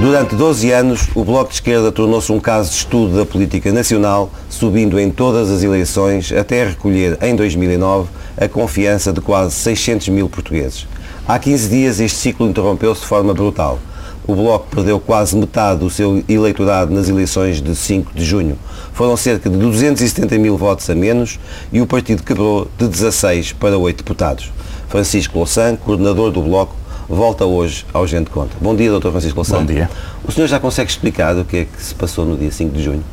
Durante 0.00 0.34
12 0.34 0.72
anos, 0.72 1.08
o 1.14 1.22
Bloco 1.22 1.50
de 1.50 1.56
Esquerda 1.56 1.92
tornou-se 1.92 2.32
um 2.32 2.40
caso 2.40 2.70
de 2.70 2.76
estudo 2.76 3.18
da 3.18 3.26
política 3.26 3.70
nacional, 3.70 4.30
subindo 4.48 4.98
em 4.98 5.10
todas 5.10 5.50
as 5.50 5.62
eleições 5.62 6.32
até 6.32 6.64
recolher, 6.64 7.18
em 7.20 7.36
2009, 7.36 8.08
a 8.34 8.48
confiança 8.48 9.12
de 9.12 9.20
quase 9.20 9.54
600 9.56 10.08
mil 10.08 10.26
portugueses. 10.26 10.86
Há 11.28 11.38
15 11.38 11.68
dias 11.68 12.00
este 12.00 12.16
ciclo 12.16 12.48
interrompeu-se 12.48 13.02
de 13.02 13.06
forma 13.06 13.34
brutal. 13.34 13.78
O 14.26 14.34
Bloco 14.34 14.68
perdeu 14.74 14.98
quase 14.98 15.36
metade 15.36 15.80
do 15.80 15.90
seu 15.90 16.24
eleitorado 16.26 16.94
nas 16.94 17.10
eleições 17.10 17.60
de 17.60 17.76
5 17.76 18.12
de 18.14 18.24
junho. 18.24 18.56
Foram 18.94 19.18
cerca 19.18 19.50
de 19.50 19.58
270 19.58 20.38
mil 20.38 20.56
votos 20.56 20.88
a 20.88 20.94
menos 20.94 21.38
e 21.70 21.78
o 21.78 21.86
partido 21.86 22.22
quebrou 22.22 22.66
de 22.78 22.88
16 22.88 23.52
para 23.52 23.76
8 23.76 23.98
deputados. 23.98 24.50
Francisco 24.88 25.36
Louçã, 25.36 25.76
coordenador 25.76 26.32
do 26.32 26.40
Bloco, 26.40 26.79
volta 27.14 27.44
hoje 27.44 27.84
ao 27.92 28.06
Gente 28.06 28.30
Conta. 28.30 28.56
Bom 28.60 28.74
dia, 28.74 28.90
Dr. 28.90 29.10
Francisco 29.10 29.36
Louçã. 29.36 29.58
Bom 29.58 29.64
dia. 29.64 29.90
O 30.24 30.30
senhor 30.30 30.46
já 30.46 30.60
consegue 30.60 30.90
explicar 30.90 31.36
o 31.36 31.44
que 31.44 31.56
é 31.56 31.64
que 31.64 31.82
se 31.82 31.94
passou 31.94 32.24
no 32.24 32.36
dia 32.36 32.50
5 32.50 32.74
de 32.74 32.82
junho? 32.82 33.04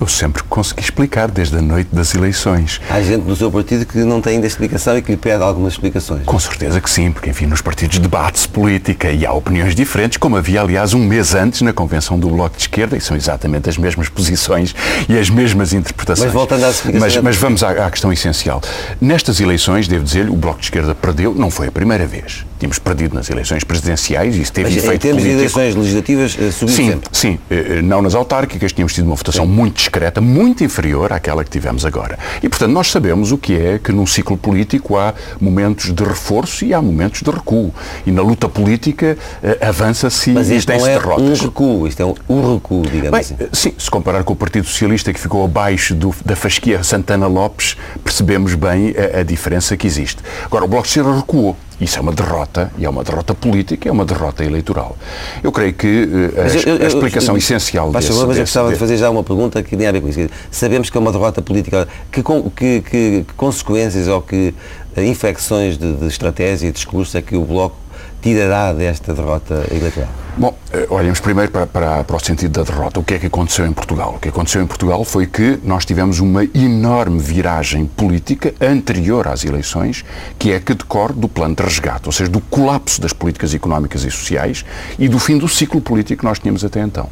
Eu 0.00 0.06
sempre 0.06 0.42
consegui 0.44 0.80
explicar 0.80 1.30
desde 1.30 1.58
a 1.58 1.60
noite 1.60 1.94
das 1.94 2.14
eleições. 2.14 2.80
Há 2.88 3.02
gente 3.02 3.28
no 3.28 3.36
seu 3.36 3.50
partido 3.50 3.84
que 3.84 3.98
não 3.98 4.22
tem 4.22 4.36
ainda 4.36 4.46
explicação 4.46 4.96
e 4.96 5.02
que 5.02 5.10
lhe 5.10 5.16
pede 5.18 5.42
algumas 5.42 5.74
explicações. 5.74 6.22
Com 6.24 6.38
certeza 6.38 6.80
que 6.80 6.88
sim, 6.88 7.12
porque 7.12 7.28
enfim, 7.28 7.44
nos 7.44 7.60
partidos 7.60 7.98
debate-se 7.98 8.48
política 8.48 9.12
e 9.12 9.26
há 9.26 9.32
opiniões 9.34 9.74
diferentes, 9.74 10.16
como 10.16 10.38
havia 10.38 10.62
aliás 10.62 10.94
um 10.94 11.04
mês 11.04 11.34
antes 11.34 11.60
na 11.60 11.74
convenção 11.74 12.18
do 12.18 12.30
Bloco 12.30 12.56
de 12.56 12.62
Esquerda, 12.62 12.96
e 12.96 13.00
são 13.02 13.14
exatamente 13.14 13.68
as 13.68 13.76
mesmas 13.76 14.08
posições 14.08 14.74
e 15.06 15.18
as 15.18 15.28
mesmas 15.28 15.74
interpretações. 15.74 16.24
Mas 16.24 16.32
voltando 16.32 16.64
às 16.64 16.76
explicações. 16.76 17.16
Mas, 17.16 17.22
mas 17.22 17.36
vamos 17.36 17.62
à, 17.62 17.86
à, 17.86 17.90
questão 17.90 18.10
essencial. 18.10 18.62
Nestas 18.98 19.38
eleições, 19.38 19.86
devo 19.86 20.02
dizer-lhe, 20.02 20.30
o 20.30 20.36
Bloco 20.36 20.60
de 20.60 20.64
Esquerda 20.64 20.94
perdeu, 20.94 21.34
não 21.34 21.50
foi 21.50 21.68
a 21.68 21.72
primeira 21.72 22.06
vez. 22.06 22.46
Tínhamos 22.60 22.78
perdido 22.78 23.14
nas 23.14 23.28
eleições 23.30 23.64
presidenciais 23.64 24.36
e 24.36 24.42
isso 24.42 24.52
teve 24.52 24.68
mas, 24.68 24.76
efeito 24.76 24.94
em 24.94 24.98
termos 24.98 25.22
político. 25.22 25.48
de 25.48 25.58
eleições 25.58 25.74
legislativas, 25.74 26.36
eh, 26.38 26.50
subiu 26.50 26.74
sim, 26.76 26.90
sempre. 26.90 27.08
Sim, 27.10 27.38
não 27.82 28.02
nas 28.02 28.14
autárquicas, 28.14 28.72
tínhamos 28.72 28.92
tido 28.92 29.06
uma 29.06 29.16
votação 29.16 29.46
sim. 29.46 29.50
muito 29.50 29.76
discreta, 29.76 30.20
muito 30.20 30.62
inferior 30.62 31.12
àquela 31.12 31.42
que 31.42 31.50
tivemos 31.50 31.86
agora. 31.86 32.18
E, 32.42 32.48
portanto, 32.48 32.70
nós 32.70 32.90
sabemos 32.90 33.32
o 33.32 33.38
que 33.38 33.54
é 33.54 33.80
que 33.82 33.90
num 33.92 34.06
ciclo 34.06 34.36
político 34.36 34.96
há 34.96 35.14
momentos 35.40 35.92
de 35.92 36.04
reforço 36.04 36.64
e 36.64 36.74
há 36.74 36.82
momentos 36.82 37.22
de 37.22 37.30
recuo. 37.30 37.72
E 38.06 38.12
na 38.12 38.22
luta 38.22 38.48
política 38.48 39.16
avança-se 39.60 40.30
e 40.30 40.34
tem-se 40.34 40.88
é 40.88 40.98
derrotas. 40.98 41.40
um 41.40 41.44
recuo, 41.44 41.86
isto 41.88 42.02
é 42.02 42.04
um, 42.06 42.14
um 42.28 42.54
recuo, 42.54 42.82
digamos 42.82 43.10
Bem, 43.10 43.20
assim. 43.20 43.36
Sim, 43.52 43.74
se 43.78 43.90
comparar 43.90 44.22
com 44.22 44.32
o 44.32 44.36
Partido 44.36 44.66
Socialista 44.66 45.12
que 45.12 45.20
ficou 45.20 45.44
abaixo 45.44 45.94
do, 45.94 46.14
da 46.24 46.36
fasquia 46.36 46.82
Santana 46.82 47.26
Lopes, 47.26 47.76
percebemos 48.04 48.54
bem 48.54 48.94
a, 48.96 49.20
a 49.20 49.22
diferença 49.22 49.76
que 49.76 49.86
existe. 49.86 50.18
Agora, 50.44 50.64
o 50.64 50.68
Bloco 50.68 50.84
de 50.84 50.90
Esquerda 50.90 51.16
recuou. 51.16 51.56
Isso 51.80 51.98
é 51.98 52.00
uma 52.02 52.12
derrota, 52.12 52.70
e 52.76 52.84
é 52.84 52.90
uma 52.90 53.02
derrota 53.02 53.34
política, 53.34 53.88
é 53.88 53.92
uma 53.92 54.04
derrota 54.04 54.44
eleitoral. 54.44 54.96
Eu 55.42 55.50
creio 55.50 55.72
que 55.72 55.86
uh, 55.86 56.40
a, 56.40 56.48
eu, 56.48 56.76
eu, 56.76 56.84
a, 56.84 56.88
explicação 56.88 57.34
eu, 57.34 57.38
essencial 57.38 57.90
desse, 57.90 58.08
favor, 58.08 58.26
mas 58.26 58.36
eu 58.36 58.42
gostava 58.42 58.68
desse, 58.68 58.76
de 58.76 58.80
fazer 58.80 58.96
já 58.98 59.08
uma 59.08 59.24
pergunta 59.24 59.62
que 59.62 59.76
tem 59.76 59.86
a 59.86 59.92
ver 59.92 60.02
com 60.02 60.08
isso. 60.08 60.28
Sabemos 60.50 60.90
que 60.90 60.96
é 60.98 61.00
uma 61.00 61.10
derrota 61.10 61.40
política. 61.40 61.88
Que, 62.12 62.22
que, 62.22 62.80
que, 62.82 63.24
que 63.24 63.34
consequências 63.34 64.08
ou 64.08 64.20
que 64.20 64.54
infecções 64.98 65.78
de, 65.78 65.94
de 65.94 66.06
estratégia 66.06 66.68
e 66.68 66.72
discurso 66.72 67.16
é 67.16 67.22
que 67.22 67.36
o 67.36 67.44
Bloco 67.44 67.76
tirará 68.20 68.72
desta 68.72 69.14
derrota 69.14 69.66
eleitoral? 69.70 70.08
Bom, 70.36 70.56
olhemos 70.88 71.20
primeiro 71.20 71.50
para, 71.50 71.66
para, 71.66 72.04
para, 72.04 72.16
o 72.16 72.20
sentido 72.20 72.52
da 72.52 72.62
derrota. 72.62 73.00
O 73.00 73.04
que 73.04 73.14
é 73.14 73.18
que 73.18 73.26
aconteceu 73.26 73.66
em 73.66 73.72
Portugal? 73.72 74.14
O 74.16 74.20
que 74.20 74.28
aconteceu 74.28 74.62
em 74.62 74.66
Portugal 74.66 75.04
foi 75.04 75.26
que 75.26 75.58
nós 75.64 75.84
tivemos 75.84 76.20
uma 76.20 76.44
enorme 76.54 77.18
viragem 77.18 77.84
política 77.84 78.54
anterior 78.60 79.26
às 79.26 79.44
eleições, 79.44 80.04
que 80.38 80.52
é 80.52 80.60
que 80.60 80.72
decorre 80.72 81.14
do 81.14 81.28
plano 81.28 81.56
de 81.56 81.62
resgate, 81.62 82.06
ou 82.06 82.12
seja, 82.12 82.30
do 82.30 82.40
colapso 82.40 83.00
das 83.00 83.12
políticas 83.12 83.54
económicas 83.54 84.04
e 84.04 84.10
sociais 84.10 84.64
e 84.98 85.08
do 85.08 85.18
fim 85.18 85.36
do 85.36 85.48
ciclo 85.48 85.80
político 85.80 86.20
que 86.20 86.24
nós 86.24 86.38
tínhamos 86.38 86.64
até 86.64 86.80
então. 86.80 87.08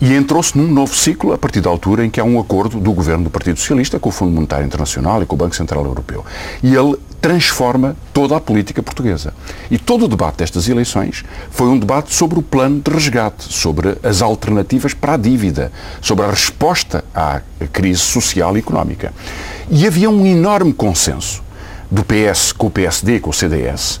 E 0.00 0.14
entrou-se 0.14 0.56
num 0.56 0.68
novo 0.68 0.94
ciclo 0.94 1.32
a 1.32 1.38
partir 1.38 1.60
da 1.60 1.70
altura 1.70 2.04
em 2.04 2.10
que 2.10 2.20
há 2.20 2.24
um 2.24 2.38
acordo 2.38 2.78
do 2.78 2.92
governo 2.92 3.24
do 3.24 3.30
Partido 3.30 3.58
Socialista 3.58 3.98
com 3.98 4.10
o 4.10 4.12
Fundo 4.12 4.32
Monetário 4.32 4.66
Internacional 4.66 5.22
e 5.22 5.26
com 5.26 5.34
o 5.34 5.38
Banco 5.38 5.56
Central 5.56 5.84
Europeu. 5.84 6.24
E 6.62 6.74
ele 6.74 6.96
transforma 7.20 7.96
toda 8.12 8.36
a 8.36 8.40
política 8.40 8.82
portuguesa. 8.82 9.34
E 9.70 9.78
todo 9.78 10.04
o 10.04 10.08
debate 10.08 10.38
destas 10.38 10.68
eleições 10.68 11.24
foi 11.50 11.68
um 11.68 11.78
debate 11.78 12.14
sobre 12.14 12.38
o 12.38 12.42
plano 12.42 12.80
de 12.80 12.90
resgate, 12.90 13.52
sobre 13.52 13.96
as 14.02 14.22
alternativas 14.22 14.94
para 14.94 15.14
a 15.14 15.16
dívida, 15.16 15.72
sobre 16.00 16.24
a 16.24 16.30
resposta 16.30 17.04
à 17.14 17.40
crise 17.72 18.00
social 18.00 18.56
e 18.56 18.60
económica. 18.60 19.12
E 19.70 19.86
havia 19.86 20.08
um 20.08 20.24
enorme 20.24 20.72
consenso 20.72 21.47
do 21.90 22.04
PS 22.04 22.52
com 22.52 22.66
o 22.66 22.70
PSD 22.70 23.20
com 23.20 23.30
o 23.30 23.32
CDS 23.32 24.00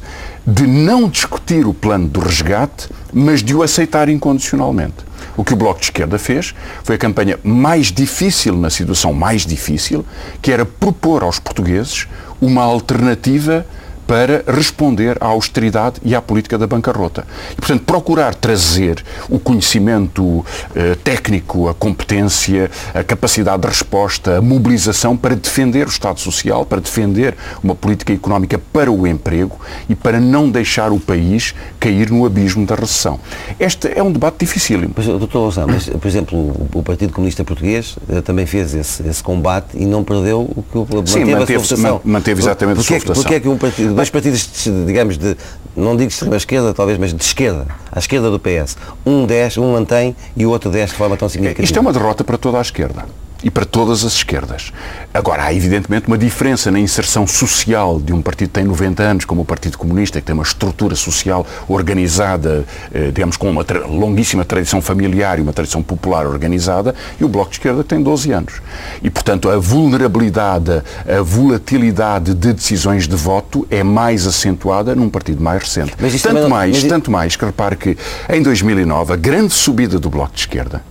de 0.50 0.66
não 0.66 1.10
discutir 1.10 1.66
o 1.66 1.74
plano 1.74 2.08
do 2.08 2.20
resgate, 2.20 2.88
mas 3.12 3.42
de 3.42 3.54
o 3.54 3.62
aceitar 3.62 4.08
incondicionalmente. 4.08 4.94
O 5.36 5.44
que 5.44 5.52
o 5.52 5.56
Bloco 5.56 5.78
de 5.78 5.86
Esquerda 5.86 6.18
fez 6.18 6.54
foi 6.82 6.94
a 6.94 6.98
campanha 6.98 7.38
mais 7.44 7.92
difícil, 7.92 8.56
na 8.56 8.70
situação 8.70 9.12
mais 9.12 9.44
difícil, 9.44 10.06
que 10.40 10.50
era 10.50 10.64
propor 10.64 11.22
aos 11.22 11.38
portugueses 11.38 12.08
uma 12.40 12.62
alternativa 12.62 13.66
para 14.08 14.42
responder 14.48 15.18
à 15.20 15.26
austeridade 15.26 16.00
e 16.02 16.14
à 16.14 16.22
política 16.22 16.56
da 16.56 16.66
bancarrota. 16.66 17.26
E, 17.52 17.56
portanto, 17.56 17.82
procurar 17.84 18.34
trazer 18.34 19.04
o 19.28 19.38
conhecimento 19.38 20.44
eh, 20.74 20.96
técnico, 21.04 21.68
a 21.68 21.74
competência, 21.74 22.70
a 22.94 23.04
capacidade 23.04 23.60
de 23.60 23.68
resposta, 23.68 24.38
a 24.38 24.40
mobilização 24.40 25.14
para 25.14 25.36
defender 25.36 25.86
o 25.86 25.90
Estado 25.90 26.18
Social, 26.20 26.64
para 26.64 26.80
defender 26.80 27.36
uma 27.62 27.74
política 27.74 28.10
económica 28.10 28.58
para 28.72 28.90
o 28.90 29.06
emprego 29.06 29.60
e 29.90 29.94
para 29.94 30.18
não 30.18 30.50
deixar 30.50 30.90
o 30.90 30.98
país 30.98 31.54
cair 31.78 32.10
no 32.10 32.24
abismo 32.24 32.64
da 32.64 32.74
recessão. 32.76 33.20
Este 33.60 33.88
é 33.94 34.02
um 34.02 34.10
debate 34.10 34.38
dificílimo. 34.40 34.94
Mas, 34.96 35.04
doutor 35.04 35.40
Louçã, 35.40 35.66
mas, 35.66 35.86
por 35.86 36.08
exemplo, 36.08 36.68
o 36.72 36.82
Partido 36.82 37.12
Comunista 37.12 37.44
Português 37.44 37.98
eh, 38.08 38.22
também 38.22 38.46
fez 38.46 38.74
esse, 38.74 39.06
esse, 39.06 39.22
combate 39.22 39.76
e 39.76 39.84
não 39.84 40.02
perdeu 40.02 40.40
o 40.40 40.62
que 40.62 40.78
manteve 40.78 41.10
Sim, 41.10 41.24
manteve, 41.24 41.58
votação. 41.58 42.00
manteve 42.02 42.40
exatamente 42.40 42.76
porque, 42.76 42.94
a 42.94 42.98
sua 43.00 43.06
votação. 43.06 43.22
Porque 43.22 43.34
é 43.34 43.40
que 43.40 43.48
um 43.48 43.58
partido, 43.58 43.94
dois 43.98 44.10
partidos, 44.10 44.48
digamos, 44.86 45.18
de, 45.18 45.36
não 45.76 45.96
digo 45.96 46.08
de 46.08 46.14
extrema 46.14 46.36
esquerda, 46.36 46.72
talvez, 46.72 46.98
mas 46.98 47.12
de 47.12 47.22
esquerda, 47.22 47.66
à 47.90 47.98
esquerda 47.98 48.30
do 48.30 48.38
PS, 48.38 48.76
um 49.04 49.26
10, 49.26 49.58
um 49.58 49.72
mantém 49.72 50.16
e 50.36 50.46
o 50.46 50.50
outro 50.50 50.70
10 50.70 50.90
de 50.90 50.96
forma 50.96 51.16
tão 51.16 51.28
significativa? 51.28 51.64
Isto 51.64 51.78
é 51.78 51.80
uma 51.80 51.92
derrota 51.92 52.24
para 52.24 52.38
toda 52.38 52.58
a 52.58 52.62
esquerda 52.62 53.06
e 53.42 53.50
para 53.50 53.64
todas 53.64 54.04
as 54.04 54.14
esquerdas. 54.14 54.72
Agora, 55.14 55.44
há 55.44 55.54
evidentemente 55.54 56.08
uma 56.08 56.18
diferença 56.18 56.70
na 56.70 56.78
inserção 56.78 57.26
social 57.26 58.00
de 58.00 58.12
um 58.12 58.20
partido 58.20 58.48
que 58.48 58.54
tem 58.54 58.64
90 58.64 59.02
anos, 59.02 59.24
como 59.24 59.42
o 59.42 59.44
Partido 59.44 59.78
Comunista, 59.78 60.20
que 60.20 60.26
tem 60.26 60.34
uma 60.34 60.42
estrutura 60.42 60.96
social 60.96 61.46
organizada, 61.68 62.64
eh, 62.92 63.10
digamos, 63.12 63.36
com 63.36 63.48
uma 63.48 63.64
tra 63.64 63.86
longuíssima 63.86 64.44
tradição 64.44 64.82
familiar 64.82 65.38
e 65.38 65.42
uma 65.42 65.52
tradição 65.52 65.82
popular 65.82 66.26
organizada, 66.26 66.94
e 67.20 67.24
o 67.24 67.28
Bloco 67.28 67.50
de 67.50 67.56
Esquerda 67.56 67.82
que 67.82 67.88
tem 67.88 68.02
12 68.02 68.32
anos. 68.32 68.54
E, 69.02 69.08
portanto, 69.08 69.48
a 69.48 69.58
vulnerabilidade, 69.58 70.82
a 71.06 71.22
volatilidade 71.22 72.34
de 72.34 72.52
decisões 72.52 73.06
de 73.06 73.16
voto 73.16 73.66
é 73.70 73.82
mais 73.82 74.26
acentuada 74.26 74.94
num 74.94 75.08
partido 75.08 75.42
mais 75.42 75.62
recente. 75.62 75.92
tanto 76.22 76.42
não, 76.42 76.48
mais, 76.48 76.82
mas... 76.82 76.84
tanto 76.84 77.10
mais 77.10 77.36
que 77.36 77.44
repare 77.44 77.76
que 77.76 77.96
em 78.28 78.42
2009 78.42 79.12
a 79.12 79.16
grande 79.16 79.54
subida 79.54 79.98
do 79.98 80.10
Bloco 80.10 80.34
de 80.34 80.40
Esquerda 80.40 80.82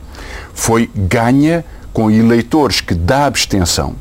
foi 0.53 0.89
ganha 0.95 1.63
com 1.97 2.11
eleitores 2.11 2.79
que 2.79 2.93
da 2.93 3.25
abstenção, 3.25 3.95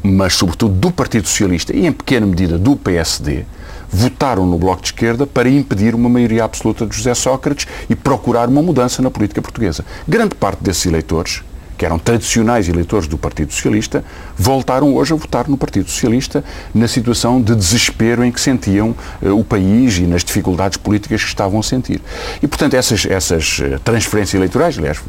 mas 0.00 0.34
sobretudo 0.34 0.74
do 0.76 0.92
Partido 0.92 1.26
Socialista 1.26 1.74
e 1.74 1.84
em 1.84 1.90
pequena 1.90 2.24
medida 2.24 2.56
do 2.56 2.76
PSD, 2.76 3.46
votaram 3.90 4.46
no 4.46 4.56
Bloco 4.56 4.80
de 4.80 4.90
Esquerda 4.90 5.26
para 5.26 5.48
impedir 5.48 5.92
uma 5.92 6.08
maioria 6.08 6.44
absoluta 6.44 6.86
de 6.86 6.96
José 6.96 7.12
Sócrates 7.14 7.66
e 7.88 7.96
procurar 7.96 8.48
uma 8.48 8.62
mudança 8.62 9.02
na 9.02 9.10
política 9.10 9.42
portuguesa. 9.42 9.84
Grande 10.06 10.36
parte 10.36 10.62
desses 10.62 10.86
eleitores 10.86 11.42
que 11.80 11.86
eram 11.86 11.98
tradicionais 11.98 12.68
eleitores 12.68 13.08
do 13.08 13.16
Partido 13.16 13.54
Socialista, 13.54 14.04
voltaram 14.36 14.94
hoje 14.94 15.14
a 15.14 15.16
votar 15.16 15.48
no 15.48 15.56
Partido 15.56 15.88
Socialista 15.88 16.44
na 16.74 16.86
situação 16.86 17.40
de 17.40 17.54
desespero 17.54 18.22
em 18.22 18.30
que 18.30 18.38
sentiam 18.38 18.94
uh, 19.22 19.30
o 19.30 19.42
país 19.42 19.96
e 19.96 20.02
nas 20.02 20.22
dificuldades 20.22 20.76
políticas 20.76 21.22
que 21.22 21.28
estavam 21.28 21.58
a 21.58 21.62
sentir. 21.62 22.02
E, 22.42 22.46
portanto, 22.46 22.74
essas, 22.74 23.06
essas 23.06 23.62
transferências 23.82 24.34
eleitorais, 24.34 24.76
aliás, 24.76 25.00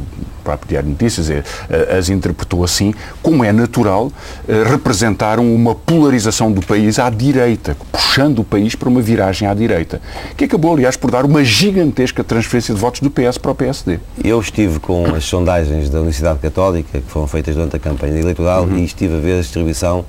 próprio 0.52 0.70
Diário 0.70 0.88
de 0.88 0.92
Notícias 0.92 1.30
uh, 1.30 1.98
as 1.98 2.10
interpretou 2.10 2.64
assim, 2.64 2.94
como 3.22 3.44
é 3.44 3.52
natural, 3.52 4.08
uh, 4.08 4.70
representaram 4.70 5.54
uma 5.54 5.74
polarização 5.74 6.52
do 6.52 6.66
país 6.66 7.00
à 7.00 7.10
direita, 7.10 7.76
puxando 7.92 8.40
o 8.40 8.44
país 8.44 8.76
para 8.76 8.90
uma 8.90 9.02
viragem 9.02 9.48
à 9.48 9.54
direita, 9.54 10.02
que 10.36 10.46
acabou, 10.46 10.74
aliás, 10.74 10.96
por 10.96 11.12
dar 11.12 11.26
uma 11.26 11.44
gigantesca 11.44 12.24
transferência 12.24 12.74
de 12.74 12.80
votos 12.80 13.02
do 13.02 13.10
PS 13.10 13.38
para 13.38 13.52
o 13.52 13.56
PSD. 13.56 14.00
Eu 14.24 14.40
estive 14.40 14.80
com 14.80 15.06
as 15.16 15.24
sondagens 15.24 15.90
da 15.90 16.00
Universidade 16.00 16.40
Católica 16.40 17.00
que 17.00 17.10
foram 17.10 17.28
feitas 17.28 17.56
durante 17.56 17.76
a 17.76 17.80
campanha 17.80 18.20
eleitoral 18.20 18.64
uhum. 18.64 18.78
e 18.78 18.86
estive 18.86 19.16
a 19.16 19.20
ver 19.20 19.38
a 19.38 19.42
distribuição 19.42 20.06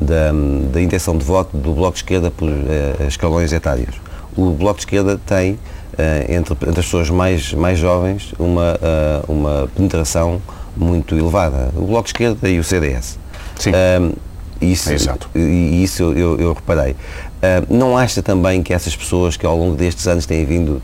da, 0.00 0.30
da 0.72 0.80
intenção 0.80 1.16
de 1.16 1.24
voto 1.24 1.56
do 1.56 1.72
Bloco 1.72 1.92
de 1.92 1.98
Esquerda 1.98 2.30
por 2.30 2.48
uh, 2.48 3.06
escalões 3.06 3.52
etários. 3.52 3.96
O 4.36 4.50
Bloco 4.50 4.76
de 4.76 4.82
Esquerda 4.82 5.20
tem, 5.26 5.58
entre, 6.28 6.54
entre, 6.54 6.80
as 6.80 6.86
pessoas 6.86 7.10
mais, 7.10 7.52
mais 7.52 7.78
jovens, 7.78 8.32
uma, 8.38 8.74
uh, 8.74 9.32
uma 9.32 9.68
penetração 9.74 10.40
muito 10.76 11.16
elevada. 11.16 11.70
O 11.76 11.86
Bloco 11.86 12.04
de 12.04 12.10
Esquerda 12.10 12.48
e 12.48 12.58
o 12.58 12.64
CDS. 12.64 13.18
Sim. 13.58 13.72
Isso, 14.60 14.92
Exato. 14.92 15.30
E 15.36 15.84
isso 15.84 16.02
eu, 16.02 16.16
eu, 16.16 16.40
eu 16.40 16.52
reparei. 16.52 16.92
Uh, 16.92 16.96
não 17.72 17.96
acha 17.96 18.22
também 18.22 18.62
que 18.62 18.72
essas 18.72 18.96
pessoas 18.96 19.36
que 19.36 19.46
ao 19.46 19.56
longo 19.56 19.76
destes 19.76 20.06
anos 20.08 20.26
têm 20.26 20.44
vindo 20.44 20.82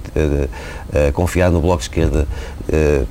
a 0.93 1.11
confiar 1.12 1.50
no 1.50 1.60
Bloco 1.60 1.78
de 1.78 1.84
Esquerda 1.84 2.28
uh, 2.69 3.06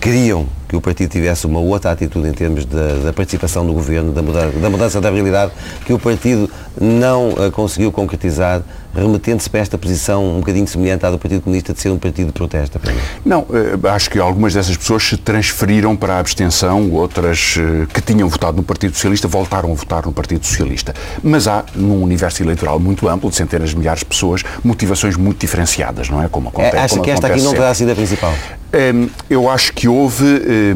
queriam 0.00 0.46
que 0.68 0.76
o 0.76 0.80
partido 0.80 1.10
tivesse 1.10 1.46
uma 1.46 1.60
outra 1.60 1.92
atitude 1.92 2.28
em 2.28 2.32
termos 2.32 2.64
da, 2.64 2.94
da 3.04 3.12
participação 3.12 3.66
do 3.66 3.72
governo, 3.72 4.12
da 4.12 4.22
mudança, 4.22 4.58
da 4.58 4.70
mudança, 4.70 5.00
da 5.00 5.10
realidade, 5.10 5.52
que 5.84 5.92
o 5.92 5.98
partido 5.98 6.50
não 6.80 7.30
uh, 7.30 7.50
conseguiu 7.52 7.90
concretizar, 7.90 8.62
remetendo-se 8.94 9.48
para 9.48 9.60
esta 9.60 9.78
posição 9.78 10.36
um 10.36 10.40
bocadinho 10.40 10.66
semelhante 10.66 11.04
à 11.06 11.10
do 11.10 11.18
Partido 11.18 11.42
Comunista 11.42 11.72
de 11.72 11.80
ser 11.80 11.90
um 11.90 11.98
partido 11.98 12.26
de 12.26 12.32
protesto? 12.32 12.80
Não, 13.24 13.40
uh, 13.42 13.88
acho 13.88 14.10
que 14.10 14.18
algumas 14.18 14.54
dessas 14.54 14.76
pessoas 14.76 15.02
se 15.02 15.16
transferiram 15.16 15.96
para 15.96 16.14
a 16.14 16.18
abstenção, 16.18 16.90
outras 16.92 17.56
uh, 17.56 17.86
que 17.86 18.00
tinham 18.00 18.28
votado 18.28 18.56
no 18.56 18.62
Partido 18.62 18.94
Socialista 18.94 19.28
voltaram 19.28 19.72
a 19.72 19.74
votar 19.74 20.04
no 20.04 20.12
Partido 20.12 20.44
Socialista. 20.44 20.94
Mas 21.22 21.48
há, 21.48 21.64
num 21.74 22.02
universo 22.02 22.42
eleitoral 22.42 22.78
muito 22.78 23.08
amplo, 23.08 23.30
de 23.30 23.36
centenas 23.36 23.70
de 23.70 23.76
milhares 23.76 24.00
de 24.00 24.06
pessoas, 24.06 24.42
motivações 24.62 25.16
muito 25.16 25.38
diferenciadas, 25.38 26.08
não 26.08 26.22
é? 26.22 26.28
Como 26.28 26.48
acontece. 26.48 26.76
É, 26.76 26.80
acha 26.80 26.88
como 26.90 27.04
que 27.04 27.10
esta 27.10 27.28
aqui 27.28 27.40
não 27.40 27.52
terá 27.52 27.72
sido 27.72 27.92
a 27.92 27.94
principal? 27.94 28.34
Um, 28.74 29.08
eu 29.30 29.48
acho 29.48 29.72
que 29.72 29.88
houve 29.88 30.24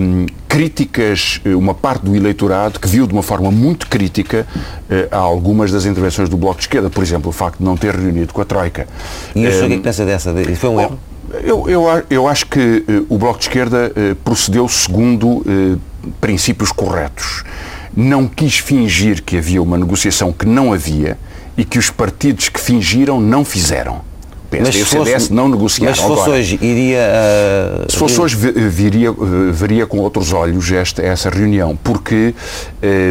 um, 0.01 0.27
críticas, 0.49 1.41
eh, 1.45 1.55
uma 1.55 1.75
parte 1.75 2.05
do 2.05 2.15
eleitorado 2.15 2.81
que 2.81 2.89
viu 2.89 3.07
de 3.07 3.13
uma 3.13 3.23
forma 3.23 3.51
muito 3.51 3.87
crítica 3.87 4.47
uh, 4.91 5.15
algumas 5.15 5.71
das 5.71 5.85
intervenções 5.85 6.29
do 6.29 6.37
Bloco 6.37 6.57
de 6.57 6.63
Esquerda, 6.65 6.91
por 6.91 7.03
exemplo, 7.03 7.31
o 7.31 7.33
facto 7.33 7.59
de 7.59 7.65
não 7.65 7.77
ter 7.77 7.95
reunido 7.95 8.33
com 8.33 8.41
a 8.41 8.45
Troika. 8.45 8.89
E 9.35 9.47
o 9.47 9.53
senhor 9.53 9.67
um, 9.67 9.71
que 9.71 9.79
pensa 9.79 10.05
dessa? 10.05 10.35
Foi 10.57 10.71
um 10.71 10.81
erro? 10.81 10.99
Eu, 11.45 11.69
eu, 11.69 11.85
eu 12.11 12.27
acho 12.27 12.47
que 12.47 12.85
uh, 12.89 13.07
o 13.09 13.17
Bloco 13.17 13.39
de 13.39 13.45
Esquerda 13.45 13.93
uh, 13.95 14.15
procedeu 14.17 14.69
segundo 14.69 15.45
princípios 16.21 16.73
corretos. 16.73 17.45
Não 17.95 18.27
quis 18.27 18.59
fingir 18.59 19.23
que 19.23 19.37
havia 19.37 19.63
uma 19.63 19.79
negociação 19.79 20.33
que 20.33 20.47
não 20.47 20.73
havia 20.73 21.19
e 21.57 21.65
que 21.65 21.79
os 21.79 21.91
partidos 21.91 22.49
que 22.49 22.61
fingiram 22.61 23.21
não 23.21 23.45
fizeram. 23.45 24.10
PSD 24.51 24.67
mas 24.67 24.77
e 24.77 24.83
o 24.83 24.87
CDS 24.87 25.13
fosse, 25.13 25.33
não 25.33 25.49
negociaram. 25.49 25.91
Mas 25.91 26.01
se 26.01 26.07
fosse 26.07 26.23
Agora, 26.23 26.39
hoje, 26.39 26.59
iria. 26.61 26.99
Uh, 27.87 27.93
se 27.93 27.97
fosse 27.97 28.21
hoje, 28.21 28.37
viria, 28.37 29.13
veria 29.53 29.87
com 29.87 29.99
outros 29.99 30.33
olhos 30.33 30.71
esta, 30.73 31.03
essa 31.03 31.31
reunião, 31.31 31.77
porque, 31.77 32.35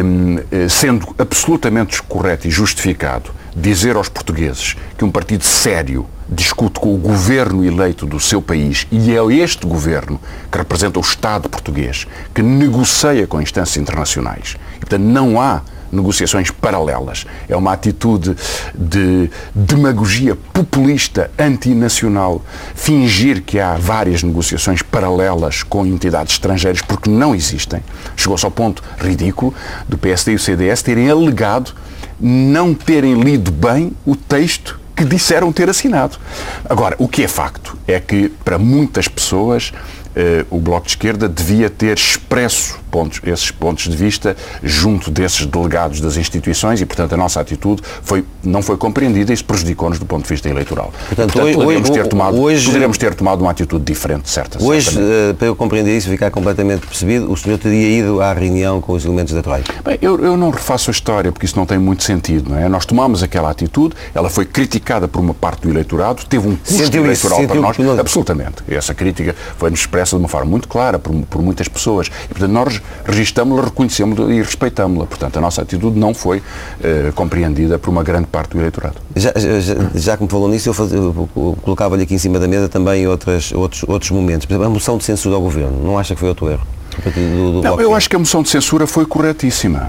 um, 0.04 0.36
sendo 0.68 1.14
absolutamente 1.18 2.02
correto 2.02 2.46
e 2.46 2.50
justificado 2.50 3.32
dizer 3.54 3.96
aos 3.96 4.08
portugueses 4.08 4.76
que 4.96 5.04
um 5.04 5.10
partido 5.10 5.44
sério 5.44 6.06
discute 6.28 6.78
com 6.78 6.94
o 6.94 6.98
governo 6.98 7.64
eleito 7.64 8.06
do 8.06 8.20
seu 8.20 8.40
país 8.40 8.86
e 8.90 9.12
é 9.12 9.24
este 9.34 9.66
governo 9.66 10.20
que 10.50 10.58
representa 10.58 10.98
o 10.98 11.02
Estado 11.02 11.48
português 11.48 12.06
que 12.32 12.40
negocia 12.40 13.26
com 13.26 13.40
instâncias 13.40 13.76
internacionais. 13.76 14.56
E, 14.76 14.80
portanto, 14.80 15.02
não 15.02 15.40
há 15.40 15.62
negociações 15.92 16.50
paralelas. 16.50 17.26
É 17.48 17.56
uma 17.56 17.72
atitude 17.72 18.36
de 18.74 19.30
demagogia 19.54 20.36
populista, 20.52 21.30
antinacional, 21.38 22.42
fingir 22.74 23.42
que 23.42 23.58
há 23.58 23.74
várias 23.74 24.22
negociações 24.22 24.82
paralelas 24.82 25.62
com 25.62 25.86
entidades 25.86 26.34
estrangeiras, 26.34 26.82
porque 26.82 27.10
não 27.10 27.34
existem. 27.34 27.82
Chegou-se 28.16 28.44
ao 28.44 28.50
ponto 28.50 28.82
ridículo 28.98 29.54
do 29.88 29.98
PSD 29.98 30.32
e 30.32 30.34
o 30.36 30.38
CDS 30.38 30.82
terem 30.82 31.10
alegado 31.10 31.74
não 32.20 32.74
terem 32.74 33.14
lido 33.14 33.50
bem 33.50 33.92
o 34.04 34.14
texto 34.14 34.78
que 34.94 35.04
disseram 35.04 35.50
ter 35.52 35.68
assinado. 35.70 36.18
Agora, 36.68 36.94
o 36.98 37.08
que 37.08 37.22
é 37.22 37.28
facto 37.28 37.78
é 37.86 37.98
que, 37.98 38.28
para 38.44 38.58
muitas 38.58 39.08
pessoas, 39.08 39.72
eh, 40.14 40.44
o 40.50 40.58
Bloco 40.58 40.86
de 40.86 40.92
Esquerda 40.92 41.28
devia 41.28 41.70
ter 41.70 41.96
expresso 41.96 42.78
pontos, 42.90 43.20
esses 43.24 43.50
pontos 43.50 43.88
de 43.88 43.96
vista 43.96 44.36
junto 44.62 45.10
desses 45.10 45.46
delegados 45.46 46.00
das 46.00 46.16
instituições 46.16 46.80
e, 46.80 46.86
portanto, 46.86 47.12
a 47.12 47.16
nossa 47.16 47.40
atitude 47.40 47.82
foi, 48.02 48.24
não 48.42 48.62
foi 48.62 48.76
compreendida 48.76 49.32
e 49.32 49.34
isso 49.34 49.44
prejudicou-nos 49.44 49.98
do 49.98 50.06
ponto 50.06 50.24
de 50.24 50.28
vista 50.28 50.48
eleitoral. 50.48 50.92
Portanto, 51.06 51.32
portanto 51.32 51.46
hoje, 51.46 51.54
poderíamos, 51.54 51.90
ter 51.90 52.06
tomado, 52.06 52.40
hoje, 52.40 52.66
poderíamos 52.66 52.98
ter 52.98 53.14
tomado 53.14 53.40
uma 53.42 53.50
atitude 53.50 53.84
diferente, 53.84 54.28
certa. 54.28 54.62
Hoje, 54.62 54.98
uh, 54.98 55.34
para 55.34 55.46
eu 55.46 55.56
compreender 55.56 55.96
isso 55.96 56.08
e 56.08 56.10
ficar 56.10 56.30
completamente 56.30 56.86
percebido, 56.86 57.30
o 57.30 57.36
senhor 57.36 57.58
teria 57.58 57.98
ido 57.98 58.20
à 58.20 58.32
reunião 58.32 58.80
com 58.80 58.92
os 58.92 59.04
elementos 59.04 59.32
da 59.32 59.42
Troika? 59.42 59.72
Bem, 59.84 59.98
eu, 60.02 60.18
eu 60.24 60.36
não 60.36 60.50
refaço 60.50 60.90
a 60.90 60.92
história 60.92 61.30
porque 61.32 61.46
isso 61.46 61.56
não 61.56 61.66
tem 61.66 61.78
muito 61.78 62.02
sentido, 62.02 62.50
não 62.50 62.58
é? 62.58 62.68
Nós 62.68 62.84
tomamos 62.84 63.22
aquela 63.22 63.50
atitude, 63.50 63.94
ela 64.14 64.28
foi 64.28 64.44
criticada 64.44 65.06
por 65.06 65.20
uma 65.20 65.34
parte 65.34 65.62
do 65.62 65.70
eleitorado, 65.70 66.24
teve 66.26 66.48
um 66.48 66.56
custo 66.56 66.84
sentiu 66.84 67.04
eleitoral 67.04 67.38
isso, 67.38 67.48
para 67.48 67.60
nós. 67.60 67.98
Absolutamente. 67.98 68.62
Essa 68.68 68.94
crítica 68.94 69.34
foi-nos 69.56 69.80
expressa 69.80 70.16
de 70.16 70.22
uma 70.22 70.28
forma 70.28 70.50
muito 70.50 70.68
clara 70.68 70.98
por, 70.98 71.14
por 71.26 71.42
muitas 71.42 71.68
pessoas. 71.68 72.08
E, 72.08 72.28
portanto, 72.28 72.52
nós 72.52 72.79
registámos-la, 73.04 73.64
reconhecemos-la 73.64 74.32
e 74.32 74.42
respeitámos-la. 74.42 75.06
Portanto, 75.06 75.36
a 75.36 75.40
nossa 75.40 75.62
atitude 75.62 75.98
não 75.98 76.14
foi 76.14 76.38
uh, 76.38 77.12
compreendida 77.14 77.78
por 77.78 77.90
uma 77.90 78.02
grande 78.02 78.26
parte 78.26 78.50
do 78.50 78.58
eleitorado. 78.58 78.96
Já, 79.14 79.32
já, 79.36 79.90
já 79.94 80.16
que 80.16 80.22
me 80.22 80.28
falou 80.28 80.48
nisso, 80.48 80.70
eu, 80.70 81.28
eu 81.36 81.58
colocava-lhe 81.62 82.02
aqui 82.02 82.14
em 82.14 82.18
cima 82.18 82.38
da 82.38 82.48
mesa 82.48 82.68
também 82.68 83.06
outras, 83.06 83.52
outros, 83.52 83.84
outros 83.88 84.10
momentos. 84.10 84.46
Por 84.46 84.54
exemplo, 84.54 84.66
a 84.66 84.70
moção 84.70 84.98
de 84.98 85.04
censura 85.04 85.36
ao 85.36 85.42
governo. 85.42 85.82
Não 85.82 85.98
acha 85.98 86.14
que 86.14 86.20
foi 86.20 86.28
outro 86.28 86.48
erro? 86.50 86.66
Do, 87.04 87.52
do 87.52 87.62
não, 87.62 87.80
eu 87.80 87.94
acho 87.94 88.08
que 88.10 88.16
a 88.16 88.18
moção 88.18 88.42
de 88.42 88.48
censura 88.48 88.86
foi 88.86 89.06
corretíssima. 89.06 89.88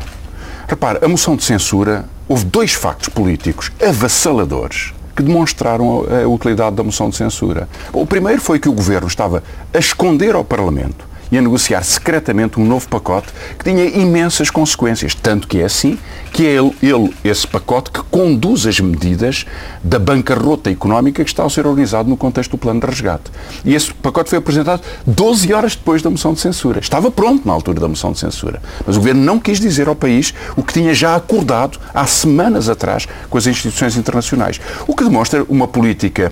Repare, 0.68 1.00
a 1.04 1.08
moção 1.08 1.36
de 1.36 1.44
censura, 1.44 2.06
houve 2.28 2.46
dois 2.46 2.74
factos 2.74 3.10
políticos 3.10 3.72
avassaladores 3.86 4.94
que 5.16 5.22
demonstraram 5.22 6.06
a, 6.10 6.24
a 6.24 6.28
utilidade 6.28 6.76
da 6.76 6.84
moção 6.84 7.10
de 7.10 7.18
censura. 7.18 7.68
O 7.92 8.06
primeiro 8.06 8.42
foi 8.42 8.60
que 8.60 8.70
o 8.70 8.72
governo 8.72 9.08
estava 9.08 9.44
a 9.74 9.78
esconder 9.78 10.36
ao 10.36 10.44
Parlamento 10.44 11.11
e 11.32 11.38
a 11.38 11.42
negociar 11.42 11.84
secretamente 11.84 12.60
um 12.60 12.66
novo 12.66 12.88
pacote 12.88 13.30
que 13.58 13.64
tinha 13.64 13.86
imensas 13.86 14.50
consequências. 14.50 15.16
Tanto 15.16 15.48
que 15.48 15.60
é 15.62 15.64
assim 15.64 15.98
que 16.32 16.46
é 16.46 16.52
ele, 16.52 16.72
ele, 16.82 17.14
esse 17.24 17.46
pacote, 17.46 17.92
que 17.92 18.02
conduz 18.04 18.66
as 18.66 18.80
medidas 18.80 19.46
da 19.84 20.00
bancarrota 20.00 20.70
económica 20.72 21.24
que 21.24 21.30
está 21.30 21.44
a 21.44 21.50
ser 21.50 21.68
organizado 21.68 22.10
no 22.10 22.16
contexto 22.16 22.52
do 22.52 22.58
plano 22.58 22.80
de 22.80 22.86
resgate. 22.86 23.32
E 23.66 23.76
esse 23.76 23.94
pacote 23.94 24.30
foi 24.30 24.40
apresentado 24.40 24.82
12 25.06 25.54
horas 25.54 25.76
depois 25.76 26.02
da 26.02 26.10
moção 26.10 26.34
de 26.34 26.40
censura. 26.40 26.80
Estava 26.80 27.12
pronto 27.12 27.46
na 27.46 27.54
altura 27.54 27.80
da 27.80 27.88
moção 27.88 28.12
de 28.12 28.20
censura. 28.20 28.62
Mas 28.86 28.96
o 28.96 29.00
governo 29.00 29.22
não 29.22 29.40
quis 29.40 29.60
dizer 29.60 29.88
ao 29.88 29.96
país 29.96 30.34
o 30.56 30.64
que 30.64 30.74
tinha 30.74 30.94
já 30.94 31.16
acordado 31.16 31.80
há 31.94 32.06
semanas 32.06 32.70
atrás 32.70 33.08
com 33.30 33.38
as 33.38 33.46
instituições 33.48 33.98
internacionais. 33.98 34.60
O 34.88 34.96
que 34.96 35.04
demonstra 35.04 35.46
uma 35.50 35.68
política, 35.68 36.32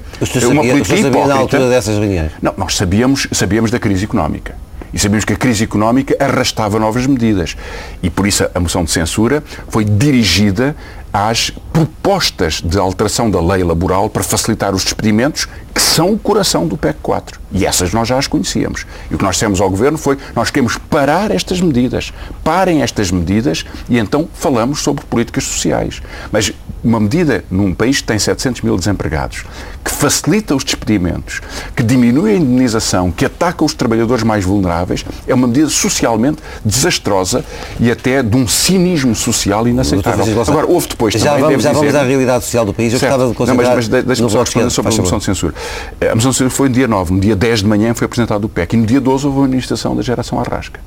uma 0.49 0.61
política 0.63 0.95
hipócrita. 0.95 1.27
na 1.27 1.35
altura 1.35 1.69
dessas 1.69 1.97
reuniões? 1.97 2.31
Não, 2.41 2.53
nós 2.57 2.75
sabíamos, 2.75 3.27
sabíamos 3.31 3.69
da 3.69 3.79
crise 3.79 4.05
económica. 4.05 4.55
E 4.93 4.99
sabemos 4.99 5.25
que 5.25 5.33
a 5.33 5.35
crise 5.35 5.63
económica 5.63 6.15
arrastava 6.19 6.79
novas 6.79 7.05
medidas. 7.05 7.55
E 8.01 8.09
por 8.09 8.27
isso 8.27 8.47
a 8.53 8.59
moção 8.59 8.83
de 8.83 8.91
censura 8.91 9.43
foi 9.67 9.85
dirigida 9.85 10.75
às 11.13 11.51
propostas 11.71 12.61
de 12.61 12.77
alteração 12.77 13.29
da 13.31 13.41
lei 13.41 13.63
laboral 13.63 14.09
para 14.09 14.23
facilitar 14.23 14.73
os 14.73 14.83
despedimentos, 14.83 15.47
que 15.73 15.81
são 15.81 16.13
o 16.13 16.19
coração 16.19 16.67
do 16.67 16.77
PEC 16.77 16.97
4. 17.01 17.39
E 17.51 17.65
essas 17.65 17.93
nós 17.93 18.07
já 18.07 18.17
as 18.17 18.27
conhecíamos. 18.27 18.85
E 19.09 19.15
o 19.15 19.17
que 19.17 19.23
nós 19.23 19.35
dissemos 19.35 19.61
ao 19.61 19.69
Governo 19.69 19.97
foi, 19.97 20.17
nós 20.35 20.51
queremos 20.51 20.77
parar 20.77 21.31
estas 21.31 21.61
medidas. 21.61 22.11
Parem 22.43 22.81
estas 22.81 23.11
medidas 23.11 23.65
e 23.87 23.97
então 23.97 24.27
falamos 24.33 24.81
sobre 24.81 25.03
políticas 25.05 25.45
sociais. 25.45 26.01
Mas 26.31 26.53
uma 26.83 26.99
medida 26.99 27.43
num 27.49 27.73
país 27.73 27.97
que 27.97 28.07
tem 28.07 28.17
700 28.17 28.61
mil 28.61 28.77
desempregados, 28.77 29.43
que 29.83 29.91
facilita 29.91 30.55
os 30.55 30.63
despedimentos, 30.63 31.41
que 31.75 31.83
diminui 31.83 32.31
a 32.31 32.35
indenização, 32.35 33.11
que 33.11 33.25
ataca 33.25 33.65
os 33.65 33.73
trabalhadores 33.73 34.23
mais 34.23 34.45
vulneráveis, 34.45 35.03
é 35.27 35.33
uma 35.33 35.47
medida 35.47 35.69
socialmente 35.69 36.41
desastrosa 36.63 37.43
e 37.79 37.91
até 37.91 38.23
de 38.23 38.35
um 38.35 38.47
cinismo 38.47 39.15
social 39.15 39.67
inaceitável. 39.67 40.25
Agora, 40.41 40.67
houve 40.67 40.87
depois 40.99 41.13
já 41.13 41.31
também, 41.31 41.43
vamos, 41.43 41.63
já 41.63 41.71
vamos 41.71 41.95
à 41.95 42.03
realidade 42.03 42.43
social 42.43 42.65
do 42.65 42.73
país. 42.73 42.91
Eu 42.91 42.99
certo. 42.99 43.13
gostava 43.13 43.31
de 43.31 43.37
considerar... 43.37 43.69
Não, 43.69 43.75
mas, 43.75 43.87
mas 43.87 44.03
deixa-me 44.03 44.29
só 44.29 44.39
responder 44.39 44.69
sobre 44.69 44.93
a 44.93 44.97
moção 44.97 45.17
de 45.17 45.23
censura. 45.23 45.53
A 46.01 46.15
moção 46.15 46.31
de 46.31 46.35
censura 46.35 46.49
foi 46.49 46.67
no 46.67 46.75
dia 46.75 46.87
9, 46.89 47.13
no 47.13 47.19
dia 47.21 47.35
10 47.37 47.59
de 47.59 47.65
manhã 47.65 47.93
foi 47.93 48.05
apresentado 48.05 48.43
o 48.43 48.49
PEC 48.49 48.73
e 48.73 48.77
no 48.77 48.85
dia 48.85 48.99
12 48.99 49.25
houve 49.25 49.37
a 49.39 49.41
manifestação 49.43 49.95
da 49.95 50.01
geração 50.01 50.37
Arrasca. 50.41 50.81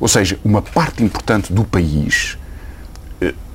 Ou 0.00 0.08
seja, 0.08 0.36
uma 0.44 0.60
parte 0.60 1.04
importante 1.04 1.52
do 1.52 1.62
país 1.62 2.36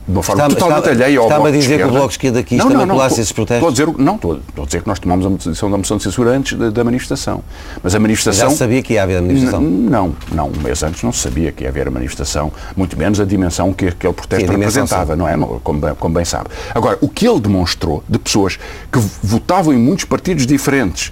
de 0.07 0.13
uma 0.13 0.23
forma 0.23 0.43
está, 0.43 0.55
totalmente 0.55 0.89
está, 0.89 1.03
alheia 1.03 1.19
ao 1.19 1.27
Bloco 1.27 1.47
a 1.47 1.51
dizer 1.51 1.77
que 1.79 1.83
o 1.83 1.89
Bloco 1.89 2.07
de 2.07 2.13
Esquerda 2.13 2.39
aqui 2.39 2.55
não, 2.55 2.69
manipulasse 2.69 3.19
esses 3.19 3.31
protestos? 3.33 3.67
Estou 3.67 3.85
a 3.85 3.91
dizer, 3.91 4.03
não, 4.03 4.15
estou, 4.15 4.37
estou, 4.37 4.63
a 4.63 4.65
dizer 4.65 4.81
que 4.81 4.87
nós 4.87 4.99
tomamos 4.99 5.25
a 5.25 5.29
decisão 5.29 5.69
da 5.69 5.77
moção 5.77 5.97
de 5.97 6.03
censura 6.03 6.31
antes 6.31 6.57
da, 6.57 6.69
da 6.69 6.83
manifestação. 6.83 7.43
Mas 7.83 7.93
a 7.93 7.99
manifestação... 7.99 8.49
Já 8.49 8.55
sabia 8.55 8.81
que 8.81 8.93
ia 8.93 9.03
haver 9.03 9.17
a 9.17 9.21
manifestação? 9.21 9.61
Não, 9.61 10.15
não. 10.31 10.47
Um 10.47 10.61
mês 10.63 10.81
antes 10.81 11.03
não 11.03 11.11
se 11.11 11.19
sabia 11.19 11.51
que 11.51 11.63
ia 11.63 11.69
haver 11.69 11.89
a 11.89 11.91
manifestação, 11.91 12.53
muito 12.75 12.97
menos 12.97 13.19
a 13.19 13.25
dimensão 13.25 13.73
que 13.73 13.87
aquele 13.87 14.13
protesto 14.13 14.49
representava, 14.49 15.13
sim. 15.13 15.19
não 15.19 15.27
é? 15.27 15.37
Como 15.61 15.79
bem, 15.79 15.93
como 15.95 16.15
bem 16.15 16.23
sabe. 16.23 16.49
Agora, 16.73 16.97
o 17.01 17.09
que 17.09 17.27
ele 17.27 17.41
demonstrou 17.41 18.01
de 18.07 18.17
pessoas 18.17 18.57
que 18.89 18.99
votavam 19.21 19.73
em 19.73 19.77
muitos 19.77 20.05
partidos 20.05 20.47
diferentes 20.47 21.11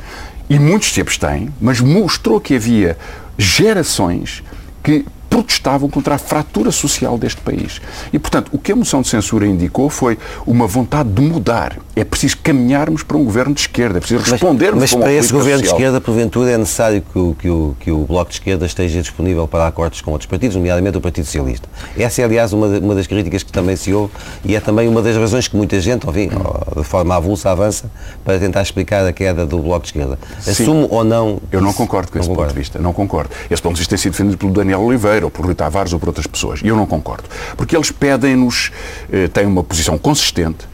e 0.50 0.58
muitos 0.58 0.94
se 0.94 1.02
abstêm, 1.02 1.50
mas 1.60 1.82
mostrou 1.82 2.40
que 2.40 2.56
havia 2.56 2.98
gerações 3.38 4.42
que 4.82 5.06
protestavam 5.36 5.90
contra 5.90 6.16
a 6.16 6.18
fratura 6.18 6.72
social 6.72 7.18
deste 7.18 7.42
país. 7.42 7.82
E, 8.14 8.18
portanto, 8.18 8.50
o 8.54 8.58
que 8.58 8.72
a 8.72 8.76
moção 8.76 9.02
de 9.02 9.10
censura 9.10 9.46
indicou 9.46 9.90
foi 9.90 10.18
uma 10.48 10.66
vontade 10.66 11.10
de 11.10 11.22
mudar. 11.22 11.78
É 11.94 12.06
preciso 12.06 12.38
caminharmos 12.38 13.04
para 13.04 13.18
um 13.18 13.26
governo 13.26 13.54
de 13.54 13.60
esquerda, 13.60 13.98
é 13.98 14.00
preciso 14.00 14.24
respondermos 14.32 14.80
Mas, 14.80 14.94
mas 14.94 15.02
para 15.02 15.12
esse 15.12 15.34
governo 15.34 15.60
social. 15.60 15.78
de 15.78 15.84
esquerda, 15.84 16.00
porventura, 16.02 16.52
é 16.52 16.58
necessário 16.58 17.02
que 17.02 17.20
o, 17.20 17.36
que, 17.38 17.50
o, 17.50 17.76
que 17.82 17.92
o 17.92 18.06
Bloco 18.06 18.30
de 18.30 18.38
Esquerda 18.38 18.66
esteja 18.66 19.02
disponível 19.02 19.46
para 19.46 19.68
acordos 19.68 20.00
com 20.00 20.12
outros 20.12 20.30
partidos, 20.30 20.56
nomeadamente 20.56 20.98
o 20.98 21.02
Partido 21.02 21.26
Socialista. 21.26 21.68
Essa 21.98 22.22
é, 22.22 22.24
aliás, 22.24 22.54
uma, 22.54 22.68
uma 22.68 22.96
das 22.96 23.06
críticas 23.06 23.44
que 23.44 23.52
também 23.52 23.76
se 23.76 23.94
ouve 23.94 24.14
e 24.46 24.56
é 24.56 24.62
também 24.62 24.88
uma 24.88 25.02
das 25.02 25.18
razões 25.18 25.50
que 25.50 25.58
muita 25.58 25.82
gente, 25.82 26.08
enfim, 26.08 26.30
de 26.78 26.84
forma 26.86 27.14
avulsa, 27.14 27.52
avança 27.52 27.92
para 28.24 28.40
tentar 28.40 28.62
explicar 28.62 29.06
a 29.06 29.12
queda 29.12 29.46
do 29.46 29.60
Bloco 29.60 29.82
de 29.82 29.88
Esquerda. 29.88 30.18
Assumo 30.48 30.88
ou 30.90 31.04
não... 31.04 31.42
Eu 31.52 31.60
não 31.60 31.74
concordo 31.74 32.10
com 32.10 32.18
não 32.18 32.22
esse 32.22 32.30
concordo. 32.30 32.48
ponto 32.50 32.56
de 32.56 32.62
vista. 32.62 32.80
Não 32.80 32.94
concordo. 32.94 33.32
Esse 33.50 33.62
ponto 33.62 33.74
de 33.74 33.80
vista 33.80 33.96
tem 33.96 34.02
sido 34.02 34.14
defendido 34.14 34.38
pelo 34.38 34.54
Daniel 34.54 34.82
Oliveira, 34.82 35.25
ou 35.26 35.32
por 35.32 35.46
Rui 35.46 35.56
Tavares, 35.56 35.92
ou 35.94 36.00
por 36.00 36.08
outras 36.10 36.28
pessoas. 36.28 36.62
E 36.64 36.68
eu 36.68 36.76
não 36.76 36.86
concordo. 36.86 37.24
Porque 37.58 37.76
eles 37.76 37.92
pedem-nos, 37.92 38.72
eh, 39.12 39.28
têm 39.28 39.46
uma 39.46 39.64
posição 39.64 39.98
consistente, 39.98 40.66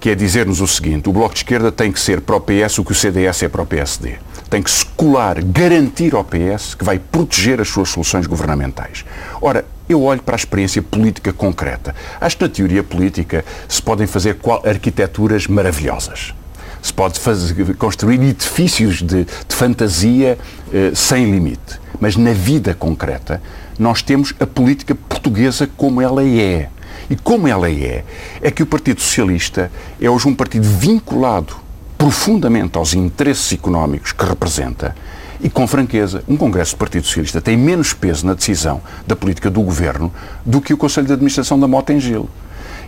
que 0.00 0.10
é 0.10 0.14
dizer-nos 0.14 0.60
o 0.60 0.66
seguinte: 0.66 1.08
o 1.08 1.12
Bloco 1.12 1.34
de 1.34 1.40
Esquerda 1.40 1.70
tem 1.70 1.92
que 1.92 2.00
ser 2.00 2.20
para 2.20 2.36
o 2.36 2.40
PS 2.40 2.78
o 2.78 2.84
que 2.84 2.92
o 2.92 2.94
CDS 2.94 3.42
é 3.44 3.48
para 3.48 3.62
o 3.62 3.66
PSD. 3.66 4.14
Tem 4.50 4.62
que 4.62 4.70
se 4.70 4.84
colar, 4.96 5.42
garantir 5.42 6.14
ao 6.14 6.24
PS 6.24 6.74
que 6.74 6.84
vai 6.84 6.98
proteger 6.98 7.60
as 7.60 7.68
suas 7.68 7.90
soluções 7.90 8.26
governamentais. 8.26 9.04
Ora, 9.42 9.64
eu 9.88 10.02
olho 10.02 10.22
para 10.22 10.34
a 10.34 10.38
experiência 10.38 10.80
política 10.82 11.32
concreta. 11.34 11.94
Acho 12.20 12.36
que 12.38 12.44
na 12.44 12.48
teoria 12.48 12.82
política 12.82 13.44
se 13.68 13.82
podem 13.82 14.06
fazer 14.06 14.36
qual- 14.36 14.62
arquiteturas 14.66 15.46
maravilhosas. 15.46 16.32
Se 16.80 16.92
pode 16.94 17.18
fazer, 17.18 17.74
construir 17.76 18.22
edifícios 18.22 19.02
de, 19.02 19.24
de 19.24 19.54
fantasia 19.54 20.38
eh, 20.72 20.92
sem 20.94 21.30
limite. 21.30 21.78
Mas 22.00 22.16
na 22.16 22.32
vida 22.32 22.72
concreta, 22.74 23.42
nós 23.78 24.02
temos 24.02 24.34
a 24.40 24.46
política 24.46 24.94
portuguesa 24.94 25.68
como 25.76 26.00
ela 26.00 26.24
é. 26.24 26.68
E 27.08 27.16
como 27.16 27.46
ela 27.46 27.70
é, 27.70 28.04
é 28.42 28.50
que 28.50 28.62
o 28.62 28.66
Partido 28.66 29.00
Socialista 29.00 29.70
é 30.00 30.10
hoje 30.10 30.28
um 30.28 30.34
partido 30.34 30.64
vinculado 30.64 31.56
profundamente 31.96 32.76
aos 32.76 32.94
interesses 32.94 33.52
económicos 33.52 34.12
que 34.12 34.24
representa 34.24 34.94
e, 35.40 35.48
com 35.48 35.66
franqueza, 35.66 36.24
um 36.26 36.36
Congresso 36.36 36.74
do 36.74 36.78
Partido 36.78 37.06
Socialista 37.06 37.40
tem 37.40 37.56
menos 37.56 37.92
peso 37.92 38.26
na 38.26 38.34
decisão 38.34 38.80
da 39.06 39.14
política 39.14 39.50
do 39.50 39.62
governo 39.62 40.12
do 40.44 40.60
que 40.60 40.74
o 40.74 40.76
Conselho 40.76 41.06
de 41.06 41.12
Administração 41.12 41.58
da 41.58 41.68
Motengil. 41.68 42.28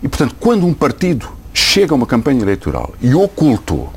E, 0.02 0.08
portanto, 0.08 0.34
quando 0.40 0.66
um 0.66 0.74
partido 0.74 1.28
chega 1.54 1.94
a 1.94 1.96
uma 1.96 2.06
campanha 2.06 2.42
eleitoral 2.42 2.92
e 3.00 3.14
ocultou 3.14 3.92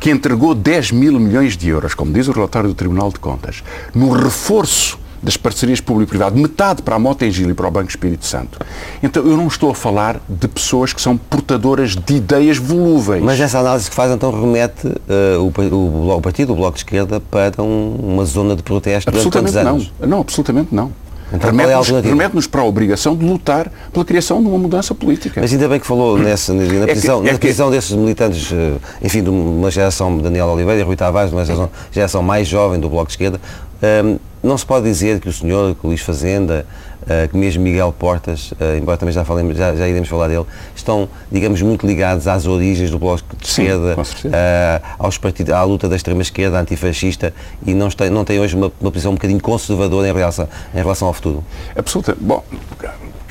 que 0.00 0.10
entregou 0.10 0.52
10 0.52 0.90
mil 0.90 1.20
milhões 1.20 1.56
de 1.56 1.68
euros, 1.68 1.94
como 1.94 2.12
diz 2.12 2.26
o 2.26 2.32
relatório 2.32 2.68
do 2.68 2.74
Tribunal 2.74 3.10
de 3.10 3.20
Contas, 3.20 3.62
no 3.94 4.10
reforço 4.10 4.98
das 5.22 5.36
parcerias 5.36 5.80
público-privado, 5.80 6.36
metade 6.36 6.82
para 6.82 6.96
a 6.96 6.98
Motengil 6.98 7.48
e 7.50 7.54
para 7.54 7.68
o 7.68 7.70
Banco 7.70 7.88
Espírito 7.88 8.26
Santo. 8.26 8.58
Então 9.02 9.22
eu 9.24 9.36
não 9.36 9.46
estou 9.46 9.70
a 9.70 9.74
falar 9.74 10.20
de 10.28 10.48
pessoas 10.48 10.92
que 10.92 11.00
são 11.00 11.16
portadoras 11.16 11.94
de 11.94 12.14
ideias 12.16 12.58
volúveis. 12.58 13.22
Mas 13.22 13.38
essa 13.38 13.60
análise 13.60 13.88
que 13.88 13.94
faz 13.94 14.10
então 14.10 14.32
remete 14.32 14.88
eh, 15.08 15.36
o, 15.38 15.52
o, 15.74 16.16
o 16.16 16.20
partido, 16.20 16.52
o 16.52 16.56
Bloco 16.56 16.72
de 16.72 16.80
Esquerda, 16.80 17.20
para 17.20 17.62
um- 17.62 17.96
uma 18.02 18.24
zona 18.24 18.56
de 18.56 18.62
protesto 18.64 19.10
durante 19.10 19.26
absolutamente 19.28 19.58
anos? 19.68 19.92
não. 20.00 20.08
Não, 20.08 20.20
absolutamente 20.20 20.74
não. 20.74 20.90
Então, 21.34 21.48
é 21.48 21.50
Remete-nos 21.52 21.76
alternativa? 21.78 22.14
remete-nos 22.14 22.46
para 22.46 22.60
a 22.60 22.64
obrigação 22.64 23.16
de 23.16 23.24
lutar 23.24 23.72
pela 23.90 24.04
criação 24.04 24.42
de 24.42 24.48
uma 24.48 24.58
mudança 24.58 24.94
política. 24.94 25.40
Mas 25.40 25.50
ainda 25.50 25.66
bem 25.66 25.80
que 25.80 25.86
falou 25.86 26.18
nessa, 26.18 26.52
na, 26.52 26.62
que- 26.86 26.86
prisão, 26.92 27.20
é 27.20 27.24
na 27.24 27.30
que- 27.32 27.38
prisão 27.38 27.70
desses 27.70 27.92
militantes, 27.92 28.50
eh, 28.52 28.74
enfim, 29.00 29.22
de 29.22 29.30
uma 29.30 29.70
geração, 29.70 30.18
Daniel 30.18 30.48
Oliveira 30.48 30.80
e 30.80 30.82
Rui 30.84 30.94
Tavares, 30.94 31.30
de 31.30 31.36
uma 31.36 31.42
geração, 31.44 31.70
geração 31.90 32.22
mais 32.22 32.46
jovem 32.46 32.78
do 32.78 32.90
Bloco 32.90 33.06
de 33.06 33.12
Esquerda. 33.12 33.40
Ehm, 33.82 34.18
não 34.42 34.58
se 34.58 34.66
pode 34.66 34.84
dizer 34.84 35.20
que 35.20 35.28
o 35.28 35.32
senhor, 35.32 35.74
que 35.74 35.86
o 35.86 35.88
Luís 35.88 36.00
Fazenda, 36.00 36.66
eh, 37.08 37.28
que 37.28 37.36
mesmo 37.36 37.62
Miguel 37.62 37.94
Portas, 37.96 38.52
eh, 38.60 38.78
embora 38.78 38.96
também 38.96 39.12
já, 39.12 39.24
falemos, 39.24 39.56
já, 39.56 39.74
já 39.74 39.88
iremos 39.88 40.08
falar 40.08 40.28
dele, 40.28 40.44
estão, 40.74 41.08
digamos, 41.30 41.62
muito 41.62 41.86
ligados 41.86 42.26
às 42.26 42.46
origens 42.46 42.90
do 42.90 42.98
Bloco 42.98 43.22
de 43.36 43.48
Sim, 43.48 43.62
Esquerda, 43.62 43.96
eh, 44.32 44.80
aos 44.98 45.16
partidos, 45.16 45.52
à 45.52 45.62
luta 45.62 45.88
da 45.88 45.94
extrema-esquerda 45.94 46.58
antifascista 46.58 47.32
e 47.64 47.72
não 47.72 47.88
tem, 47.88 48.10
não 48.10 48.24
tem 48.24 48.40
hoje 48.40 48.56
uma, 48.56 48.72
uma 48.80 48.90
posição 48.90 49.12
um 49.12 49.14
bocadinho 49.14 49.40
conservadora 49.40 50.08
em 50.08 50.12
relação, 50.12 50.48
em 50.74 50.78
relação 50.78 51.08
ao 51.08 51.14
futuro. 51.14 51.44
Absoluta. 51.76 52.16
Bom, 52.20 52.42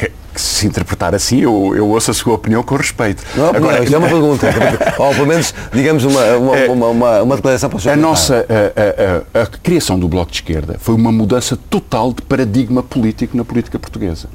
que, 0.05 0.11
que 0.33 0.41
se 0.41 0.65
interpretar 0.67 1.13
assim, 1.13 1.39
eu, 1.41 1.73
eu 1.75 1.87
ouço 1.89 2.11
a 2.11 2.13
sua 2.13 2.33
opinião 2.33 2.63
com 2.63 2.75
respeito. 2.75 3.23
Não, 3.35 3.49
Agora, 3.49 3.83
isto 3.83 3.93
é 3.93 3.97
uma 3.97 4.07
pergunta. 4.07 4.47
Ou 4.97 5.13
pelo 5.13 5.27
menos, 5.27 5.53
digamos, 5.73 6.03
uma, 6.05 6.23
uma, 6.37 6.55
uma, 6.71 6.87
uma, 6.87 7.21
uma 7.23 7.35
declaração 7.35 7.69
para 7.69 7.77
o 7.77 7.79
senhor 7.81 7.93
A 7.93 7.97
nossa 7.97 8.45
a, 8.49 9.37
a- 9.37 9.39
a- 9.39 9.43
a 9.43 9.45
criação 9.45 9.99
do 9.99 10.07
Bloco 10.07 10.31
de 10.31 10.37
Esquerda 10.37 10.77
foi 10.79 10.95
uma 10.95 11.11
mudança 11.11 11.57
total 11.69 12.13
de 12.13 12.21
paradigma 12.21 12.81
político 12.81 13.35
na 13.37 13.43
política 13.45 13.77
portuguesa. 13.77 14.27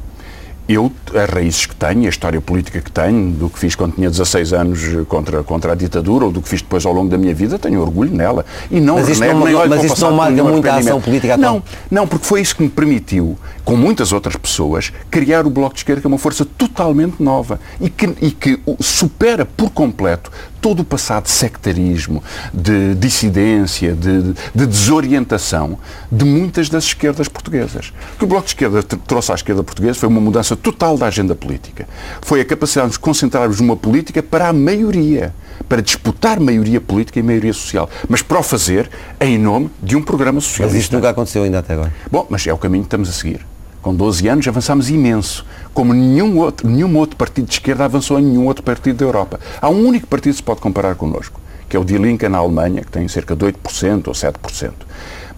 Eu, 0.68 0.90
as 1.14 1.30
raízes 1.30 1.64
que 1.66 1.76
tenho, 1.76 2.06
a 2.06 2.08
história 2.08 2.40
política 2.40 2.80
que 2.80 2.90
tenho, 2.90 3.30
do 3.30 3.48
que 3.48 3.56
fiz 3.58 3.76
quando 3.76 3.94
tinha 3.94 4.10
16 4.10 4.52
anos 4.52 4.80
contra, 5.06 5.42
contra 5.44 5.72
a 5.72 5.74
ditadura, 5.76 6.24
ou 6.24 6.32
do 6.32 6.42
que 6.42 6.48
fiz 6.48 6.60
depois 6.60 6.84
ao 6.84 6.92
longo 6.92 7.08
da 7.08 7.16
minha 7.16 7.32
vida, 7.32 7.56
tenho 7.56 7.80
orgulho 7.80 8.12
nela. 8.12 8.44
E 8.68 8.80
não 8.80 8.96
Mas 8.96 9.08
isto 9.08 9.20
renego, 9.20 9.38
não- 9.38 9.46
nem 9.46 9.68
mas 9.68 9.84
isto 9.84 10.00
não 10.00 10.12
marca 10.12 10.42
muito 10.42 10.68
a 10.68 10.74
ação 10.76 11.00
política 11.00 11.34
atual? 11.34 11.54
Não, 11.54 11.62
não, 11.88 12.06
porque 12.08 12.24
foi 12.26 12.40
isso 12.40 12.56
que 12.56 12.64
me 12.64 12.68
permitiu, 12.68 13.38
com 13.64 13.76
muitas 13.76 14.12
outras 14.12 14.34
pessoas, 14.34 14.92
criar 15.08 15.46
o 15.46 15.50
Bloco 15.50 15.74
de 15.74 15.80
Esquerda, 15.80 16.00
que 16.00 16.06
é 16.06 16.08
uma 16.08 16.18
força 16.18 16.44
totalmente 16.44 17.22
nova 17.22 17.60
e 17.80 17.88
que, 17.88 18.06
e 18.20 18.30
que 18.32 18.58
supera 18.80 19.44
por 19.46 19.70
completo 19.70 20.32
todo 20.60 20.80
o 20.80 20.84
passado 20.84 21.24
de 21.24 21.30
sectarismo, 21.30 22.22
de 22.52 22.94
dissidência, 22.94 23.94
de, 23.94 24.34
de 24.54 24.66
desorientação 24.66 25.78
de 26.10 26.24
muitas 26.24 26.68
das 26.68 26.84
esquerdas 26.84 27.28
portuguesas. 27.28 27.92
O 28.14 28.18
que 28.18 28.24
o 28.24 28.26
Bloco 28.26 28.44
de 28.44 28.50
Esquerda 28.50 28.82
tr- 28.82 28.96
trouxe 29.06 29.32
à 29.32 29.34
esquerda 29.34 29.62
portuguesa 29.62 29.98
foi 29.98 30.08
uma 30.08 30.20
mudança 30.20 30.56
total 30.56 30.96
da 30.98 31.06
agenda 31.06 31.34
política. 31.34 31.88
Foi 32.22 32.40
a 32.40 32.44
capacidade 32.44 32.86
de 32.88 32.90
nos 32.90 32.96
concentrarmos 32.98 33.60
numa 33.60 33.76
política 33.76 34.22
para 34.22 34.48
a 34.48 34.52
maioria, 34.52 35.34
para 35.68 35.80
disputar 35.82 36.40
maioria 36.40 36.80
política 36.80 37.18
e 37.18 37.22
maioria 37.22 37.52
social, 37.52 37.88
mas 38.08 38.22
para 38.22 38.38
o 38.38 38.42
fazer 38.42 38.90
em 39.20 39.38
nome 39.38 39.70
de 39.82 39.96
um 39.96 40.02
programa 40.02 40.36
Mas 40.36 40.44
socialista. 40.44 40.78
isto 40.78 40.92
nunca 40.96 41.10
aconteceu 41.10 41.42
ainda 41.42 41.58
até 41.60 41.74
agora. 41.74 41.92
Bom, 42.10 42.26
mas 42.28 42.46
é 42.46 42.52
o 42.52 42.58
caminho 42.58 42.82
que 42.84 42.88
estamos 42.88 43.08
a 43.08 43.12
seguir. 43.12 43.40
Com 43.86 43.94
12 43.94 44.26
anos 44.26 44.48
avançámos 44.48 44.90
imenso, 44.90 45.46
como 45.72 45.94
nenhum 45.94 46.38
outro, 46.38 46.68
nenhum 46.68 46.96
outro 46.96 47.14
partido 47.14 47.46
de 47.46 47.52
esquerda 47.52 47.84
avançou 47.84 48.18
em 48.18 48.24
nenhum 48.24 48.44
outro 48.44 48.64
partido 48.64 48.96
da 48.96 49.04
Europa. 49.04 49.38
Há 49.62 49.68
um 49.68 49.86
único 49.86 50.08
partido 50.08 50.32
que 50.32 50.38
se 50.38 50.42
pode 50.42 50.60
comparar 50.60 50.96
connosco, 50.96 51.40
que 51.68 51.76
é 51.76 51.78
o 51.78 51.84
Die 51.84 51.96
Linke 51.96 52.28
na 52.28 52.38
Alemanha, 52.38 52.82
que 52.82 52.90
tem 52.90 53.06
cerca 53.06 53.36
de 53.36 53.44
8% 53.44 54.08
ou 54.08 54.12
7%, 54.12 54.72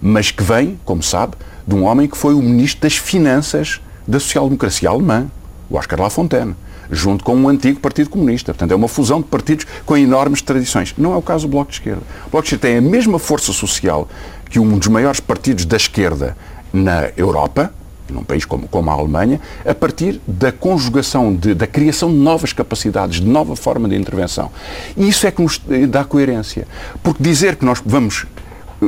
mas 0.01 0.31
que 0.31 0.41
vem, 0.41 0.79
como 0.83 1.03
sabe, 1.03 1.35
de 1.67 1.75
um 1.75 1.83
homem 1.83 2.07
que 2.07 2.17
foi 2.17 2.33
o 2.33 2.41
ministro 2.41 2.81
das 2.81 2.97
Finanças 2.97 3.79
da 4.07 4.19
social-democracia 4.19 4.89
alemã, 4.89 5.27
o 5.69 5.77
Oscar 5.77 6.01
Lafontaine, 6.01 6.55
junto 6.89 7.23
com 7.23 7.35
um 7.35 7.47
antigo 7.47 7.79
Partido 7.79 8.09
Comunista. 8.09 8.51
Portanto, 8.51 8.71
é 8.71 8.75
uma 8.75 8.87
fusão 8.87 9.21
de 9.21 9.27
partidos 9.27 9.67
com 9.85 9.95
enormes 9.95 10.41
tradições. 10.41 10.95
Não 10.97 11.13
é 11.13 11.17
o 11.17 11.21
caso 11.21 11.47
do 11.47 11.51
Bloco 11.51 11.69
de 11.69 11.77
Esquerda. 11.77 12.01
O 12.25 12.31
Bloco 12.31 12.47
de 12.47 12.55
Esquerda 12.55 12.67
tem 12.67 12.77
a 12.77 12.81
mesma 12.81 13.19
força 13.19 13.53
social 13.53 14.07
que 14.49 14.59
um 14.59 14.75
dos 14.75 14.87
maiores 14.87 15.19
partidos 15.19 15.65
da 15.65 15.77
esquerda 15.77 16.35
na 16.73 17.11
Europa, 17.15 17.71
num 18.13 18.23
país 18.23 18.45
como, 18.45 18.67
como 18.67 18.89
a 18.89 18.93
Alemanha, 18.93 19.39
a 19.65 19.73
partir 19.73 20.19
da 20.27 20.51
conjugação, 20.51 21.35
de- 21.35 21.53
da 21.53 21.67
criação 21.67 22.09
de 22.09 22.17
novas 22.17 22.53
capacidades, 22.53 23.19
de 23.19 23.27
nova 23.27 23.55
forma 23.55 23.87
de 23.87 23.95
intervenção. 23.95 24.51
E 24.97 25.07
isso 25.07 25.25
é 25.27 25.31
que 25.31 25.41
nos 25.41 25.61
dá 25.89 26.03
coerência. 26.03 26.67
Porque 27.03 27.21
dizer 27.23 27.55
que 27.55 27.65
nós 27.65 27.81
vamos, 27.85 28.25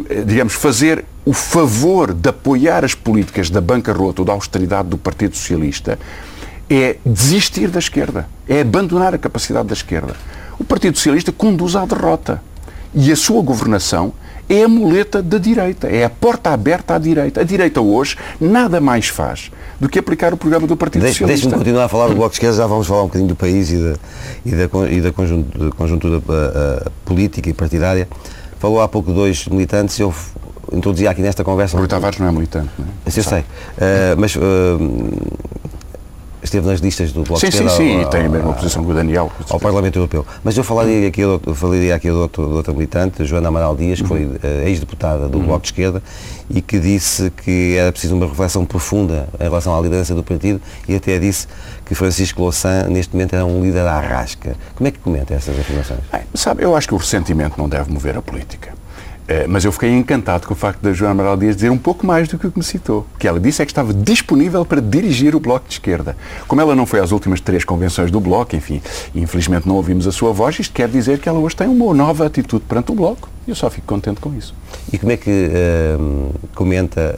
eh, 0.09 0.23
digamos, 0.25 0.53
fazer 0.53 1.05
o 1.25 1.33
favor 1.33 2.13
de 2.13 2.29
apoiar 2.29 2.83
as 2.83 2.95
políticas 2.95 3.49
da 3.49 3.61
bancarrota 3.61 4.21
ou 4.21 4.25
da 4.25 4.33
austeridade 4.33 4.89
do 4.89 4.97
Partido 4.97 5.35
Socialista 5.35 5.99
é 6.69 6.97
desistir 7.05 7.67
da 7.67 7.79
esquerda, 7.79 8.27
é 8.47 8.61
abandonar 8.61 9.13
a 9.13 9.17
capacidade 9.17 9.67
da 9.67 9.73
esquerda. 9.73 10.15
O 10.57 10.63
Partido 10.63 10.97
Socialista 10.97 11.31
conduz 11.31 11.75
à 11.75 11.85
derrota. 11.85 12.41
E 12.93 13.09
a 13.11 13.15
sua 13.15 13.41
governação 13.41 14.11
é 14.53 14.63
a 14.63 14.67
muleta 14.67 15.21
da 15.21 15.37
direita, 15.37 15.87
é 15.87 16.03
a 16.03 16.09
porta 16.09 16.49
aberta 16.51 16.95
à 16.95 16.97
direita. 16.97 17.41
A 17.41 17.43
direita 17.43 17.79
hoje 17.81 18.17
nada 18.39 18.81
mais 18.81 19.07
faz 19.07 19.51
do 19.79 19.87
que 19.87 19.97
aplicar 19.97 20.33
o 20.33 20.37
programa 20.37 20.67
do 20.67 20.75
Partido 20.75 21.01
Deixe- 21.03 21.19
Socialista. 21.19 21.43
Deixe-me 21.47 21.63
continuar 21.63 21.85
a 21.85 21.89
falar 21.89 22.07
do 22.09 22.15
Bloco 22.15 22.29
de 22.31 22.35
Esquerda, 22.35 22.57
já 22.57 22.67
vamos 22.67 22.85
falar 22.87 23.03
um 23.03 23.07
bocadinho 23.07 23.29
do 23.29 23.35
país 23.35 23.71
e 23.71 23.77
da, 23.77 23.95
e 24.45 24.51
da, 24.51 24.91
e 24.91 25.01
da 25.01 25.11
conjuntura, 25.11 25.71
conjuntura 25.71 26.21
ah, 26.29 26.83
ah, 26.85 26.91
política 27.05 27.49
e 27.49 27.53
partidária. 27.53 28.07
Falou 28.59 28.81
há 28.81 28.87
pouco 28.87 29.11
dois 29.11 29.47
militantes, 29.47 29.97
eu 29.99 30.11
f- 30.11 30.31
introduzi 30.71 31.07
aqui 31.07 31.21
nesta 31.21 31.43
conversa. 31.43 31.77
Rui 31.77 31.87
Tavares 31.87 32.19
não 32.19 32.27
é 32.27 32.31
militante, 32.31 32.69
não 32.77 32.85
é? 32.85 32.89
Eu 33.07 33.23
sei. 33.23 33.43
Ah, 33.79 34.15
mas 34.17 34.37
ah, 34.37 35.70
esteve 36.43 36.67
nas 36.67 36.79
listas 36.79 37.11
do 37.11 37.23
Bloco 37.23 37.39
Sim, 37.39 37.49
de 37.49 37.57
sim, 37.57 37.65
Esquerda. 37.65 37.83
sim, 37.83 37.95
ao- 37.97 38.01
e 38.01 38.09
tem 38.09 38.25
a 38.25 38.29
mesma 38.29 38.53
posição 38.53 38.83
que 38.83 38.91
o 38.91 38.93
Daniel. 38.93 39.31
ao 39.49 39.59
Parlamento 39.59 39.97
Europeu. 39.97 40.25
Mas 40.43 40.57
eu 40.57 40.63
falaria 40.63 41.07
aqui, 41.07 41.23
outro- 41.23 41.53
falaria 41.55 41.95
aqui 41.95 42.07
de, 42.07 42.13
outro, 42.15 42.47
de 42.47 42.53
outra 42.53 42.73
militante, 42.73 43.25
Joana 43.25 43.47
Amaral 43.49 43.75
Dias, 43.75 44.01
que 44.01 44.07
foi 44.07 44.29
eh, 44.43 44.63
ex-deputada 44.69 45.27
do 45.27 45.39
Bloco 45.39 45.61
de 45.61 45.67
Esquerda 45.67 46.01
e 46.49 46.61
que 46.61 46.79
disse 46.79 47.29
que 47.43 47.75
era 47.77 47.91
preciso 47.91 48.15
uma 48.15 48.25
reflexão 48.27 48.65
profunda 48.65 49.27
em 49.39 49.43
relação 49.43 49.77
à 49.77 49.81
liderança 49.81 50.13
do 50.15 50.23
partido 50.23 50.59
e 50.87 50.95
até 50.95 51.17
disse 51.19 51.47
que 51.85 51.95
Francisco 51.95 52.41
Louçã, 52.41 52.87
neste 52.89 53.13
momento, 53.13 53.33
era 53.35 53.45
um 53.45 53.61
líder 53.63 53.85
à 53.87 53.99
rasca. 53.99 54.55
Como 54.75 54.87
é 54.87 54.91
que 54.91 54.99
comenta 54.99 55.33
essas 55.33 55.57
afirmações? 55.59 55.99
Bem, 56.11 56.21
sabe, 56.33 56.63
eu 56.63 56.75
acho 56.75 56.87
que 56.87 56.93
o 56.93 56.97
ressentimento 56.97 57.55
não 57.57 57.69
deve 57.69 57.91
mover 57.91 58.17
a 58.17 58.21
política. 58.21 58.73
Uh, 59.31 59.47
mas 59.47 59.63
eu 59.63 59.71
fiquei 59.71 59.89
encantado 59.89 60.45
com 60.45 60.53
o 60.53 60.57
facto 60.57 60.81
da 60.81 60.91
Joana 60.91 61.13
Amaral 61.13 61.37
Dias 61.37 61.55
dizer 61.55 61.69
um 61.69 61.77
pouco 61.77 62.05
mais 62.05 62.27
do 62.27 62.37
que 62.37 62.47
o 62.47 62.51
que 62.51 62.57
me 62.57 62.63
citou. 62.63 63.07
Que 63.17 63.27
ela 63.27 63.39
disse 63.39 63.61
é 63.61 63.65
que 63.65 63.71
estava 63.71 63.93
disponível 63.93 64.65
para 64.65 64.81
dirigir 64.81 65.33
o 65.35 65.39
Bloco 65.39 65.67
de 65.67 65.75
Esquerda. 65.75 66.17
Como 66.47 66.59
ela 66.59 66.75
não 66.75 66.85
foi 66.85 66.99
às 66.99 67.11
últimas 67.13 67.39
três 67.39 67.63
convenções 67.63 68.11
do 68.11 68.19
Bloco, 68.19 68.55
enfim, 68.55 68.81
infelizmente 69.15 69.65
não 69.67 69.75
ouvimos 69.75 70.05
a 70.05 70.11
sua 70.11 70.33
voz, 70.33 70.59
isto 70.59 70.73
quer 70.73 70.89
dizer 70.89 71.19
que 71.19 71.29
ela 71.29 71.39
hoje 71.39 71.55
tem 71.55 71.67
uma 71.67 71.93
nova 71.93 72.25
atitude 72.25 72.65
perante 72.67 72.91
o 72.91 72.95
Bloco. 72.95 73.29
E 73.47 73.51
eu 73.51 73.55
só 73.55 73.69
fico 73.69 73.87
contente 73.87 74.19
com 74.19 74.35
isso. 74.35 74.53
E 74.91 74.97
como 74.97 75.11
é 75.11 75.17
que 75.17 75.49
uh, 75.49 76.33
comenta 76.53 77.15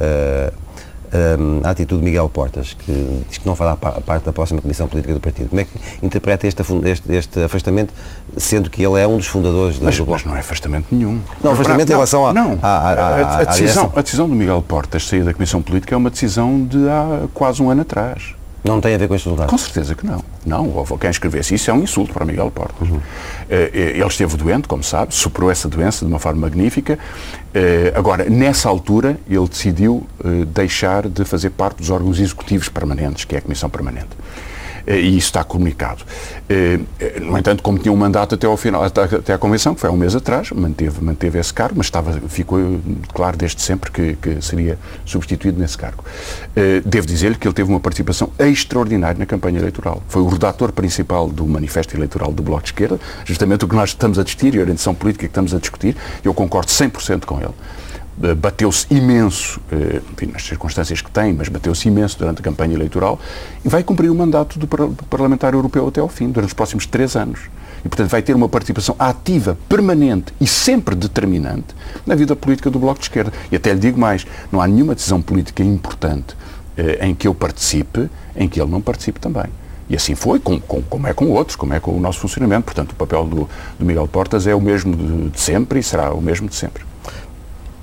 a 1.63 1.69
atitude 1.69 1.99
de 1.99 2.05
Miguel 2.05 2.27
Portas, 2.29 2.73
que 2.73 3.23
diz 3.29 3.37
que 3.37 3.45
não 3.45 3.55
fará 3.55 3.75
parte 3.75 4.25
da 4.25 4.33
próxima 4.33 4.61
Comissão 4.61 4.87
Política 4.87 5.13
do 5.13 5.19
Partido. 5.19 5.49
Como 5.49 5.61
é 5.61 5.65
que 5.65 5.71
interpreta 6.01 6.47
este, 6.47 6.61
este, 6.85 7.11
este 7.13 7.43
afastamento, 7.43 7.93
sendo 8.37 8.69
que 8.69 8.83
ele 8.83 8.99
é 8.99 9.07
um 9.07 9.17
dos 9.17 9.27
fundadores 9.27 9.79
mas, 9.79 9.97
do 9.97 10.05
Bloco? 10.05 10.21
Mas 10.21 10.25
não 10.25 10.35
é 10.35 10.39
afastamento 10.39 10.87
nenhum. 10.91 11.19
Não, 11.43 11.51
afastamento 11.51 11.87
não, 11.87 11.93
em 11.93 11.97
relação 11.97 12.27
a, 12.27 12.33
não, 12.33 12.59
a, 12.61 12.67
a, 12.67 12.91
a, 12.91 13.37
a, 13.39 13.43
decisão, 13.45 13.91
a 13.95 14.01
decisão 14.01 14.27
do 14.27 14.35
Miguel 14.35 14.61
Portas 14.67 15.07
sair 15.07 15.23
da 15.23 15.33
Comissão 15.33 15.61
Política 15.61 15.93
é 15.93 15.97
uma 15.97 16.09
decisão 16.09 16.63
de 16.65 16.89
há 16.89 17.27
quase 17.33 17.61
um 17.61 17.69
ano 17.69 17.81
atrás. 17.81 18.35
Não 18.63 18.79
tem 18.79 18.95
a 18.95 18.97
ver 18.97 19.09
com 19.09 19.15
este 19.15 19.25
resultado? 19.25 19.49
Com 19.49 19.57
certeza 19.57 19.93
que 19.93 20.05
não. 20.05 20.23
Não, 20.45 20.85
quem 20.99 21.09
escrevesse 21.09 21.53
isso 21.55 21.69
é 21.69 21.73
um 21.73 21.83
insulto 21.83 22.13
para 22.13 22.25
Miguel 22.25 22.49
Portas. 22.49 22.89
Uhum. 22.89 22.99
Eh, 23.49 23.71
eh, 23.73 23.79
ele 23.97 24.07
esteve 24.07 24.37
doente, 24.37 24.69
como 24.69 24.81
sabe, 24.83 25.13
superou 25.13 25.51
essa 25.51 25.67
doença 25.67 26.05
de 26.05 26.11
uma 26.11 26.19
forma 26.19 26.41
magnífica. 26.41 26.97
Eh, 27.53 27.91
agora, 27.93 28.29
nessa 28.29 28.69
altura, 28.69 29.17
ele 29.29 29.47
decidiu 29.47 30.07
deixar 30.47 31.09
de 31.09 31.25
fazer 31.25 31.49
parte 31.49 31.77
dos 31.77 31.89
órgãos 31.89 32.19
executivos 32.19 32.69
permanentes, 32.69 33.25
que 33.25 33.35
é 33.35 33.39
a 33.39 33.41
Comissão 33.41 33.69
Permanente. 33.69 34.09
Eh, 34.85 34.99
e 34.99 35.17
isso 35.17 35.27
está 35.27 35.43
comunicado. 35.43 36.03
Eh, 36.49 36.79
eh, 36.99 37.19
no 37.19 37.37
entanto, 37.37 37.63
como 37.63 37.77
tinha 37.77 37.91
um 37.91 37.97
mandato 37.97 38.35
até 38.35 38.47
ao 38.47 38.57
final, 38.57 38.83
até 38.83 39.33
à 39.33 39.37
convenção, 39.37 39.73
que 39.73 39.81
foi 39.81 39.89
há 39.89 39.93
um 39.93 39.97
mês 39.97 40.15
atrás, 40.15 40.51
manteve, 40.51 41.03
manteve 41.03 41.39
esse 41.39 41.53
cargo, 41.53 41.75
mas 41.77 41.87
estava, 41.87 42.13
ficou 42.27 42.59
claro 43.13 43.37
desde 43.37 43.61
sempre 43.61 43.91
que, 43.91 44.15
que 44.15 44.41
seria 44.41 44.77
substituído 45.05 45.59
nesse 45.59 45.77
cargo. 45.77 46.03
Devo 46.85 47.07
dizer-lhe 47.07 47.35
que 47.35 47.47
ele 47.47 47.53
teve 47.53 47.69
uma 47.69 47.79
participação 47.79 48.29
extraordinária 48.37 49.17
na 49.17 49.25
campanha 49.25 49.59
eleitoral. 49.59 50.03
Foi 50.07 50.21
o 50.21 50.27
redator 50.27 50.71
principal 50.71 51.29
do 51.29 51.45
manifesto 51.45 51.95
eleitoral 51.95 52.31
do 52.31 52.43
Bloco 52.43 52.63
de 52.63 52.69
Esquerda, 52.69 52.99
justamente 53.25 53.65
o 53.65 53.67
que 53.67 53.75
nós 53.75 53.89
estamos 53.89 54.19
a 54.19 54.23
discutir 54.23 54.55
e 54.55 54.59
a 54.59 54.61
orientação 54.61 54.93
política 54.93 55.25
que 55.25 55.31
estamos 55.31 55.53
a 55.53 55.59
discutir. 55.59 55.95
Eu 56.23 56.33
concordo 56.33 56.69
100% 56.69 57.25
com 57.25 57.39
ele. 57.39 57.53
Eh, 58.21 58.35
bateu-se 58.35 58.85
imenso, 58.93 59.59
eh, 59.71 60.01
enfim, 60.11 60.27
nas 60.31 60.43
circunstâncias 60.43 61.01
que 61.01 61.09
tem, 61.09 61.33
mas 61.33 61.49
bateu-se 61.49 61.87
imenso 61.87 62.17
durante 62.17 62.39
a 62.39 62.43
campanha 62.43 62.75
eleitoral 62.75 63.19
e 63.65 63.69
vai 63.69 63.83
cumprir 63.83 64.09
o 64.11 64.15
mandato 64.15 64.59
do 64.59 64.67
Parlamentar 65.09 65.53
Europeu 65.53 65.87
até 65.87 65.99
ao 65.99 66.07
fim, 66.07 66.29
durante 66.29 66.49
os 66.49 66.53
próximos 66.53 66.85
três 66.85 67.15
anos. 67.15 67.39
E, 67.83 67.89
portanto, 67.89 68.09
vai 68.09 68.21
ter 68.21 68.35
uma 68.35 68.47
participação 68.47 68.95
ativa, 68.99 69.57
permanente 69.67 70.33
e 70.39 70.47
sempre 70.47 70.95
determinante 70.95 71.75
na 72.05 72.15
vida 72.15 72.35
política 72.35 72.69
do 72.69 72.79
Bloco 72.79 72.99
de 72.99 73.05
Esquerda. 73.05 73.33
E 73.51 73.55
até 73.55 73.73
lhe 73.73 73.79
digo 73.79 73.99
mais, 73.99 74.25
não 74.51 74.61
há 74.61 74.67
nenhuma 74.67 74.95
decisão 74.95 75.21
política 75.21 75.63
importante 75.63 76.37
eh, 76.77 76.99
em 77.07 77.15
que 77.15 77.27
eu 77.27 77.33
participe, 77.33 78.09
em 78.35 78.47
que 78.47 78.61
ele 78.61 78.69
não 78.69 78.79
participe 78.79 79.19
também. 79.19 79.45
E 79.89 79.95
assim 79.95 80.15
foi, 80.15 80.39
com, 80.39 80.59
com, 80.61 80.81
como 80.83 81.07
é 81.07 81.13
com 81.13 81.25
outros, 81.29 81.57
como 81.57 81.73
é 81.73 81.79
com 81.79 81.91
o 81.91 81.99
nosso 81.99 82.19
funcionamento. 82.19 82.63
Portanto, 82.63 82.91
o 82.91 82.95
papel 82.95 83.25
do, 83.25 83.49
do 83.77 83.85
Miguel 83.85 84.07
Portas 84.07 84.47
é 84.47 84.55
o 84.55 84.61
mesmo 84.61 84.95
de, 84.95 85.29
de 85.31 85.41
sempre 85.41 85.79
e 85.79 85.83
será 85.83 86.13
o 86.13 86.21
mesmo 86.21 86.47
de 86.47 86.55
sempre. 86.55 86.92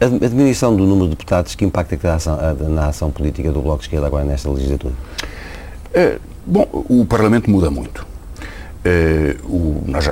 A 0.00 0.06
diminuição 0.06 0.74
do 0.74 0.86
número 0.86 1.04
de 1.04 1.10
deputados, 1.10 1.54
que 1.54 1.62
impacto 1.62 1.92
é 1.92 1.96
que 1.98 2.06
ação, 2.06 2.38
na 2.70 2.86
ação 2.86 3.10
política 3.10 3.52
do 3.52 3.60
Bloco 3.60 3.80
de 3.80 3.84
Esquerda 3.84 4.06
agora 4.06 4.24
nesta 4.24 4.48
legislatura? 4.48 4.94
É, 5.92 6.18
bom, 6.46 6.66
o 6.72 7.04
Parlamento 7.04 7.50
muda 7.50 7.70
muito. 7.70 8.06
É, 8.82 9.36
o, 9.44 9.82
nós, 9.86 10.06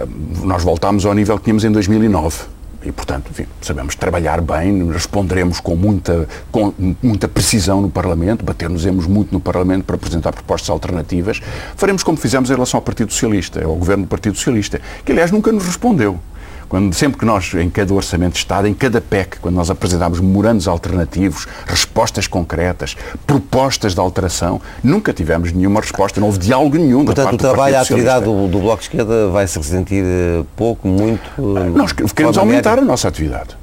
nós 0.45 0.63
voltámos 0.63 1.07
ao 1.07 1.15
nível 1.15 1.39
que 1.39 1.45
tínhamos 1.45 1.65
em 1.65 1.73
2009 1.73 2.37
e, 2.85 2.93
portanto, 2.93 3.31
enfim, 3.31 3.47
sabemos 3.63 3.95
trabalhar 3.95 4.43
bem, 4.43 4.93
responderemos 4.93 5.59
com 5.59 5.75
muita, 5.75 6.29
com 6.53 6.75
muita 7.03 7.27
precisão 7.27 7.81
no 7.81 7.89
Parlamento, 7.89 8.45
bater-nos-emos 8.45 9.07
muito 9.07 9.33
no 9.33 9.41
Parlamento 9.41 9.85
para 9.85 9.97
apresentar 9.97 10.33
propostas 10.33 10.69
alternativas. 10.69 11.41
Faremos 11.77 12.03
como 12.03 12.19
fizemos 12.19 12.51
em 12.51 12.53
relação 12.53 12.77
ao 12.77 12.83
Partido 12.83 13.11
Socialista, 13.11 13.65
ao 13.65 13.75
governo 13.75 14.05
do 14.05 14.09
Partido 14.09 14.37
Socialista, 14.37 14.83
que, 15.03 15.13
aliás, 15.13 15.31
nunca 15.31 15.51
nos 15.51 15.65
respondeu. 15.65 16.21
Quando, 16.69 16.95
sempre 16.95 17.19
que 17.19 17.25
nós, 17.25 17.55
em 17.55 17.71
cada 17.71 17.95
orçamento 17.95 18.33
de 18.33 18.39
Estado, 18.39 18.69
em 18.69 18.75
cada 18.75 19.01
PEC, 19.01 19.39
quando 19.41 19.55
nós 19.55 19.71
apresentámos 19.71 20.21
memorandos 20.21 20.69
alternativos, 20.69 21.47
respostas 21.67 22.27
concretas, 22.27 22.97
propostas 23.27 23.95
de 23.95 24.01
alteração, 24.01 24.61
nunca 24.85 25.13
tivemos 25.13 25.51
nenhuma 25.53 25.81
resposta, 25.81 26.21
não 26.21 26.27
houve 26.27 26.39
diálogo 26.39 26.77
nenhum 26.77 27.05
Portanto, 27.05 27.33
o 27.33 27.37
trabalho, 27.39 27.77
a 27.77 27.81
atividade 27.81 28.25
do, 28.25 28.49
do, 28.49 28.59
Bloco 28.59 28.79
de 28.79 28.85
Esquerda 28.85 29.29
vai 29.29 29.47
se 29.47 29.59
ressentir 29.59 30.05
eh, 30.05 30.45
pouco, 30.57 30.87
muito? 30.87 31.31
Eh, 31.39 31.71
nós 31.71 31.93
queremos 31.93 32.37
aumentar 32.37 32.71
média. 32.71 32.83
a 32.83 32.87
nossa 32.87 33.09
atividade. 33.09 33.57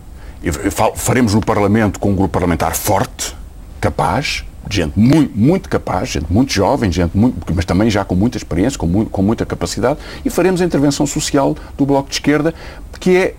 Faremos 0.95 1.33
no 1.33 1.41
Parlamento 1.41 1.99
com 1.99 2.11
um 2.11 2.15
grupo 2.15 2.31
parlamentar 2.31 2.75
forte, 2.75 3.35
capaz, 3.79 4.43
gente 4.69 4.97
muito, 4.97 5.37
muito 5.37 5.69
capaz, 5.69 6.09
gente 6.09 6.31
muito 6.31 6.51
jovem, 6.51 6.91
gente 6.91 7.15
muito, 7.15 7.53
mas 7.53 7.65
também 7.65 7.89
já 7.89 8.03
com 8.03 8.15
muita 8.15 8.37
experiência, 8.37 8.77
com, 8.77 8.87
muito, 8.87 9.09
com 9.11 9.21
muita 9.21 9.45
capacidade, 9.45 9.99
e 10.23 10.29
faremos 10.29 10.61
a 10.61 10.65
intervenção 10.65 11.05
social 11.05 11.55
do 11.77 11.85
Bloco 11.85 12.09
de 12.09 12.15
Esquerda, 12.15 12.53
que 12.99 13.15
é, 13.15 13.35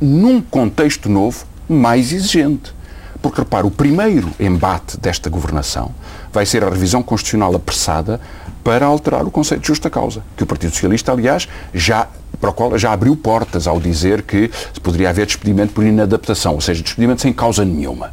num 0.00 0.40
contexto 0.40 1.08
novo, 1.08 1.44
mais 1.68 2.12
exigente. 2.12 2.74
Porque, 3.20 3.40
repare, 3.40 3.66
o 3.66 3.70
primeiro 3.70 4.30
embate 4.38 4.98
desta 5.00 5.28
governação 5.28 5.92
vai 6.32 6.46
ser 6.46 6.62
a 6.62 6.68
revisão 6.68 7.02
constitucional 7.02 7.54
apressada 7.54 8.20
para 8.62 8.86
alterar 8.86 9.24
o 9.24 9.30
conceito 9.30 9.62
de 9.62 9.68
justa 9.68 9.88
causa, 9.88 10.22
que 10.36 10.42
o 10.42 10.46
Partido 10.46 10.72
Socialista, 10.72 11.12
aliás, 11.12 11.48
já 11.72 12.08
qual 12.52 12.78
já 12.78 12.92
abriu 12.92 13.16
portas 13.16 13.66
ao 13.66 13.80
dizer 13.80 14.22
que 14.22 14.50
poderia 14.82 15.10
haver 15.10 15.26
despedimento 15.26 15.72
por 15.72 15.84
inadaptação, 15.84 16.54
ou 16.54 16.60
seja, 16.60 16.82
despedimento 16.82 17.22
sem 17.22 17.32
causa 17.32 17.64
nenhuma. 17.64 18.12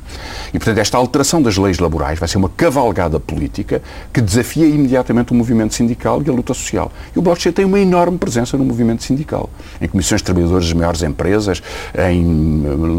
E, 0.53 0.59
portanto, 0.59 0.77
esta 0.77 0.97
alteração 0.97 1.41
das 1.41 1.57
leis 1.57 1.79
laborais 1.79 2.19
vai 2.19 2.27
ser 2.27 2.37
uma 2.37 2.49
cavalgada 2.49 3.19
política 3.19 3.81
que 4.11 4.21
desafia 4.21 4.65
imediatamente 4.65 5.31
o 5.31 5.35
movimento 5.35 5.73
sindical 5.73 6.21
e 6.25 6.29
a 6.29 6.33
luta 6.33 6.53
social. 6.53 6.91
E 7.15 7.19
o 7.19 7.21
Bloco 7.21 7.39
de 7.39 7.51
tem 7.51 7.65
uma 7.65 7.79
enorme 7.79 8.17
presença 8.17 8.57
no 8.57 8.63
movimento 8.63 9.03
sindical, 9.03 9.49
em 9.81 9.87
comissões 9.87 10.21
de 10.21 10.25
trabalhadores 10.25 10.65
das 10.65 10.73
maiores 10.73 11.03
empresas, 11.03 11.61
em, 12.09 12.23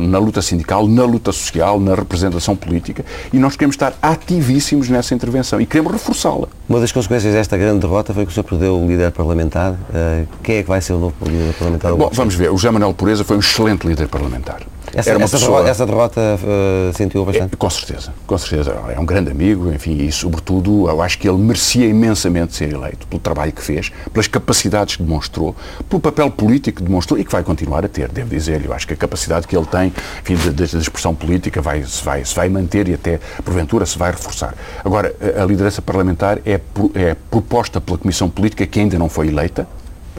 na 0.09 0.19
luta 0.19 0.43
sindical, 0.43 0.87
na 0.87 1.05
luta 1.05 1.33
social, 1.33 1.81
na 1.81 1.95
representação 1.95 2.57
política, 2.57 3.05
e 3.33 3.39
nós 3.39 3.57
queremos 3.57 3.75
estar 3.75 3.95
ativíssimos 4.01 4.89
nessa 4.89 5.15
intervenção 5.15 5.61
e 5.61 5.67
queremos 5.67 5.93
reforçá-la. 5.93 6.49
Uma 6.69 6.81
das 6.81 6.93
consequências 6.93 7.35
desta 7.35 7.57
grande 7.57 7.81
derrota 7.81 8.15
foi 8.15 8.25
que 8.25 8.33
o 8.33 8.35
Sr. 8.35 8.45
perdeu 8.45 8.77
o 8.77 8.87
líder 8.87 9.13
parlamentar. 9.13 9.73
Uh, 9.73 10.27
quem 10.43 10.57
é 10.57 10.63
que 10.63 10.69
vai 10.69 10.81
ser 10.81 10.95
o 10.95 10.99
novo 10.99 11.14
líder 11.23 11.55
parlamentar? 11.55 11.95
Bom, 11.95 12.11
vamos 12.13 12.35
ver. 12.35 12.51
O 12.51 12.57
José 12.57 12.71
Manuel 12.71 12.95
Pureza 12.95 13.25
foi 13.25 13.37
um 13.37 13.41
excelente 13.41 13.87
líder 13.87 14.09
parlamentar. 14.09 14.61
Essa, 14.95 15.11
Era 15.11 15.19
uma 15.19 15.25
essa, 15.25 15.39
pessoa... 15.39 15.57
derrota, 15.57 15.71
essa 15.71 15.87
derrota 15.87 16.21
uh, 16.21 16.97
sentiu 16.97 17.25
bastante? 17.25 17.55
É, 17.55 17.57
com 17.57 17.71
certeza, 17.71 18.15
com 18.27 18.39
certeza. 18.39 18.77
É 18.95 19.01
um 19.01 19.05
grande 19.05 19.31
amigo, 19.31 19.73
enfim, 19.73 19.97
e 19.97 20.13
sobretudo 20.13 20.89
eu 20.89 21.03
acho 21.03 21.19
que 21.19 21.29
ele 21.29 21.39
merecia 21.39 21.87
imensamente 21.87 22.55
ser 22.55 22.73
eleito 22.73 23.05
pelo 23.09 23.21
trabalho 23.21 23.51
que 23.51 23.61
fez, 23.61 23.91
pelas 24.13 24.29
capacidades 24.29 24.95
que 24.95 25.03
demonstrou, 25.03 25.57
pelo 25.89 26.01
papel 26.01 26.31
político 26.31 26.79
que 26.79 26.85
demonstrou 26.85 27.19
e 27.19 27.25
que 27.25 27.33
vai 27.33 27.43
continuar 27.43 27.85
a 27.85 27.89
ter, 27.89 28.09
devo 28.09 28.31
dizer. 28.31 28.65
Eu 28.65 28.73
acho 28.73 28.87
que 28.87 28.93
a 28.93 28.97
capacidade 28.97 29.49
que 29.49 29.57
ele 29.57 29.67
tem, 29.67 29.93
enfim, 30.23 30.37
de, 30.37 30.53
de, 30.53 30.67
de 30.67 30.79
expressão 30.79 31.13
política 31.13 31.61
vai, 31.61 31.83
se, 31.83 32.05
vai, 32.05 32.25
se 32.25 32.35
vai 32.35 32.49
manter 32.49 32.89
e 32.89 32.95
até, 32.95 33.19
porventura, 33.45 33.85
se 33.87 33.99
vai 33.99 34.13
reforçar. 34.13 34.55
Agora, 34.85 35.13
a, 35.37 35.43
a 35.43 35.47
liderança 35.47 35.83
parlamentar 35.83 36.39
é, 36.47 36.61
é 36.95 37.17
proposta 37.31 37.81
pela 37.81 37.99
Comissão 37.99 38.31
Política 38.31 38.65
que 38.65 38.79
ainda 38.79 38.97
não 38.97 39.09
foi 39.09 39.27
eleita, 39.27 39.67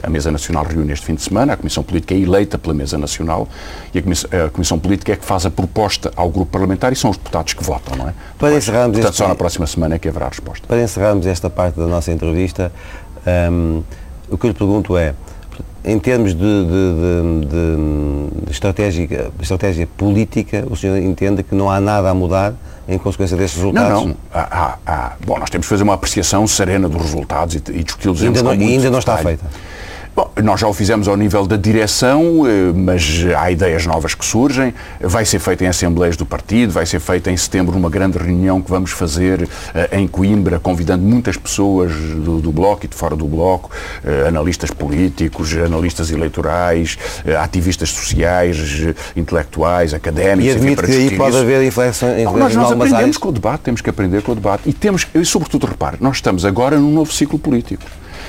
a 0.02 0.10
Mesa 0.10 0.30
Nacional 0.30 0.64
reúne 0.64 0.92
este 0.92 1.06
fim 1.06 1.14
de 1.14 1.22
semana, 1.22 1.54
a 1.54 1.56
Comissão 1.56 1.82
Política 1.82 2.14
é 2.14 2.18
eleita 2.18 2.58
pela 2.58 2.74
Mesa 2.74 2.98
Nacional 2.98 3.48
e 3.94 3.98
a 3.98 4.02
Comissão, 4.02 4.30
a 4.46 4.50
Comissão, 4.50 4.78
Política 4.78 5.12
é 5.12 5.16
que 5.16 5.24
faz 5.24 5.46
a 5.46 5.50
proposta 5.50 6.12
ao 6.16 6.30
grupo 6.30 6.50
parlamentar 6.50 6.92
e 6.92 6.96
são 6.96 7.10
os 7.10 7.16
deputados 7.16 7.54
que 7.54 7.64
votam, 7.64 7.96
não 7.96 8.08
é? 8.08 8.14
Para 8.38 8.54
encerrarmos 8.54 8.96
Portanto, 8.96 9.12
este... 9.12 9.18
só 9.18 9.28
na 9.28 9.34
próxima 9.34 9.66
semana 9.66 9.94
é 9.94 9.98
que 9.98 10.08
haverá 10.08 10.26
a 10.26 10.28
resposta. 10.28 10.66
Para 10.66 10.82
encerrarmos 10.82 11.26
esta 11.26 11.48
parte 11.48 11.76
da 11.76 11.86
nossa 11.86 12.12
entrevista, 12.12 12.72
um, 13.50 13.82
o 14.28 14.36
que 14.36 14.46
eu 14.46 14.48
lhe 14.48 14.54
pergunto 14.54 14.96
é, 14.96 15.14
em 15.84 15.98
termos 15.98 16.34
de, 16.34 16.38
de, 16.38 17.46
de, 17.46 18.46
de 18.46 18.50
estratégia, 18.50 19.30
estratégia 19.40 19.86
política, 19.96 20.66
o 20.68 20.76
senhor 20.76 20.98
entende 20.98 21.42
que 21.42 21.54
não 21.54 21.70
há 21.70 21.80
nada 21.80 22.10
a 22.10 22.14
mudar 22.14 22.54
em 22.88 22.98
consequência 22.98 23.36
destes 23.36 23.58
resultados? 23.58 24.00
Não, 24.00 24.08
não. 24.08 24.16
Há, 24.32 24.40
há, 24.40 24.78
há. 24.86 25.12
Bom, 25.24 25.38
nós 25.38 25.48
temos 25.48 25.66
que 25.66 25.70
fazer 25.70 25.84
uma 25.84 25.94
apreciação 25.94 26.46
serena 26.46 26.88
dos 26.88 27.00
resultados 27.00 27.54
e, 27.54 27.58
e 27.72 27.84
discuti-los 27.84 28.22
ainda, 28.22 28.42
não, 28.42 28.50
ainda 28.50 28.90
não 28.90 28.98
está 28.98 29.16
feita. 29.18 29.44
Bom, 30.16 30.30
nós 30.42 30.58
já 30.58 30.66
o 30.66 30.72
fizemos 30.72 31.08
ao 31.08 31.14
nível 31.14 31.46
da 31.46 31.58
direção, 31.58 32.46
eh, 32.46 32.72
mas 32.74 33.22
há 33.36 33.50
ideias 33.50 33.84
novas 33.84 34.14
que 34.14 34.24
surgem. 34.24 34.72
Vai 34.98 35.26
ser 35.26 35.38
feito 35.38 35.62
em 35.62 35.66
assembleias 35.66 36.16
do 36.16 36.24
partido, 36.24 36.72
vai 36.72 36.86
ser 36.86 37.00
feito 37.00 37.28
em 37.28 37.36
setembro 37.36 37.76
uma 37.76 37.90
grande 37.90 38.16
reunião 38.16 38.62
que 38.62 38.70
vamos 38.70 38.92
fazer 38.92 39.46
eh, 39.74 39.98
em 39.98 40.08
Coimbra, 40.08 40.58
convidando 40.58 41.04
muitas 41.04 41.36
pessoas 41.36 41.92
do, 41.92 42.40
do 42.40 42.50
Bloco 42.50 42.86
e 42.86 42.88
de 42.88 42.94
fora 42.94 43.14
do 43.14 43.26
Bloco, 43.26 43.70
eh, 44.02 44.24
analistas 44.26 44.70
políticos, 44.70 45.52
analistas 45.52 46.10
eleitorais, 46.10 46.96
ativistas 47.38 47.90
sociais, 47.90 48.56
intelectuais, 49.14 49.92
académicos. 49.92 50.46
E 50.46 50.56
admite 50.56 50.82
que 50.82 50.92
aí 50.92 51.14
pode 51.14 51.36
haver 51.36 51.62
inflexões 51.62 52.24
Nós, 52.24 52.54
nós 52.54 52.72
aprendemos 52.72 52.94
áreas. 52.94 53.16
com 53.18 53.28
o 53.28 53.32
debate, 53.32 53.60
temos 53.60 53.82
que 53.82 53.90
aprender 53.90 54.22
com 54.22 54.32
o 54.32 54.34
debate. 54.34 54.62
E 54.66 54.72
temos, 54.72 55.06
e 55.14 55.22
sobretudo, 55.26 55.66
repare, 55.66 55.98
nós 56.00 56.16
estamos 56.16 56.46
agora 56.46 56.78
num 56.78 56.90
novo 56.90 57.12
ciclo 57.12 57.38
político. 57.38 57.82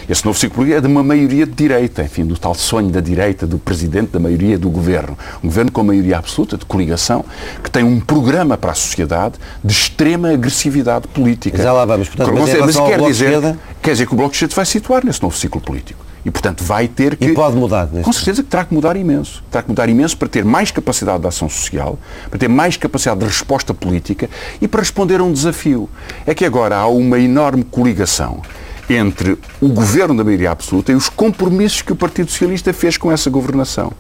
Esse 0.10 0.26
novo 0.26 0.40
ciclo 0.40 0.56
político 0.56 0.78
é 0.78 0.82
de 0.82 0.88
uma 0.88 1.04
maioria 1.04 1.46
de 1.46 1.52
direita, 1.52 2.02
enfim, 2.02 2.26
do 2.26 2.38
tal 2.38 2.56
sonho 2.56 2.90
da 2.90 3.02
direita, 3.02 3.46
do 3.46 3.60
presidente, 3.60 4.12
da 4.12 4.20
maioria 4.20 4.58
do 4.58 4.70
governo. 4.70 5.18
Um 5.44 5.48
governo 5.48 5.70
com 5.70 5.84
maioria 5.84 6.18
absoluta, 6.18 6.58
de 6.58 6.66
coligação, 6.66 7.26
que 7.62 7.70
tem 7.70 7.84
um 7.84 8.00
programa 8.00 8.58
para 8.58 8.72
a 8.72 8.76
sociedade 8.76 9.36
de 9.62 9.74
extrema 9.74 10.32
agressividade 10.32 11.10
política. 11.10 11.62
Já 11.62 11.74
lá 11.74 11.84
vamos. 11.84 12.08
Portanto, 12.08 12.34
mas, 12.34 12.54
mas, 12.54 12.76
mas 12.76 12.88
quer, 12.88 13.02
dizer, 13.02 13.26
esquerda... 13.26 13.60
quer 13.82 13.92
dizer 13.92 14.08
que 14.08 14.14
o 14.14 14.16
Bloco 14.16 14.32
de 14.32 14.38
Esquerda 14.38 14.56
vai 14.56 14.66
situar 14.66 15.06
nesse 15.06 15.22
novo 15.22 15.36
ciclo 15.36 15.60
político. 15.60 16.06
E, 16.24 16.32
portanto, 16.32 16.64
vai 16.64 16.88
ter 16.88 17.18
que. 17.18 17.26
E 17.26 17.34
pode 17.34 17.58
mudar. 17.58 17.88
Com 17.88 18.14
certeza 18.14 18.44
que 18.44 18.50
terá 18.50 18.64
que 18.64 18.74
mudar 18.74 18.96
imenso. 18.96 19.44
Terá 19.52 19.62
que 19.62 19.70
mudar 19.70 19.90
imenso 19.90 20.16
para 20.16 20.30
ter 20.30 20.46
mais 20.46 20.72
capacidade 20.72 21.20
de 21.20 21.28
ação 21.28 21.50
social, 21.50 22.00
para 22.30 22.40
ter 22.40 22.48
mais 22.48 22.78
capacidade 22.78 23.20
de 23.20 23.26
resposta 23.26 23.74
política 23.74 24.30
e 24.62 24.70
para 24.70 24.80
responder 24.80 25.20
a 25.20 25.24
um 25.24 25.34
desafio. 25.34 25.90
É 26.26 26.34
que 26.34 26.46
agora 26.46 26.78
há 26.78 26.88
uma 26.88 27.20
enorme 27.20 27.64
coligação 27.64 28.42
entre 28.90 29.38
o 29.60 29.68
governo 29.68 30.16
da 30.16 30.24
maioria 30.24 30.52
absoluta 30.52 30.92
e 30.92 30.96
os 30.96 31.10
compromissos 31.10 31.82
que 31.82 31.92
o 31.92 31.96
Partido 31.96 32.32
Socialista 32.32 32.72
fez 32.72 32.98
com 32.98 33.12
essa 33.12 33.30
governação. 33.30 33.92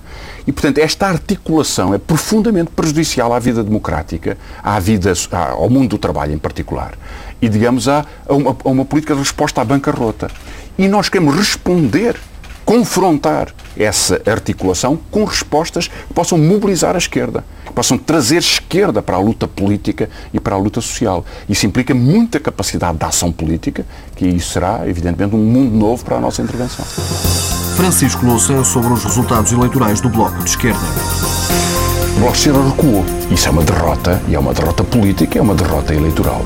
E, 0.45 0.51
portanto, 0.51 0.77
esta 0.77 1.07
articulação 1.07 1.93
é 1.93 1.97
profundamente 1.97 2.71
prejudicial 2.71 3.33
à 3.33 3.39
vida 3.39 3.63
democrática, 3.63 4.37
à 4.63 4.79
vida, 4.79 5.11
ao 5.31 5.69
mundo 5.69 5.89
do 5.89 5.97
trabalho 5.97 6.33
em 6.33 6.37
particular, 6.37 6.93
e, 7.41 7.49
digamos, 7.49 7.87
a, 7.87 8.05
uma, 8.29 8.55
a 8.63 8.69
uma 8.69 8.85
política 8.85 9.13
de 9.13 9.19
resposta 9.19 9.61
à 9.61 9.65
bancarrota. 9.65 10.29
E 10.77 10.87
nós 10.87 11.09
queremos 11.09 11.35
responder, 11.35 12.15
confrontar 12.67 13.47
essa 13.77 14.21
articulação 14.29 14.99
com 15.09 15.23
respostas 15.23 15.87
que 15.87 16.13
possam 16.13 16.37
mobilizar 16.37 16.95
a 16.95 16.97
esquerda, 16.97 17.45
que 17.65 17.71
possam 17.71 17.97
trazer 17.97 18.39
esquerda 18.39 19.01
para 19.01 19.15
a 19.15 19.19
luta 19.21 19.47
política 19.47 20.09
e 20.33 20.39
para 20.39 20.53
a 20.53 20.59
luta 20.59 20.81
social. 20.81 21.23
Isso 21.47 21.65
implica 21.65 21.95
muita 21.95 22.41
capacidade 22.41 22.97
de 22.97 23.05
ação 23.05 23.31
política, 23.31 23.85
que 24.17 24.27
isso 24.27 24.51
será, 24.51 24.81
evidentemente, 24.85 25.33
um 25.33 25.39
mundo 25.39 25.77
novo 25.77 26.03
para 26.03 26.17
a 26.17 26.19
nossa 26.19 26.41
intervenção. 26.41 26.83
Francisco 27.77 28.25
Louça 28.25 28.61
sobre 28.65 28.91
os 28.91 29.01
resultados 29.05 29.53
eleitorais 29.53 30.01
do 30.01 30.09
Bloco 30.09 30.43
de 30.43 30.49
Esquerda. 30.49 30.79
O 32.17 32.19
Bloco 32.19 32.33
de 32.33 32.39
Esquerda 32.39 32.63
recuou. 32.63 33.05
Isso 33.31 33.47
é 33.47 33.51
uma 33.51 33.63
derrota, 33.63 34.21
e 34.27 34.35
é 34.35 34.39
uma 34.39 34.53
derrota 34.53 34.83
política, 34.83 35.39
é 35.39 35.41
uma 35.41 35.55
derrota 35.55 35.95
eleitoral. 35.95 36.41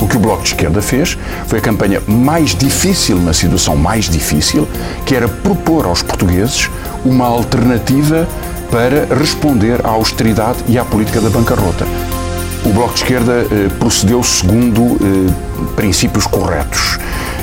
O 0.00 0.06
que 0.06 0.16
o 0.16 0.20
Bloco 0.20 0.42
de 0.42 0.50
Esquerda 0.50 0.80
fez 0.80 1.18
foi 1.46 1.58
a 1.58 1.62
campanha 1.62 2.00
mais 2.06 2.54
difícil, 2.54 3.16
na 3.18 3.32
situação 3.32 3.76
mais 3.76 4.08
difícil, 4.08 4.68
que 5.04 5.14
era 5.14 5.28
propor 5.28 5.86
aos 5.86 6.02
portugueses 6.02 6.70
uma 7.04 7.26
alternativa 7.26 8.28
para 8.70 9.06
responder 9.18 9.84
à 9.84 9.90
austeridade 9.90 10.58
e 10.68 10.78
à 10.78 10.84
política 10.84 11.20
da 11.20 11.30
bancarrota. 11.30 11.86
O 12.64 12.70
Bloco 12.70 12.94
de 12.94 13.00
Esquerda 13.00 13.46
eh, 13.50 13.68
procedeu 13.78 14.22
segundo 14.22 14.98
eh, 15.00 15.32
princípios 15.74 16.26
corretos. 16.26 16.98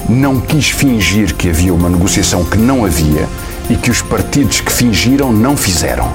Não 0.08 0.40
quis 0.40 0.70
fingir 0.70 1.34
que 1.34 1.50
havia 1.50 1.74
uma 1.74 1.90
negociação 1.90 2.44
que 2.44 2.58
não 2.58 2.86
havia 2.86 3.28
e 3.70 3.76
que 3.76 3.90
os 3.90 4.02
partidos 4.02 4.62
que 4.62 4.72
fingiram 4.72 5.32
não 5.32 5.58
fizeram. 5.58 6.12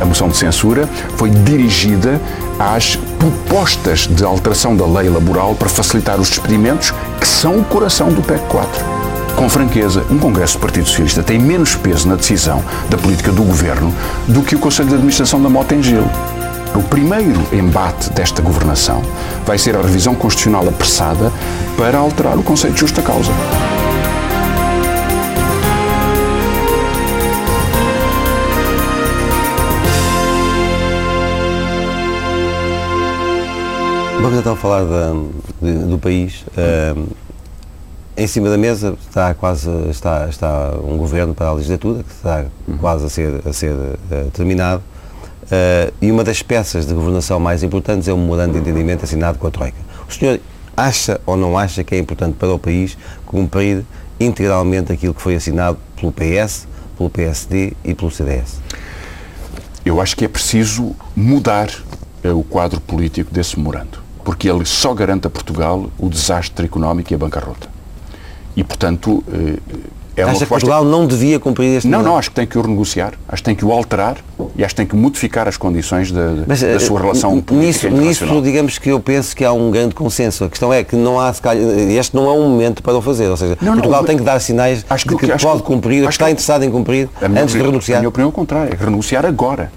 A 0.00 0.04
moção 0.04 0.28
de 0.28 0.36
censura 0.36 0.88
foi 1.16 1.30
dirigida 1.30 2.20
às 2.58 2.96
propostas 3.22 4.08
de 4.08 4.24
alteração 4.24 4.76
da 4.76 4.84
lei 4.84 5.08
laboral 5.08 5.54
para 5.54 5.68
facilitar 5.68 6.20
os 6.20 6.28
despedimentos, 6.28 6.92
que 7.20 7.28
são 7.28 7.60
o 7.60 7.64
coração 7.64 8.12
do 8.12 8.20
PEC 8.20 8.44
4. 8.48 8.84
Com 9.36 9.48
franqueza, 9.48 10.04
um 10.10 10.18
Congresso 10.18 10.58
do 10.58 10.60
Partido 10.60 10.88
Socialista 10.88 11.22
tem 11.22 11.38
menos 11.38 11.76
peso 11.76 12.08
na 12.08 12.16
decisão 12.16 12.64
da 12.90 12.98
política 12.98 13.30
do 13.30 13.44
governo 13.44 13.94
do 14.26 14.42
que 14.42 14.56
o 14.56 14.58
Conselho 14.58 14.88
de 14.88 14.94
Administração 14.96 15.40
da 15.40 15.48
Motengil. 15.48 16.04
O 16.74 16.82
primeiro 16.82 17.40
embate 17.52 18.10
desta 18.10 18.42
governação 18.42 19.00
vai 19.46 19.56
ser 19.56 19.76
a 19.76 19.82
revisão 19.82 20.16
constitucional 20.16 20.68
apressada 20.68 21.30
para 21.76 21.98
alterar 21.98 22.36
o 22.36 22.42
conceito 22.42 22.74
de 22.74 22.80
justa 22.80 23.02
causa. 23.02 23.30
Vamos 34.22 34.38
então 34.38 34.54
falar 34.54 34.84
de, 35.60 35.72
do 35.84 35.98
país. 35.98 36.44
Em 38.16 38.26
cima 38.28 38.48
da 38.48 38.56
mesa 38.56 38.96
está 39.00 39.34
quase 39.34 39.68
está, 39.90 40.28
está 40.28 40.76
um 40.84 40.96
governo 40.96 41.34
para 41.34 41.48
a 41.48 41.52
legislatura 41.52 42.04
que 42.04 42.12
está 42.12 42.44
uhum. 42.68 42.78
quase 42.78 43.04
a 43.04 43.08
ser, 43.08 43.42
a 43.44 43.52
ser 43.52 43.72
uh, 43.72 44.30
terminado 44.32 44.80
uh, 45.44 45.92
e 46.00 46.12
uma 46.12 46.22
das 46.22 46.40
peças 46.40 46.86
de 46.86 46.94
governação 46.94 47.40
mais 47.40 47.64
importantes 47.64 48.06
é 48.06 48.12
o 48.12 48.16
memorando 48.16 48.52
de 48.52 48.60
entendimento 48.60 49.02
assinado 49.02 49.38
com 49.40 49.48
a 49.48 49.50
Troika. 49.50 49.78
O 50.08 50.12
senhor 50.12 50.38
acha 50.76 51.20
ou 51.26 51.36
não 51.36 51.58
acha 51.58 51.82
que 51.82 51.94
é 51.96 51.98
importante 51.98 52.36
para 52.36 52.52
o 52.54 52.60
país 52.60 52.96
cumprir 53.26 53.84
integralmente 54.20 54.92
aquilo 54.92 55.14
que 55.14 55.20
foi 55.20 55.34
assinado 55.34 55.78
pelo 55.96 56.12
PS, 56.12 56.68
pelo 56.96 57.10
PSD 57.10 57.72
e 57.82 57.92
pelo 57.92 58.10
CDS? 58.10 58.60
Eu 59.84 60.00
acho 60.00 60.16
que 60.16 60.24
é 60.24 60.28
preciso 60.28 60.94
mudar 61.16 61.70
o 62.22 62.44
quadro 62.44 62.80
político 62.80 63.34
desse 63.34 63.58
memorando 63.58 64.02
porque 64.24 64.48
ele 64.48 64.64
só 64.64 64.94
garante 64.94 65.26
a 65.26 65.30
Portugal 65.30 65.90
o 65.98 66.08
desastre 66.08 66.66
económico 66.66 67.12
e 67.12 67.14
a 67.14 67.18
bancarrota. 67.18 67.68
E, 68.54 68.62
portanto, 68.62 69.24
eh, 69.32 69.58
é 70.14 70.24
uma 70.26 70.32
Acha 70.32 70.40
que 70.40 70.46
Portugal 70.46 70.84
não 70.84 71.06
devia 71.06 71.40
cumprir 71.40 71.76
este 71.76 71.88
Não, 71.88 72.02
não, 72.02 72.18
acho 72.18 72.28
que 72.28 72.36
tem 72.36 72.46
que 72.46 72.58
o 72.58 72.60
renegociar, 72.60 73.14
acho 73.26 73.42
que 73.42 73.46
tem 73.46 73.54
que 73.54 73.64
o 73.64 73.72
alterar 73.72 74.18
e 74.54 74.62
acho 74.62 74.74
que 74.74 74.76
tem 74.76 74.86
que 74.86 74.94
modificar 74.94 75.48
as 75.48 75.56
condições 75.56 76.12
da, 76.12 76.44
Mas, 76.46 76.60
da 76.60 76.78
sua 76.78 76.98
eh, 76.98 77.02
relação 77.02 77.40
política 77.40 77.88
nisso, 77.88 78.26
nisso, 78.26 78.42
digamos 78.42 78.76
que 78.76 78.90
eu 78.90 79.00
penso 79.00 79.34
que 79.34 79.42
há 79.42 79.52
um 79.52 79.70
grande 79.70 79.94
consenso. 79.94 80.44
A 80.44 80.50
questão 80.50 80.70
é 80.70 80.84
que 80.84 80.96
não 80.96 81.18
há, 81.18 81.32
este 81.96 82.14
não 82.14 82.26
é 82.26 82.32
um 82.32 82.46
momento 82.46 82.82
para 82.82 82.94
o 82.94 83.00
fazer. 83.00 83.28
Ou 83.28 83.36
seja, 83.38 83.56
não, 83.62 83.72
Portugal 83.72 84.00
não, 84.00 84.06
tem 84.06 84.18
que 84.18 84.22
dar 84.22 84.38
sinais 84.38 84.84
acho 84.90 85.06
que, 85.06 85.16
de 85.16 85.32
que, 85.32 85.42
pode 85.42 85.62
cumprir, 85.62 86.04
que 86.04 86.10
está 86.10 86.30
interessado 86.30 86.62
em 86.62 86.70
cumprir, 86.70 87.08
antes 87.22 87.54
de 87.54 87.58
renegociar. 87.58 87.98
A 87.98 88.00
minha 88.00 88.08
opinião 88.10 88.26
é 88.26 88.28
o 88.28 88.32
contrário, 88.32 88.74
é 88.74 88.76
renegociar 88.76 89.24
agora 89.24 89.72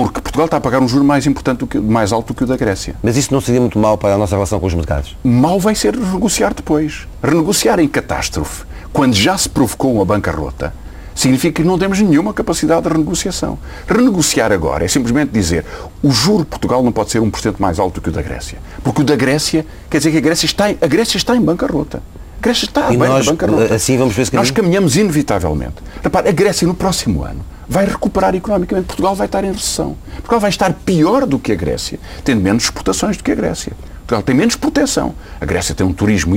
porque 0.00 0.22
Portugal 0.22 0.46
está 0.46 0.56
a 0.56 0.60
pagar 0.62 0.80
um 0.80 0.88
juro 0.88 1.04
mais 1.04 1.26
importante 1.26 1.58
do 1.58 1.66
que, 1.66 1.78
mais 1.78 2.10
alto 2.10 2.28
do 2.28 2.34
que 2.34 2.44
o 2.44 2.46
da 2.46 2.56
Grécia. 2.56 2.94
Mas 3.02 3.18
isso 3.18 3.34
não 3.34 3.40
seria 3.40 3.60
muito 3.60 3.78
mal 3.78 3.98
para 3.98 4.14
a 4.14 4.18
nossa 4.18 4.34
relação 4.34 4.58
com 4.58 4.66
os 4.66 4.72
mercados? 4.72 5.14
Mal 5.22 5.60
vai 5.60 5.74
ser 5.74 5.94
renegociar 5.94 6.54
depois. 6.54 7.06
Renegociar 7.22 7.78
em 7.80 7.86
catástrofe, 7.86 8.64
quando 8.94 9.14
já 9.14 9.36
se 9.36 9.46
provocou 9.46 9.92
uma 9.94 10.04
bancarrota, 10.06 10.72
significa 11.14 11.60
que 11.60 11.68
não 11.68 11.78
temos 11.78 12.00
nenhuma 12.00 12.32
capacidade 12.32 12.82
de 12.84 12.88
renegociação. 12.88 13.58
Renegociar 13.86 14.50
agora 14.52 14.86
é 14.86 14.88
simplesmente 14.88 15.32
dizer 15.32 15.66
o 16.02 16.10
juro 16.10 16.44
de 16.44 16.46
Portugal 16.46 16.82
não 16.82 16.92
pode 16.92 17.10
ser 17.10 17.20
1% 17.20 17.56
mais 17.58 17.78
alto 17.78 17.96
do 17.96 18.00
que 18.00 18.08
o 18.08 18.12
da 18.12 18.22
Grécia. 18.22 18.58
Porque 18.82 19.02
o 19.02 19.04
da 19.04 19.16
Grécia 19.16 19.66
quer 19.90 19.98
dizer 19.98 20.12
que 20.12 20.16
a 20.16 20.22
Grécia 20.22 20.46
está 20.46 20.70
em, 20.70 20.78
a 20.80 20.86
Grécia 20.86 21.18
está 21.18 21.36
em 21.36 21.42
bancarrota. 21.42 22.02
A 22.38 22.42
Grécia 22.42 22.64
está 22.64 22.90
e 22.90 22.96
bem 22.96 23.06
nós, 23.06 23.26
bancarrota. 23.26 23.74
Assim 23.74 23.98
vamos 23.98 24.14
ver 24.14 24.26
Nós 24.32 24.50
caminhamos 24.50 24.96
inevitavelmente. 24.96 25.74
Repare, 26.02 26.30
a 26.30 26.32
Grécia 26.32 26.66
no 26.66 26.72
próximo 26.72 27.22
ano 27.22 27.44
vai 27.70 27.86
recuperar 27.86 28.34
economicamente. 28.34 28.88
Portugal 28.88 29.14
vai 29.14 29.26
estar 29.26 29.44
em 29.44 29.52
recessão. 29.52 29.96
Portugal 30.14 30.40
vai 30.40 30.50
estar 30.50 30.72
pior 30.72 31.24
do 31.24 31.38
que 31.38 31.52
a 31.52 31.54
Grécia, 31.54 32.00
tendo 32.24 32.42
menos 32.42 32.64
exportações 32.64 33.16
do 33.16 33.22
que 33.22 33.30
a 33.30 33.34
Grécia. 33.36 33.72
Portugal 34.00 34.22
tem 34.24 34.34
menos 34.34 34.56
proteção. 34.56 35.14
A 35.40 35.46
Grécia 35.46 35.72
tem 35.72 35.86
um 35.86 35.92
turismo 35.92 36.34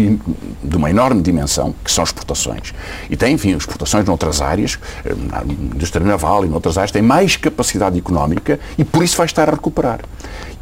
de 0.64 0.78
uma 0.78 0.92
enorme 0.92 1.24
dimensão, 1.24 1.74
que 1.84 1.92
são 1.92 2.04
exportações. 2.04 2.72
E 3.10 3.18
tem, 3.18 3.34
enfim, 3.34 3.58
exportações 3.58 4.06
noutras 4.06 4.42
áreas, 4.42 4.78
eh, 5.04 5.16
na 5.16 5.42
indústria 5.44 6.06
naval 6.06 6.46
e 6.46 6.48
noutras 6.48 6.78
áreas, 6.78 6.92
tem 6.92 7.02
mais 7.02 7.36
capacidade 7.36 7.98
económica 7.98 8.60
e 8.78 8.86
por 8.86 9.04
isso 9.04 9.18
vai 9.18 9.26
estar 9.26 9.50
a 9.50 9.54
recuperar. 9.54 10.02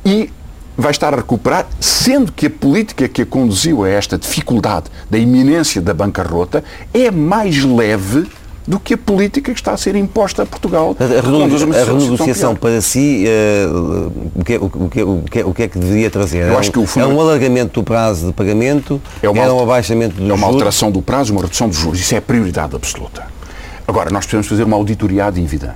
E 0.05 0.31
vai 0.77 0.91
estar 0.91 1.13
a 1.13 1.17
recuperar, 1.17 1.67
sendo 1.81 2.31
que 2.31 2.45
a 2.45 2.49
política 2.49 3.09
que 3.09 3.23
a 3.23 3.25
conduziu 3.25 3.83
a 3.83 3.89
esta 3.89 4.17
dificuldade 4.17 4.85
da 5.09 5.17
iminência 5.17 5.81
da 5.81 5.93
bancarrota 5.93 6.63
é 6.93 7.11
mais 7.11 7.61
leve 7.61 8.25
do 8.67 8.79
que 8.79 8.93
a 8.93 8.97
política 8.97 9.51
que 9.53 9.59
está 9.59 9.73
a 9.73 9.77
ser 9.77 9.95
imposta 9.95 10.43
a 10.43 10.45
Portugal. 10.45 10.95
A, 10.99 11.91
renegociação 11.91 12.55
para 12.55 12.79
si, 12.81 13.25
uh, 13.25 14.11
o, 14.35 14.43
que, 14.43 14.57
o, 14.57 14.69
que, 14.69 15.03
o, 15.03 15.23
que, 15.23 15.43
o 15.43 15.53
que 15.53 15.63
é 15.63 15.67
que 15.67 15.79
deveria 15.79 16.09
trazer? 16.09 16.47
Eu 16.47 16.53
é, 16.53 16.57
acho 16.57 16.71
que 16.71 16.79
o 16.79 16.85
fundo... 16.85 17.05
é 17.05 17.07
um 17.07 17.19
alargamento 17.19 17.79
do 17.79 17.83
prazo 17.83 18.27
de 18.27 18.33
pagamento? 18.33 19.01
É, 19.21 19.29
uma, 19.29 19.43
é 19.43 19.51
um 19.51 19.61
abaixamento 19.61 20.15
dos 20.15 20.29
É 20.29 20.33
uma 20.33 20.47
alteração 20.47 20.91
do 20.91 21.01
prazo, 21.01 21.33
uma 21.33 21.41
redução 21.41 21.67
dos 21.67 21.77
juros. 21.77 21.99
Isso 21.99 22.13
é 22.13 22.17
a 22.17 22.21
prioridade 22.21 22.75
absoluta. 22.75 23.25
Agora, 23.87 24.09
nós 24.09 24.25
precisamos 24.25 24.47
fazer 24.47 24.63
uma 24.63 24.77
auditoria 24.77 25.25
à 25.25 25.31
dívida. 25.31 25.75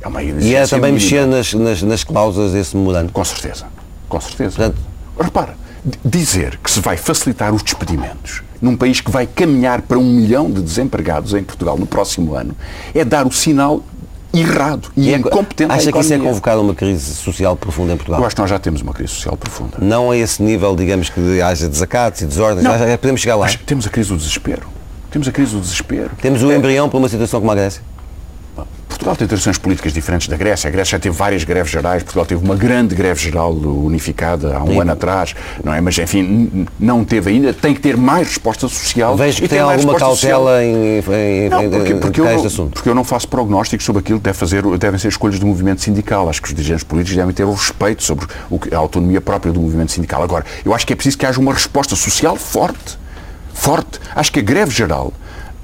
É 0.00 0.08
uma 0.08 0.22
e 0.22 0.54
é 0.54 0.66
também 0.66 0.92
mexer 0.92 1.26
nas, 1.26 1.52
nas, 1.52 1.82
nas 1.82 2.04
cláusulas 2.04 2.52
desse 2.52 2.76
memorando? 2.76 3.12
Com 3.12 3.24
certeza. 3.24 3.66
Com 4.08 4.20
certeza. 4.20 4.56
Portanto, 4.56 4.78
Repara, 5.18 5.56
dizer 6.04 6.58
que 6.62 6.70
se 6.70 6.80
vai 6.80 6.96
facilitar 6.96 7.54
os 7.54 7.62
despedimentos 7.62 8.42
num 8.60 8.76
país 8.76 9.00
que 9.00 9.10
vai 9.10 9.26
caminhar 9.26 9.82
para 9.82 9.98
um 9.98 10.04
milhão 10.04 10.50
de 10.50 10.62
desempregados 10.62 11.34
em 11.34 11.42
Portugal 11.42 11.76
no 11.76 11.86
próximo 11.86 12.34
ano, 12.34 12.56
é 12.94 13.04
dar 13.04 13.26
o 13.26 13.32
sinal 13.32 13.82
errado 14.32 14.90
e, 14.96 15.08
e 15.08 15.14
é, 15.14 15.16
incompetente 15.16 15.72
Acha 15.72 15.92
que 15.92 15.98
isso 15.98 16.12
é 16.12 16.18
convocar 16.18 16.58
uma 16.58 16.74
crise 16.74 17.14
social 17.14 17.56
profunda 17.56 17.92
em 17.92 17.96
Portugal? 17.96 18.20
Eu 18.20 18.26
acho 18.26 18.34
que 18.34 18.40
nós 18.40 18.50
já 18.50 18.58
temos 18.58 18.82
uma 18.82 18.92
crise 18.92 19.12
social 19.12 19.36
profunda. 19.36 19.78
Não 19.80 20.10
a 20.10 20.16
esse 20.16 20.42
nível, 20.42 20.74
digamos, 20.74 21.08
que 21.08 21.40
haja 21.40 21.68
desacatos 21.68 22.22
e 22.22 22.26
desordens, 22.26 22.64
Não, 22.64 22.72
podemos 22.98 23.20
chegar 23.20 23.36
lá. 23.36 23.48
temos 23.64 23.86
a 23.86 23.90
crise 23.90 24.10
do 24.10 24.16
desespero. 24.16 24.68
Temos 25.10 25.28
a 25.28 25.32
crise 25.32 25.54
do 25.54 25.60
desespero. 25.60 26.10
Temos 26.20 26.42
o 26.42 26.50
é. 26.50 26.56
embrião 26.56 26.88
para 26.88 26.98
uma 26.98 27.08
situação 27.08 27.40
como 27.40 27.50
a 27.52 27.54
Grécia? 27.54 27.82
Portugal 28.96 29.16
tem 29.16 29.26
tradições 29.26 29.58
políticas 29.58 29.92
diferentes 29.92 30.26
da 30.26 30.36
Grécia. 30.36 30.68
A 30.68 30.70
Grécia 30.70 30.92
já 30.92 30.98
teve 30.98 31.14
várias 31.14 31.44
greves 31.44 31.70
gerais. 31.70 32.02
Portugal 32.02 32.24
teve 32.24 32.42
uma 32.42 32.56
grande 32.56 32.94
greve 32.94 33.20
geral 33.20 33.52
unificada 33.52 34.56
há 34.56 34.62
um 34.62 34.68
Sim. 34.68 34.80
ano 34.80 34.92
atrás, 34.92 35.34
não 35.62 35.72
é? 35.72 35.80
Mas, 35.80 35.98
enfim, 35.98 36.66
não 36.80 37.04
teve 37.04 37.30
ainda. 37.30 37.52
Tem 37.52 37.74
que 37.74 37.80
ter 37.80 37.96
mais 37.96 38.28
resposta 38.28 38.68
social. 38.68 39.16
Vejo 39.16 39.42
que 39.42 39.48
tem 39.48 39.58
alguma 39.58 39.94
cautela 39.96 40.64
em, 40.64 40.98
em, 40.98 41.48
não, 41.48 41.70
porque, 41.70 41.94
porque, 41.94 42.20
eu 42.20 42.46
assunto. 42.46 42.72
porque 42.72 42.88
eu 42.88 42.94
não 42.94 43.04
faço 43.04 43.28
prognósticos 43.28 43.84
sobre 43.84 44.00
aquilo 44.00 44.18
que 44.18 44.24
deve 44.24 44.38
fazer, 44.38 44.62
devem 44.78 44.98
ser 44.98 45.08
escolhas 45.08 45.38
do 45.38 45.46
movimento 45.46 45.82
sindical. 45.82 46.28
Acho 46.28 46.40
que 46.40 46.48
os 46.48 46.54
dirigentes 46.54 46.84
políticos 46.84 47.16
devem 47.16 47.34
ter 47.34 47.44
o 47.44 47.52
respeito 47.52 48.02
sobre 48.02 48.26
a 48.72 48.76
autonomia 48.76 49.20
própria 49.20 49.52
do 49.52 49.60
movimento 49.60 49.92
sindical. 49.92 50.22
Agora, 50.22 50.44
eu 50.64 50.74
acho 50.74 50.86
que 50.86 50.92
é 50.92 50.96
preciso 50.96 51.18
que 51.18 51.26
haja 51.26 51.38
uma 51.38 51.52
resposta 51.52 51.94
social 51.94 52.36
forte. 52.36 52.98
Forte. 53.52 54.00
Acho 54.14 54.32
que 54.32 54.40
a 54.40 54.42
greve 54.42 54.70
geral 54.70 55.12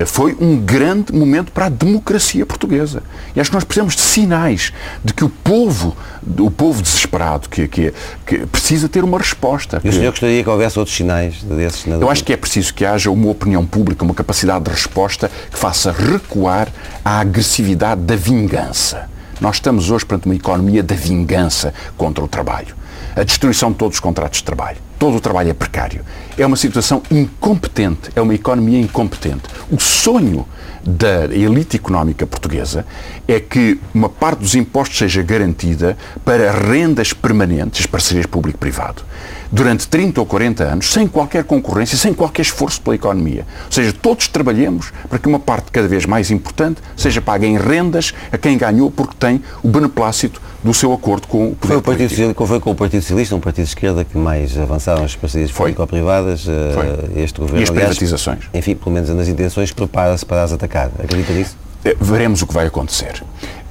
foi 0.05 0.37
um 0.41 0.57
grande 0.57 1.13
momento 1.13 1.53
para 1.53 1.67
a 1.67 1.69
democracia 1.69 2.45
portuguesa. 2.45 3.03
E 3.35 3.41
acho 3.41 3.51
que 3.51 3.55
nós 3.55 3.65
precisamos 3.65 3.95
de 3.95 4.01
sinais 4.01 4.73
de 5.05 5.13
que 5.13 5.25
o 5.25 5.29
povo, 5.29 5.97
o 6.39 6.51
povo 6.51 6.83
desesperado, 6.83 7.49
que, 7.49 7.69
que, 7.69 7.95
que 8.27 8.47
precisa 8.47 8.89
ter 8.89 9.05
uma 9.05 9.19
resposta. 9.19 9.81
E 9.85 9.89
o 9.89 9.93
senhor 9.93 10.11
gostaria 10.11 10.43
que 10.43 10.51
houvesse 10.51 10.79
outros 10.79 10.97
sinais 10.97 11.43
desses? 11.43 11.87
Eu 11.87 12.11
acho 12.11 12.25
que 12.25 12.33
é 12.33 12.37
preciso 12.37 12.75
que 12.75 12.85
haja 12.85 13.11
uma 13.11 13.31
opinião 13.31 13.65
pública, 13.65 14.05
uma 14.05 14.15
capacidade 14.15 14.65
de 14.65 14.71
resposta 14.71 15.31
que 15.51 15.59
faça 15.59 15.93
recuar 15.93 16.69
a 17.05 17.21
agressividade 17.21 18.01
da 18.01 18.17
vingança. 18.17 19.09
Nós 19.41 19.57
estamos 19.57 19.91
hoje 19.91 20.07
perante 20.07 20.27
uma 20.27 20.37
economia 20.37 20.83
da 20.83 20.95
vingança 20.95 21.75
contra 21.97 22.23
o 22.25 22.29
trabalho. 22.29 22.82
A 23.15 23.23
destruição 23.23 23.71
de 23.71 23.79
todos 23.79 23.97
os 23.97 24.01
contratos 24.01 24.39
de 24.39 24.45
trabalho 24.45 24.79
todo 25.03 25.17
o 25.17 25.21
trabalho 25.21 25.51
é 25.51 25.53
precário. 25.53 26.05
É 26.39 26.47
uma 26.47 26.55
situação 26.55 27.03
incompetente, 27.11 28.13
é 28.15 28.21
uma 28.21 28.37
economia 28.37 28.79
incompetente. 28.79 29.43
O 29.69 29.81
sonho 29.81 30.47
da 30.81 31.25
elite 31.25 31.77
económica 31.77 32.25
portuguesa 32.25 32.87
é 33.27 33.41
que 33.41 33.81
uma 33.93 34.09
parte 34.09 34.39
dos 34.39 34.55
impostos 34.55 34.99
seja 34.99 35.21
garantida 35.21 35.99
para 36.25 36.53
rendas 36.53 37.13
permanentes, 37.13 37.85
parcerias 37.85 38.27
público-privado 38.27 39.03
durante 39.53 39.87
30 39.87 40.19
ou 40.19 40.27
40 40.27 40.65
anos, 40.65 40.93
sem 40.93 41.07
qualquer 41.07 41.45
concorrência, 41.45 41.99
sem 41.99 42.15
qualquer 42.15 42.43
esforço 42.43 42.81
pela 42.81 42.97
economia. 42.97 43.47
Ou 43.67 43.73
seja, 43.73 43.93
todos 43.93 44.27
trabalhemos 44.27 44.93
para 45.09 45.19
que 45.19 45.29
uma 45.29 45.39
parte 45.39 45.71
cada 45.71 45.87
vez 45.87 46.07
mais 46.07 46.31
importante 46.31 46.81
seja 46.97 47.21
paga 47.21 47.47
em 47.47 47.59
rendas 47.59 48.15
a 48.33 48.39
quem 48.39 48.57
ganhou 48.57 48.91
porque 48.91 49.15
tem 49.19 49.43
o 49.63 49.69
beneplácito 49.69 50.41
do 50.65 50.73
seu 50.73 50.93
acordo 50.93 51.27
com 51.27 51.49
o 51.49 51.55
poder 51.57 51.69
foi 51.69 51.77
o 51.77 51.83
Partido 51.83 52.09
Socialista, 52.09 52.47
Foi 52.47 52.61
com 52.61 52.71
o 52.71 52.75
Partido 52.75 53.03
Socialista, 53.03 53.35
um 53.35 53.41
partido 53.41 53.65
de 53.65 53.71
esquerda, 53.71 54.05
que 54.05 54.17
mais 54.17 54.57
avançaram 54.57 55.05
as 55.05 55.17
parcerias 55.17 55.51
público-privadas. 55.51 56.47
Eh, 56.49 57.23
este 57.23 57.41
governo, 57.41 57.61
e 57.61 57.63
as 57.65 57.71
privatizações. 57.71 58.39
Aliás, 58.39 58.55
enfim, 58.55 58.77
pelo 58.77 58.93
menos 58.93 59.11
nas 59.11 59.29
intenções, 59.29 59.73
prepara-se 59.73 60.25
para 60.25 60.45
as 60.45 60.53
atacar. 60.53 60.91
Acredita 61.03 61.33
nisso? 61.33 61.57
Eh, 61.85 61.97
veremos 62.01 62.43
o 62.43 62.47
que 62.47 62.55
vai 62.55 62.67
acontecer. 62.67 63.23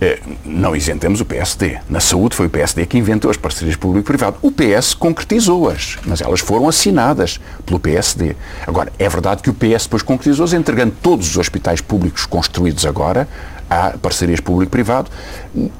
Eh, 0.03 0.19
não 0.43 0.75
isentemos 0.75 1.21
o 1.21 1.25
PSD. 1.25 1.77
Na 1.87 1.99
saúde 1.99 2.35
foi 2.35 2.47
o 2.47 2.49
PSD 2.49 2.87
que 2.87 2.97
inventou 2.97 3.29
as 3.29 3.37
parcerias 3.37 3.75
público-privado. 3.75 4.37
O 4.41 4.51
PS 4.51 4.95
concretizou-as, 4.95 5.99
mas 6.07 6.21
elas 6.21 6.39
foram 6.39 6.67
assinadas 6.67 7.39
pelo 7.67 7.79
PSD. 7.79 8.35
Agora, 8.65 8.91
é 8.97 9.07
verdade 9.07 9.43
que 9.43 9.51
o 9.51 9.53
PS 9.53 9.83
depois 9.83 10.01
concretizou-as 10.01 10.53
entregando 10.53 10.95
todos 11.03 11.29
os 11.29 11.37
hospitais 11.37 11.81
públicos 11.81 12.25
construídos 12.25 12.83
agora 12.83 13.27
a 13.69 13.91
parcerias 13.91 14.39
público-privado, 14.39 15.09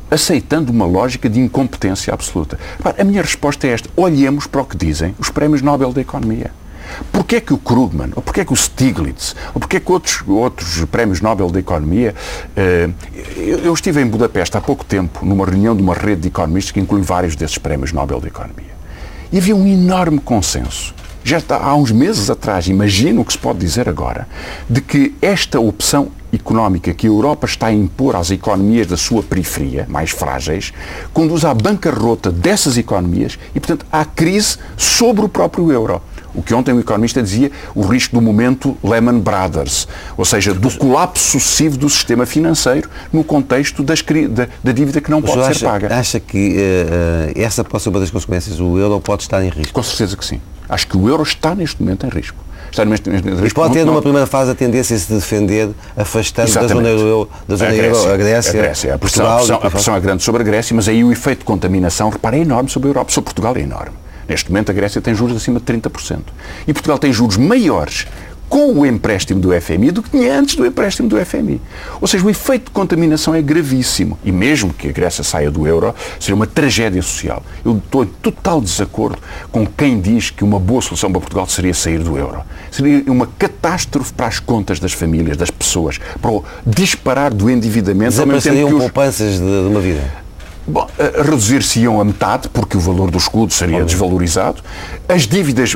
aceitando 0.10 0.72
uma 0.72 0.86
lógica 0.86 1.28
de 1.28 1.40
incompetência 1.40 2.14
absoluta. 2.14 2.60
A 2.98 3.04
minha 3.04 3.24
resposta 3.24 3.66
é 3.66 3.72
esta. 3.72 3.90
Olhemos 3.98 4.46
para 4.46 4.62
o 4.62 4.66
que 4.66 4.78
dizem 4.78 5.16
os 5.18 5.30
prémios 5.30 5.64
Nobel 5.64 5.92
da 5.92 6.00
Economia. 6.00 6.52
Porquê 7.12 7.38
é 7.38 7.42
que 7.42 7.54
o 7.54 7.58
Krugman, 7.58 8.12
ou 8.16 8.22
porquê 8.22 8.42
é 8.42 8.46
que 8.46 8.54
o 8.54 8.56
Stiglitz, 8.56 9.36
ou 9.54 9.60
porquê 9.60 9.78
é 9.78 9.80
que 9.80 9.92
outros, 9.92 10.24
outros 10.28 10.86
prémios 10.86 11.22
Nobel 11.22 11.50
da 11.50 11.60
Economia... 11.60 12.16
Eh, 12.56 12.90
eu 13.38 13.74
estive 13.74 14.02
em 14.02 14.08
Budapeste 14.08 14.58
há 14.58 14.62
pouco 14.62 14.84
tempo, 14.84 15.26
numa 15.26 15.46
reunião 15.46 15.76
de 15.76 15.82
uma 15.82 15.94
rede 15.94 16.22
de 16.22 16.28
economistas 16.28 16.72
que 16.72 16.80
inclui 16.80 17.02
vários 17.02 17.36
desses 17.36 17.58
prémios 17.58 17.92
Nobel 17.92 18.20
da 18.20 18.28
Economia. 18.28 18.72
E 19.32 19.38
havia 19.38 19.56
um 19.56 19.68
enorme 19.68 20.20
consenso 20.20 20.94
já 21.24 21.38
está, 21.38 21.58
há 21.58 21.76
uns 21.76 21.92
meses 21.92 22.30
atrás, 22.30 22.68
imagino 22.68 23.22
o 23.22 23.26
que 23.26 23.34
se 23.34 23.38
pode 23.38 23.60
dizer 23.60 23.88
agora, 23.88 24.28
de 24.70 24.82
que 24.82 25.14
esta 25.22 25.60
opção 25.60 26.10
económica 26.34 26.94
que 26.94 27.06
a 27.06 27.10
Europa 27.10 27.46
está 27.46 27.68
a 27.68 27.74
impor 27.74 28.16
às 28.16 28.32
economias 28.32 28.88
da 28.88 28.98
sua 28.98 29.22
periferia, 29.22 29.86
mais 29.88 30.10
frágeis, 30.10 30.74
conduz 31.14 31.46
à 31.46 31.54
bancarrota 31.54 32.32
dessas 32.32 32.78
economias 32.78 33.38
e, 33.54 33.60
portanto, 33.60 33.86
à 33.92 34.04
crise 34.04 34.58
sobre 34.78 35.26
o 35.26 35.30
próprio 35.30 35.72
euro. 35.72 36.02
O 36.34 36.42
que 36.42 36.54
ontem 36.54 36.74
o 36.74 36.80
economista 36.80 37.22
dizia, 37.22 37.52
o 37.76 37.82
risco 37.82 38.16
do 38.16 38.22
momento 38.22 38.78
Lehman 38.84 39.20
Brothers, 39.20 39.88
ou 40.18 40.26
seja, 40.26 40.54
do 40.54 40.72
colapso 40.72 41.32
sucessivo 41.32 41.78
do 41.78 41.90
sistema 41.90 42.26
financeiro 42.26 42.90
no 43.12 43.24
contexto 43.24 43.84
das, 43.84 44.02
da, 44.30 44.48
da 44.64 44.72
dívida 44.72 45.02
que 45.02 45.12
não 45.12 45.22
pode 45.22 45.42
acha, 45.42 45.60
ser 45.60 45.66
paga. 45.66 45.94
Acha 45.94 46.20
que 46.20 46.58
uh, 46.58 47.40
essa 47.40 47.64
pode 47.64 47.84
ser 47.84 47.90
uma 47.90 48.00
das 48.00 48.10
consequências? 48.10 48.60
O 48.60 48.78
euro 48.78 49.00
pode 49.00 49.24
estar 49.24 49.44
em 49.44 49.50
risco? 49.50 49.74
Com 49.74 49.84
certeza 49.84 50.16
que 50.16 50.26
sim. 50.26 50.40
Acho 50.70 50.88
que 50.88 50.98
o 50.98 51.10
euro 51.10 51.24
está 51.24 51.54
neste 51.54 51.82
momento 51.82 52.06
em 52.06 52.10
risco. 52.10 52.38
Está 52.72 52.86
neste, 52.86 53.10
neste, 53.10 53.26
neste 53.26 53.44
risco. 53.44 53.60
E 53.60 53.62
pode 53.62 53.74
ter 53.74 53.86
numa 53.86 54.02
primeira 54.02 54.26
fase 54.26 54.52
a 54.52 54.56
tendência 54.56 54.96
a 54.96 55.00
se 55.00 55.12
defender, 55.12 55.70
afastando 55.98 56.48
Exatamente. 56.48 56.84
da 56.84 56.98
zona 56.98 57.10
euro, 57.10 57.30
da 57.46 57.56
zona 57.58 57.70
a 57.70 57.74
Grécia, 57.74 58.02
euro, 58.02 58.14
a 58.14 58.18
Grécia, 58.18 58.52
a, 58.52 58.64
Grécia. 58.64 58.96
a, 58.96 58.98
pressão, 58.98 59.26
Portugal, 59.26 59.36
a, 59.36 59.38
pressão, 59.40 59.68
a 59.68 59.72
pressão 59.72 59.96
é 59.96 60.00
grande 60.00 60.24
sobre 60.24 60.42
a 60.42 60.46
Grécia, 60.46 60.74
mas 60.74 60.88
aí 60.88 61.04
o 61.04 61.12
efeito 61.12 61.40
de 61.40 61.46
contaminação, 61.46 62.10
repara, 62.10 62.38
é 62.38 62.40
enorme 62.40 62.70
sobre 62.70 62.88
a 62.88 62.92
Europa, 62.92 63.12
sobre 63.12 63.26
Portugal 63.26 63.54
é 63.58 63.60
enorme. 63.60 63.96
Neste 64.28 64.50
momento 64.50 64.72
a 64.72 64.74
Grécia 64.74 65.02
tem 65.02 65.14
juros 65.14 65.36
acima 65.36 65.60
de 65.60 65.66
30%. 65.66 66.20
E 66.68 66.74
Portugal 66.74 66.98
tem 66.98 67.12
juros 67.12 67.38
maiores 67.38 68.08
com 68.52 68.74
o 68.74 68.86
empréstimo 68.86 69.40
do 69.40 69.50
FMI 69.62 69.92
do 69.92 70.04
que 70.04 70.10
tinha 70.10 70.38
antes 70.38 70.56
do 70.56 70.66
empréstimo 70.66 71.08
do 71.08 71.26
FMI. 71.26 71.62
Ou 72.02 72.06
seja, 72.06 72.26
o 72.26 72.30
efeito 72.30 72.66
de 72.66 72.72
contaminação 72.72 73.34
é 73.34 73.42
gravíssimo. 73.42 74.20
E 74.26 74.32
mesmo 74.32 74.74
que 74.74 74.90
a 74.90 74.92
Grécia 74.92 75.24
saia 75.24 75.50
do 75.50 75.66
euro, 75.66 75.96
seria 76.20 76.36
uma 76.36 76.46
tragédia 76.46 77.02
social. 77.02 77.42
Eu 77.64 77.78
estou 77.78 78.04
em 78.04 78.08
total 78.22 78.60
desacordo 78.60 79.18
com 79.54 79.66
quem 79.66 80.02
diz 80.02 80.32
que 80.32 80.44
uma 80.44 80.60
boa 80.60 80.82
solução 80.82 81.10
para 81.10 81.22
Portugal 81.22 81.48
seria 81.48 81.74
sair 81.74 82.00
do 82.00 82.18
euro. 82.18 82.42
Seria 82.70 83.10
uma 83.10 83.26
catástrofe 83.26 84.12
para 84.12 84.28
as 84.28 84.42
contas 84.42 84.82
das 84.82 84.92
famílias, 84.92 85.38
das 85.38 85.50
pessoas, 85.50 85.98
para 86.22 86.32
o 86.32 86.44
disparar 86.68 87.34
do 87.34 87.50
endividamento. 87.50 88.12
Desapareceriam 88.12 88.78
poupanças 88.78 89.36
de, 89.36 89.40
de 89.40 89.68
uma 89.70 89.80
vida. 89.80 90.21
Bom, 90.72 90.88
reduzir-se-iam 90.98 92.00
a 92.00 92.06
metade, 92.06 92.48
porque 92.48 92.78
o 92.78 92.80
valor 92.80 93.12
do 93.12 93.18
escudo 93.18 93.52
seria 93.52 93.84
desvalorizado. 93.84 94.62
As 95.08 95.28
dívidas 95.28 95.76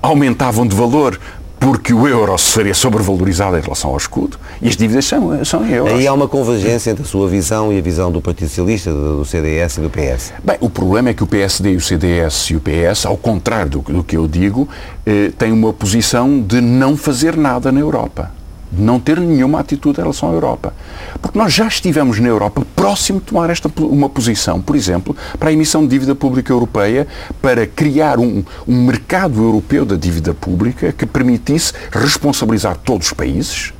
aumentavam 0.00 0.66
de 0.66 0.74
valor 0.74 1.20
porque 1.58 1.92
o 1.92 2.08
euro 2.08 2.38
seria 2.38 2.72
sobrevalorizado 2.72 3.58
em 3.58 3.60
relação 3.60 3.90
ao 3.90 3.98
escudo 3.98 4.38
e 4.62 4.68
as 4.68 4.76
dívidas 4.78 5.04
são, 5.04 5.44
são 5.44 5.62
em 5.66 5.72
euros. 5.72 5.92
Aí 5.92 6.06
há 6.06 6.12
uma 6.14 6.26
convergência 6.26 6.90
entre 6.90 7.02
a 7.02 7.06
sua 7.06 7.28
visão 7.28 7.70
e 7.70 7.78
a 7.78 7.82
visão 7.82 8.10
do 8.10 8.22
Partido 8.22 8.48
Socialista, 8.48 8.90
do 8.90 9.26
CDS 9.26 9.76
e 9.76 9.80
do 9.82 9.90
PS. 9.90 10.32
Bem, 10.42 10.56
o 10.58 10.70
problema 10.70 11.10
é 11.10 11.14
que 11.14 11.22
o 11.22 11.26
PSD 11.26 11.72
e 11.72 11.76
o 11.76 11.80
CDS 11.80 12.48
e 12.48 12.56
o 12.56 12.62
PS, 12.62 13.04
ao 13.04 13.18
contrário 13.18 13.70
do, 13.70 13.80
do 13.80 14.02
que 14.02 14.16
eu 14.16 14.26
digo, 14.26 14.66
eh, 15.04 15.32
têm 15.36 15.52
uma 15.52 15.70
posição 15.70 16.40
de 16.40 16.62
não 16.62 16.96
fazer 16.96 17.36
nada 17.36 17.70
na 17.70 17.80
Europa 17.80 18.39
de 18.70 18.80
não 18.80 19.00
ter 19.00 19.18
nenhuma 19.18 19.60
atitude 19.60 19.98
em 19.98 20.02
relação 20.02 20.30
à 20.30 20.32
Europa. 20.32 20.72
Porque 21.20 21.38
nós 21.38 21.52
já 21.52 21.66
estivemos 21.66 22.20
na 22.20 22.28
Europa 22.28 22.64
próximo 22.76 23.18
de 23.18 23.26
tomar 23.26 23.50
esta, 23.50 23.70
uma 23.78 24.08
posição, 24.08 24.60
por 24.60 24.76
exemplo, 24.76 25.16
para 25.38 25.50
a 25.50 25.52
emissão 25.52 25.82
de 25.82 25.88
dívida 25.88 26.14
pública 26.14 26.52
europeia, 26.52 27.06
para 27.42 27.66
criar 27.66 28.18
um, 28.18 28.44
um 28.66 28.84
mercado 28.84 29.42
europeu 29.42 29.84
da 29.84 29.96
dívida 29.96 30.32
pública 30.32 30.92
que 30.92 31.06
permitisse 31.06 31.72
responsabilizar 31.90 32.76
todos 32.76 33.08
os 33.08 33.12
países, 33.12 33.72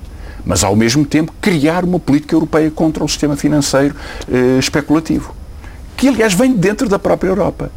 mas 0.44 0.64
ao 0.64 0.74
mesmo 0.74 1.04
tempo 1.04 1.32
criar 1.40 1.84
uma 1.84 1.98
política 1.98 2.34
europeia 2.34 2.70
contra 2.70 3.04
o 3.04 3.08
sistema 3.08 3.36
financeiro 3.36 3.94
eh, 4.30 4.58
especulativo, 4.58 5.34
que 5.96 6.08
aliás 6.08 6.34
vem 6.34 6.54
dentro 6.54 6.88
da 6.88 6.98
própria 6.98 7.28
Europa. 7.28 7.70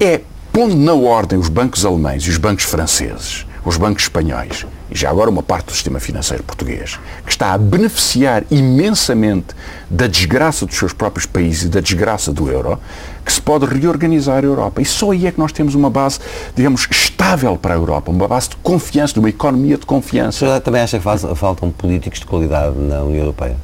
É 0.00 0.22
pondo 0.52 0.74
na 0.74 0.94
ordem 0.94 1.38
os 1.38 1.48
bancos 1.48 1.84
alemães 1.84 2.24
e 2.24 2.30
os 2.30 2.38
bancos 2.38 2.64
franceses, 2.64 3.46
os 3.64 3.76
bancos 3.76 4.04
espanhóis, 4.04 4.66
e 4.92 4.96
já 4.96 5.08
agora 5.08 5.30
uma 5.30 5.42
parte 5.42 5.66
do 5.66 5.72
sistema 5.72 5.98
financeiro 5.98 6.42
português, 6.42 6.98
que 7.24 7.30
está 7.30 7.52
a 7.52 7.58
beneficiar 7.58 8.44
imensamente 8.50 9.54
da 9.88 10.06
desgraça 10.06 10.66
dos 10.66 10.76
seus 10.76 10.92
próprios 10.92 11.24
países 11.24 11.62
e 11.64 11.68
da 11.68 11.80
desgraça 11.80 12.30
do 12.30 12.50
euro, 12.50 12.78
que 13.24 13.32
se 13.32 13.40
pode 13.40 13.64
reorganizar 13.64 14.44
a 14.44 14.46
Europa. 14.46 14.82
E 14.82 14.84
só 14.84 15.12
aí 15.12 15.26
é 15.26 15.32
que 15.32 15.38
nós 15.38 15.50
temos 15.50 15.74
uma 15.74 15.88
base, 15.88 16.18
digamos, 16.54 16.86
estável 16.90 17.56
para 17.56 17.72
a 17.72 17.76
Europa, 17.76 18.10
uma 18.10 18.28
base 18.28 18.50
de 18.50 18.56
confiança, 18.56 19.14
de 19.14 19.20
uma 19.20 19.30
economia 19.30 19.78
de 19.78 19.86
confiança. 19.86 20.56
O 20.56 20.60
também 20.60 20.82
acha 20.82 20.98
que 20.98 21.34
faltam 21.34 21.70
políticos 21.70 22.20
de 22.20 22.26
qualidade 22.26 22.78
na 22.78 23.02
União 23.02 23.20
Europeia? 23.20 23.56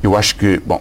Eu 0.00 0.16
acho 0.16 0.36
que, 0.36 0.60
bom, 0.64 0.80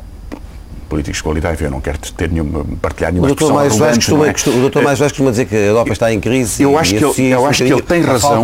políticos 0.88 1.17
de 1.17 1.23
qualidade, 1.23 1.63
eu 1.63 1.69
não 1.69 1.82
quero 1.82 1.97
ter 2.00 2.30
nenhuma, 2.30 2.65
partilhar 2.82 3.12
nenhuma 3.12 3.32
o 3.32 3.36
doutor 3.36 3.54
mais 3.54 3.73
costuma, 3.97 4.28
é? 4.28 4.32
O 4.32 4.62
doutor 4.62 4.84
mais 4.84 5.00
Vaz 5.00 5.12
costuma 5.12 5.32
dizer 5.32 5.45
que 5.45 5.56
a 5.56 5.60
Europa 5.60 5.91
está 5.91 6.13
em 6.13 6.19
crise. 6.19 6.63
Eu 6.63 6.78
acho 6.78 6.95
que 6.95 7.04
ele, 7.04 7.34
eu 7.34 7.45
acho 7.45 7.63
que 7.63 7.71
ele 7.71 7.82
tem 7.82 8.02
razão. 8.02 8.43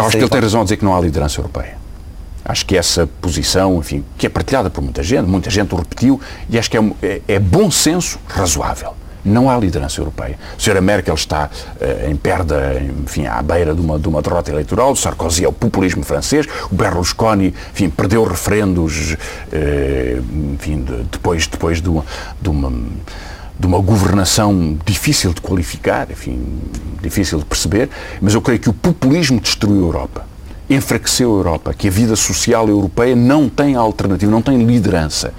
Acho 0.00 0.10
que 0.10 0.16
ele 0.18 0.28
tem 0.28 0.40
razão 0.40 0.60
a 0.60 0.64
dizer 0.64 0.76
que 0.76 0.84
não 0.84 0.96
há 0.96 1.00
liderança 1.00 1.40
europeia. 1.40 1.76
Acho 2.44 2.66
que 2.66 2.76
essa 2.76 3.06
posição, 3.20 3.78
enfim, 3.78 4.04
que 4.18 4.26
é 4.26 4.28
partilhada 4.28 4.68
por 4.68 4.82
muita 4.82 5.02
gente, 5.02 5.28
muita 5.28 5.48
gente 5.48 5.72
o 5.72 5.78
repetiu, 5.78 6.20
e 6.50 6.58
acho 6.58 6.68
que 6.68 6.76
é, 6.76 6.82
é, 7.00 7.20
é 7.28 7.38
bom 7.38 7.70
senso 7.70 8.18
razoável. 8.26 8.94
Não 9.24 9.48
há 9.48 9.56
liderança 9.56 10.00
europeia. 10.00 10.38
A 10.56 10.60
senhora 10.60 10.80
Merkel 10.80 11.14
está 11.14 11.48
uh, 11.48 12.10
em 12.10 12.16
perda, 12.16 12.80
enfim, 13.04 13.26
à 13.26 13.40
beira 13.42 13.74
de 13.74 13.80
uma, 13.80 13.98
de 13.98 14.08
uma 14.08 14.20
derrota 14.20 14.50
eleitoral, 14.50 14.92
o 14.92 14.96
Sarkozy 14.96 15.44
é 15.44 15.48
o 15.48 15.52
populismo 15.52 16.02
francês, 16.02 16.46
o 16.70 16.74
Berlusconi, 16.74 17.54
enfim, 17.72 17.88
perdeu 17.88 18.24
referendos, 18.24 19.12
uh, 19.12 20.54
enfim, 20.54 20.82
de, 20.82 21.04
depois, 21.04 21.46
depois 21.46 21.80
de 21.80 21.88
uma, 21.88 22.04
de 22.40 22.48
uma 22.48 22.72
de 23.58 23.66
uma 23.66 23.78
governação 23.78 24.76
difícil 24.84 25.32
de 25.32 25.40
qualificar, 25.40 26.10
enfim, 26.10 26.58
difícil 27.00 27.38
de 27.38 27.44
perceber, 27.44 27.88
mas 28.20 28.34
eu 28.34 28.42
creio 28.42 28.58
que 28.58 28.68
o 28.68 28.72
populismo 28.72 29.40
destruiu 29.40 29.84
a 29.84 29.86
Europa 29.86 30.31
enfraqueceu 30.68 31.32
a 31.32 31.36
Europa, 31.36 31.74
que 31.74 31.88
a 31.88 31.90
vida 31.90 32.16
social 32.16 32.68
europeia 32.68 33.14
não 33.14 33.48
tem 33.48 33.74
alternativa, 33.74 34.30
não 34.30 34.42
tem 34.42 34.64
liderança. 34.64 35.32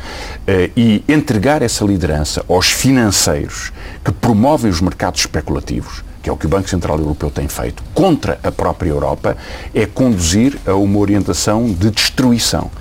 Eh, 0.45 0.69
e 0.75 1.03
entregar 1.07 1.62
essa 1.62 1.83
liderança 1.86 2.43
aos 2.47 2.67
financeiros 2.67 3.71
que 4.03 4.12
promovem 4.12 4.69
os 4.69 4.81
mercados 4.81 5.21
especulativos, 5.21 6.03
que 6.21 6.29
é 6.29 6.33
o 6.33 6.38
que 6.38 6.45
o 6.45 6.49
Banco 6.49 6.69
Central 6.69 6.97
Europeu 6.97 7.29
tem 7.29 7.47
feito, 7.47 7.83
contra 7.93 8.39
a 8.43 8.51
própria 8.51 8.89
Europa, 8.89 9.36
é 9.73 9.86
conduzir 9.86 10.57
a 10.65 10.73
uma 10.73 10.99
orientação 10.99 11.65
de 11.65 11.91
destruição. 11.91 12.71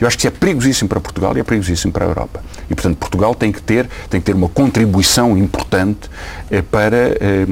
Eu 0.00 0.06
acho 0.06 0.16
que 0.16 0.26
isso 0.26 0.28
é 0.28 0.38
perigosíssimo 0.38 0.88
para 0.88 1.00
Portugal 1.00 1.36
e 1.36 1.40
é 1.40 1.44
perigosíssimo 1.44 1.92
para 1.92 2.04
a 2.04 2.08
Europa. 2.08 2.42
E, 2.70 2.74
portanto, 2.74 2.96
Portugal 2.96 3.34
tem 3.34 3.50
que 3.50 3.60
ter, 3.60 3.88
tem 4.08 4.20
que 4.20 4.26
ter 4.26 4.34
uma 4.34 4.48
contribuição 4.48 5.36
importante 5.36 6.08
eh, 6.50 6.62
para 6.62 6.96
eh, 6.96 7.46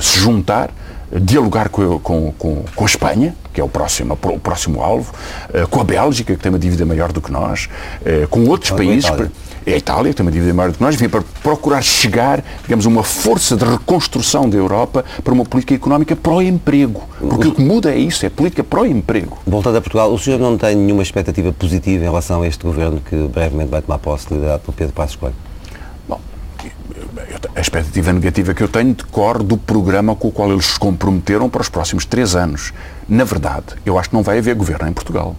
se 0.00 0.18
juntar 0.18 0.70
dialogar 1.20 1.68
com, 1.68 1.98
com, 2.00 2.32
com, 2.32 2.64
com, 2.74 2.84
a 2.84 2.86
Espanha, 2.86 3.34
que 3.56 3.60
é 3.62 3.64
o 3.64 3.68
próximo, 3.68 4.18
o 4.22 4.38
próximo 4.38 4.82
alvo, 4.82 5.14
uh, 5.48 5.66
com 5.68 5.80
a 5.80 5.84
Bélgica, 5.84 6.36
que 6.36 6.42
tem 6.42 6.52
uma 6.52 6.58
dívida 6.58 6.84
maior 6.84 7.10
do 7.10 7.22
que 7.22 7.32
nós, 7.32 7.70
uh, 8.02 8.28
com 8.28 8.44
outros 8.44 8.70
países. 8.70 9.10
A 9.10 9.16
é 9.64 9.72
a 9.72 9.78
Itália, 9.78 10.10
que 10.10 10.16
tem 10.16 10.24
uma 10.24 10.30
dívida 10.30 10.52
maior 10.52 10.70
do 10.70 10.76
que 10.76 10.82
nós, 10.82 10.94
enfim, 10.94 11.08
para 11.08 11.22
procurar 11.42 11.82
chegar, 11.82 12.44
digamos, 12.62 12.84
uma 12.84 13.02
força 13.02 13.56
de 13.56 13.64
reconstrução 13.64 14.48
da 14.48 14.58
Europa 14.58 15.06
para 15.24 15.32
uma 15.32 15.44
política 15.44 15.74
económica 15.74 16.14
pró-emprego. 16.14 17.02
Porque 17.18 17.48
o 17.48 17.54
que 17.54 17.62
muda 17.62 17.92
é 17.92 17.98
isso, 17.98 18.26
é 18.26 18.28
política 18.28 18.62
pró-emprego. 18.62 19.38
Voltando 19.46 19.78
a 19.78 19.80
Portugal, 19.80 20.12
o 20.12 20.18
senhor 20.18 20.38
não 20.38 20.58
tem 20.58 20.76
nenhuma 20.76 21.02
expectativa 21.02 21.50
positiva 21.50 22.04
em 22.04 22.06
relação 22.06 22.42
a 22.42 22.46
este 22.46 22.62
governo 22.62 23.00
que 23.00 23.16
brevemente 23.26 23.70
vai 23.70 23.80
tomar 23.80 23.98
posse, 23.98 24.32
liderado 24.32 24.62
por 24.64 24.74
Pedro 24.74 24.92
Passos 24.92 25.16
Coelho? 25.16 25.45
A 27.54 27.60
expectativa 27.60 28.12
negativa 28.12 28.52
que 28.52 28.62
eu 28.62 28.68
tenho 28.68 28.94
decorre 28.94 29.42
do 29.42 29.56
programa 29.56 30.14
com 30.14 30.28
o 30.28 30.32
qual 30.32 30.50
eles 30.52 30.66
se 30.66 30.78
comprometeram 30.78 31.48
para 31.48 31.62
os 31.62 31.68
próximos 31.68 32.04
três 32.04 32.36
anos. 32.36 32.72
Na 33.08 33.24
verdade, 33.24 33.66
eu 33.84 33.98
acho 33.98 34.10
que 34.10 34.14
não 34.14 34.22
vai 34.22 34.38
haver 34.38 34.54
governo 34.54 34.88
em 34.88 34.92
Portugal. 34.92 35.34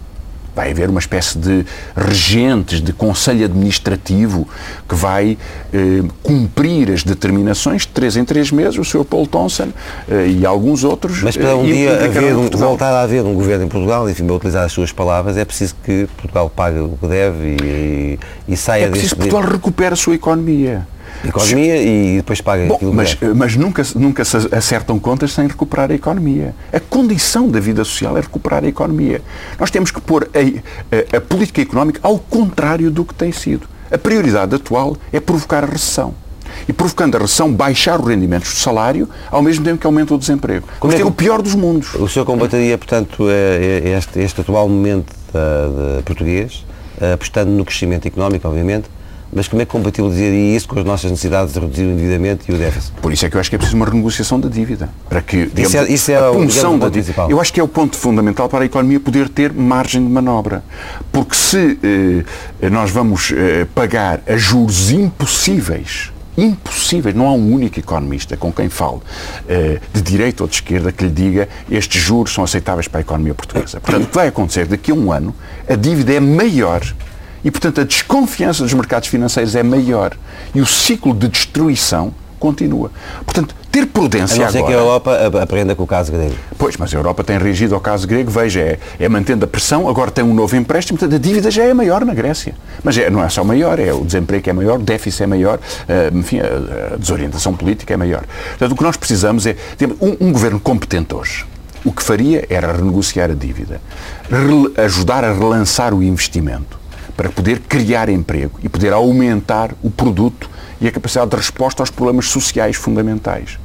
Vai 0.56 0.72
haver 0.72 0.90
uma 0.90 0.98
espécie 0.98 1.38
de 1.38 1.64
regentes, 1.94 2.80
de 2.80 2.92
conselho 2.92 3.44
administrativo 3.44 4.48
que 4.88 4.94
vai 4.96 5.38
eh, 5.72 6.02
cumprir 6.20 6.90
as 6.90 7.04
determinações 7.04 7.82
de 7.82 7.88
três 7.88 8.16
em 8.16 8.24
três 8.24 8.50
meses, 8.50 8.76
o 8.76 8.84
Sr. 8.84 9.04
Paul 9.04 9.24
Thompson 9.24 9.68
eh, 10.10 10.26
e 10.26 10.44
alguns 10.44 10.82
outros. 10.82 11.22
Mas 11.22 11.36
para 11.36 11.56
um 11.56 11.64
eh, 11.64 11.72
dia 11.72 12.04
haver 12.04 12.34
um, 12.34 12.50
voltar 12.50 12.90
a 12.90 13.02
haver 13.02 13.22
um 13.22 13.34
governo 13.34 13.66
em 13.66 13.68
Portugal, 13.68 14.10
enfim, 14.10 14.26
para 14.26 14.34
utilizar 14.34 14.64
as 14.64 14.72
suas 14.72 14.90
palavras, 14.90 15.36
é 15.36 15.44
preciso 15.44 15.76
que 15.84 16.08
Portugal 16.16 16.50
pague 16.50 16.80
o 16.80 16.98
que 17.00 17.06
deve 17.06 17.56
e, 17.62 18.18
e, 18.48 18.52
e 18.54 18.56
saia 18.56 18.86
é 18.86 18.88
preciso 18.88 19.14
que 19.14 19.28
Portugal 19.28 19.48
recupere 19.48 19.92
a 19.92 19.96
sua 19.96 20.16
economia 20.16 20.84
economia 21.24 21.82
e 21.82 22.16
depois 22.16 22.40
paga 22.40 22.66
Bom, 22.66 22.74
aquilo 22.76 22.94
mas, 22.94 23.16
mas 23.34 23.56
nunca, 23.56 23.82
nunca 23.94 24.24
se 24.24 24.36
acertam 24.52 24.98
contas 24.98 25.32
sem 25.32 25.46
recuperar 25.46 25.90
a 25.90 25.94
economia. 25.94 26.54
A 26.72 26.80
condição 26.80 27.48
da 27.48 27.60
vida 27.60 27.84
social 27.84 28.16
é 28.16 28.20
recuperar 28.20 28.64
a 28.64 28.68
economia. 28.68 29.22
Nós 29.58 29.70
temos 29.70 29.90
que 29.90 30.00
pôr 30.00 30.28
a, 30.34 31.14
a, 31.14 31.18
a 31.18 31.20
política 31.20 31.60
económica 31.60 32.00
ao 32.02 32.18
contrário 32.18 32.90
do 32.90 33.04
que 33.04 33.14
tem 33.14 33.32
sido. 33.32 33.68
A 33.90 33.98
prioridade 33.98 34.54
atual 34.54 34.96
é 35.12 35.18
provocar 35.18 35.64
a 35.64 35.66
recessão 35.66 36.14
e 36.66 36.72
provocando 36.72 37.16
a 37.16 37.20
recessão, 37.20 37.52
baixar 37.52 38.00
os 38.00 38.06
rendimentos 38.06 38.52
do 38.52 38.58
salário, 38.58 39.08
ao 39.30 39.42
mesmo 39.42 39.64
tempo 39.64 39.78
que 39.78 39.86
aumenta 39.86 40.14
o 40.14 40.18
desemprego. 40.18 40.66
Como 40.80 40.92
é, 40.92 41.00
é 41.00 41.04
o 41.04 41.10
pior 41.10 41.40
dos 41.40 41.54
mundos. 41.54 41.94
O 41.94 42.08
senhor 42.08 42.24
combateria, 42.24 42.76
portanto, 42.76 43.28
é, 43.28 43.82
é 43.84 43.98
este, 43.98 44.18
este 44.20 44.40
atual 44.40 44.68
momento 44.68 45.14
português, 46.04 46.64
apostando 47.14 47.50
no 47.50 47.64
crescimento 47.64 48.08
económico, 48.08 48.48
obviamente, 48.48 48.88
mas 49.32 49.48
como 49.48 49.60
é 49.60 49.64
que 49.64 49.70
compatibilizaria 49.70 50.56
isso 50.56 50.68
com 50.68 50.78
as 50.78 50.84
nossas 50.84 51.10
necessidades 51.10 51.52
de 51.52 51.60
reduzir 51.60 51.84
o 51.84 51.90
endividamento 51.90 52.44
e 52.48 52.54
o 52.54 52.58
déficit? 52.58 52.92
Por 53.00 53.12
isso 53.12 53.26
é 53.26 53.30
que 53.30 53.36
eu 53.36 53.40
acho 53.40 53.50
que 53.50 53.56
é 53.56 53.58
preciso 53.58 53.76
uma 53.76 53.86
renegociação 53.86 54.40
da 54.40 54.48
dívida. 54.48 54.88
Para 55.08 55.20
que, 55.20 55.46
digamos, 55.46 55.74
isso 55.74 55.78
é, 55.78 55.92
isso 55.92 56.12
é 56.12 56.16
a 56.16 56.32
punção 56.32 56.78
da 56.78 56.88
dívida. 56.88 57.26
Eu 57.28 57.40
acho 57.40 57.52
que 57.52 57.60
é 57.60 57.62
o 57.62 57.68
ponto 57.68 57.96
fundamental 57.96 58.48
para 58.48 58.64
a 58.64 58.66
economia 58.66 58.98
poder 58.98 59.28
ter 59.28 59.52
margem 59.52 60.02
de 60.02 60.10
manobra. 60.10 60.64
Porque 61.12 61.34
se 61.34 61.78
eh, 62.60 62.70
nós 62.70 62.90
vamos 62.90 63.32
eh, 63.32 63.66
pagar 63.74 64.20
a 64.26 64.36
juros 64.36 64.90
impossíveis 64.90 66.10
impossíveis. 66.38 67.14
Não 67.14 67.26
há 67.26 67.32
um 67.32 67.52
único 67.52 67.78
economista 67.80 68.36
com 68.36 68.52
quem 68.52 68.68
fale, 68.68 69.00
eh, 69.48 69.80
de 69.92 70.00
direita 70.00 70.44
ou 70.44 70.48
de 70.48 70.54
esquerda, 70.54 70.92
que 70.92 71.04
lhe 71.04 71.10
diga 71.10 71.48
estes 71.68 72.00
juros 72.00 72.32
são 72.32 72.44
aceitáveis 72.44 72.86
para 72.86 73.00
a 73.00 73.02
economia 73.02 73.34
portuguesa. 73.34 73.80
Portanto, 73.80 74.04
o 74.04 74.06
que 74.06 74.14
vai 74.14 74.28
acontecer 74.28 74.66
daqui 74.66 74.92
a 74.92 74.94
um 74.94 75.10
ano, 75.10 75.34
a 75.68 75.74
dívida 75.74 76.12
é 76.12 76.20
maior 76.20 76.80
e, 77.44 77.50
portanto, 77.50 77.80
a 77.80 77.84
desconfiança 77.84 78.62
dos 78.62 78.74
mercados 78.74 79.08
financeiros 79.08 79.54
é 79.54 79.62
maior 79.62 80.16
e 80.54 80.60
o 80.60 80.66
ciclo 80.66 81.14
de 81.14 81.28
destruição 81.28 82.12
continua. 82.38 82.90
Portanto, 83.24 83.54
ter 83.70 83.86
prudência 83.86 84.36
a 84.36 84.50
não 84.50 84.58
agora... 84.58 84.66
que 84.66 84.72
a 84.72 84.76
Europa 84.76 85.42
aprenda 85.42 85.74
com 85.74 85.82
o 85.82 85.86
caso 85.86 86.10
grego. 86.10 86.34
Pois, 86.56 86.76
mas 86.76 86.94
a 86.94 86.96
Europa 86.96 87.22
tem 87.22 87.38
reagido 87.38 87.74
ao 87.74 87.80
caso 87.80 88.06
grego, 88.06 88.30
veja, 88.30 88.60
é, 88.60 88.78
é 88.98 89.08
mantendo 89.08 89.44
a 89.44 89.48
pressão, 89.48 89.88
agora 89.88 90.10
tem 90.10 90.24
um 90.24 90.34
novo 90.34 90.56
empréstimo, 90.56 90.98
portanto 90.98 91.16
a 91.16 91.20
dívida 91.20 91.50
já 91.50 91.64
é 91.64 91.74
maior 91.74 92.04
na 92.04 92.14
Grécia. 92.14 92.54
Mas 92.82 92.96
é, 92.96 93.10
não 93.10 93.22
é 93.22 93.28
só 93.28 93.44
maior, 93.44 93.78
é 93.78 93.92
o 93.92 94.04
desemprego 94.04 94.48
é 94.48 94.52
maior, 94.52 94.78
o 94.78 94.82
déficit 94.82 95.24
é 95.24 95.26
maior, 95.26 95.58
uh, 95.58 96.16
enfim, 96.16 96.40
a, 96.40 96.94
a, 96.94 96.96
desorientação 96.96 97.54
política 97.54 97.94
é 97.94 97.96
maior. 97.96 98.24
Portanto, 98.50 98.72
o 98.72 98.76
que 98.76 98.82
nós 98.82 98.96
precisamos 98.96 99.46
é 99.46 99.56
um, 100.00 100.28
um 100.28 100.32
governo 100.32 100.60
competente 100.60 101.14
hoje. 101.14 101.44
O 101.84 101.92
que 101.92 102.02
faria 102.02 102.44
era 102.50 102.72
renegociar 102.72 103.30
a 103.30 103.34
dívida, 103.34 103.80
ajudar 104.76 105.24
a 105.24 105.32
relançar 105.32 105.94
o 105.94 106.02
investimento, 106.02 106.77
para 107.18 107.30
poder 107.30 107.58
criar 107.58 108.08
emprego 108.08 108.60
e 108.62 108.68
poder 108.68 108.92
aumentar 108.92 109.74
o 109.82 109.90
produto 109.90 110.48
e 110.80 110.86
a 110.86 110.92
capacidade 110.92 111.32
de 111.32 111.36
resposta 111.36 111.82
aos 111.82 111.90
problemas 111.90 112.26
sociais 112.26 112.76
fundamentais. 112.76 113.58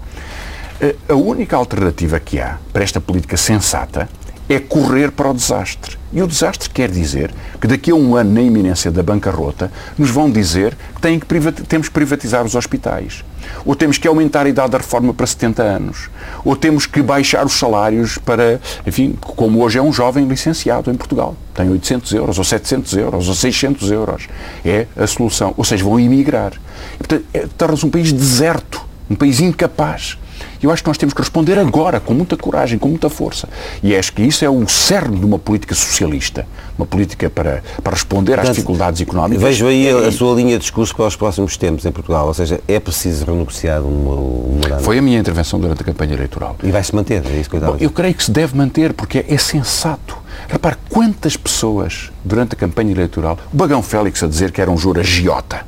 Eh, 0.81 0.95
a 1.07 1.13
única 1.13 1.55
alternativa 1.55 2.19
que 2.19 2.39
há 2.39 2.57
para 2.73 2.83
esta 2.83 2.99
política 2.99 3.37
sensata 3.37 4.09
é 4.49 4.60
correr 4.60 5.12
para 5.12 5.29
o 5.29 5.34
desastre. 5.34 5.97
E 6.12 6.21
o 6.21 6.27
desastre 6.27 6.69
quer 6.69 6.91
dizer 6.91 7.34
que 7.60 7.67
daqui 7.67 7.89
a 7.89 7.95
um 7.95 8.15
ano, 8.15 8.34
na 8.34 8.41
iminência 8.41 8.91
da 8.91 9.01
bancarrota, 9.01 9.71
nos 9.97 10.12
vão 10.12 10.29
dizer 10.29 10.77
que, 11.01 11.19
que 11.19 11.63
temos 11.63 11.88
que 11.88 11.93
privatizar 11.93 12.45
os 12.45 12.53
hospitais, 12.53 13.23
ou 13.65 13.75
temos 13.75 13.97
que 13.97 14.08
aumentar 14.08 14.45
a 14.45 14.49
idade 14.49 14.71
da 14.71 14.77
reforma 14.77 15.13
para 15.13 15.25
70 15.25 15.63
anos, 15.63 16.10
ou 16.45 16.56
temos 16.56 16.86
que 16.86 17.01
baixar 17.01 17.45
os 17.45 17.53
salários 17.53 18.17
para, 18.19 18.62
enfim, 18.86 19.17
como 19.19 19.63
hoje 19.63 19.79
é 19.79 19.82
um 19.82 19.91
jovem 19.91 20.27
licenciado 20.27 20.91
em 20.91 20.95
Portugal, 20.95 21.36
tem 21.56 21.69
800 21.69 22.13
euros, 22.13 22.38
ou 22.38 22.43
700 22.43 22.93
euros, 22.93 23.27
ou 23.27 23.34
600 23.34 23.91
euros. 23.91 24.27
É 24.63 24.88
a 24.95 25.08
solução. 25.08 25.53
Ou 25.56 25.63
seja, 25.63 25.84
vão 25.84 25.99
emigrar. 25.99 26.53
E, 26.95 26.97
portanto, 26.97 27.25
é, 27.34 27.47
torna-se 27.58 27.86
um 27.86 27.89
país 27.89 28.12
deserto, 28.12 28.84
um 29.10 29.15
país 29.15 29.39
incapaz 29.39 30.17
eu 30.65 30.71
acho 30.71 30.84
que 30.84 30.89
nós 30.89 30.97
temos 30.97 31.13
que 31.13 31.21
responder 31.21 31.58
agora, 31.58 31.99
com 31.99 32.13
muita 32.13 32.38
coragem, 32.38 32.80
com 32.80 32.88
muita 32.88 33.10
força. 33.10 33.47
E 33.82 33.95
acho 33.95 34.13
que 34.13 34.21
isso 34.21 34.43
é 34.45 34.49
o 34.49 34.67
cerne 34.67 35.19
de 35.19 35.26
uma 35.26 35.39
política 35.39 35.76
socialista, 35.76 36.45
uma 36.78 36.86
política 36.86 37.30
para, 37.30 37.63
para 37.84 37.93
responder 37.93 38.39
às 38.39 38.49
dificuldades 38.49 39.02
económicas. 39.02 39.43
Vejo 39.43 39.67
aí 39.67 39.89
a, 39.89 40.08
a, 40.08 40.12
sua 40.12 40.36
linha 40.36 40.58
de 40.58 40.60
discurso 40.60 40.95
para 40.95 41.08
os 41.08 41.15
próximos 41.15 41.58
tempos 41.58 41.86
em 41.86 41.91
Portugal, 41.91 42.28
ou 42.28 42.34
seja, 42.34 42.60
é 42.67 42.80
preciso 42.80 43.26
renegociar 43.26 43.82
um 43.82 44.60
memorando. 44.63 44.84
Foi 44.84 44.97
a 44.97 45.02
minha 45.02 45.19
intervenção 45.19 45.60
durante 45.60 45.82
a 45.82 45.86
campanha 45.86 46.13
eleitoral. 46.13 46.56
E 46.63 46.71
vai-se 46.71 46.93
manter, 46.95 47.23
é 47.26 47.39
isso 47.39 47.49
que 47.49 47.56
eu 47.56 47.62
Bom, 47.62 47.78
Eu 47.80 47.89
creio 47.89 48.13
que 48.13 48.23
se 48.23 48.32
deve 48.32 48.56
manter, 48.56 48.93
porque 48.93 49.19
é, 49.19 49.34
é 49.34 49.38
sensato. 49.38 50.17
Repare, 50.47 50.76
quantas 50.89 51.38
pessoas, 51.38 52.12
durante 52.23 52.54
a 52.54 52.56
campanha 52.56 52.91
eleitoral, 52.91 53.38
o 53.52 53.56
Bagão 53.56 53.82
Félix 53.82 54.23
a 54.23 54.28
dizer 54.28 54.52
que 54.52 54.62
era 54.62 54.69
um 54.69 54.78
juro 54.78 54.99
agiota, 54.99 55.65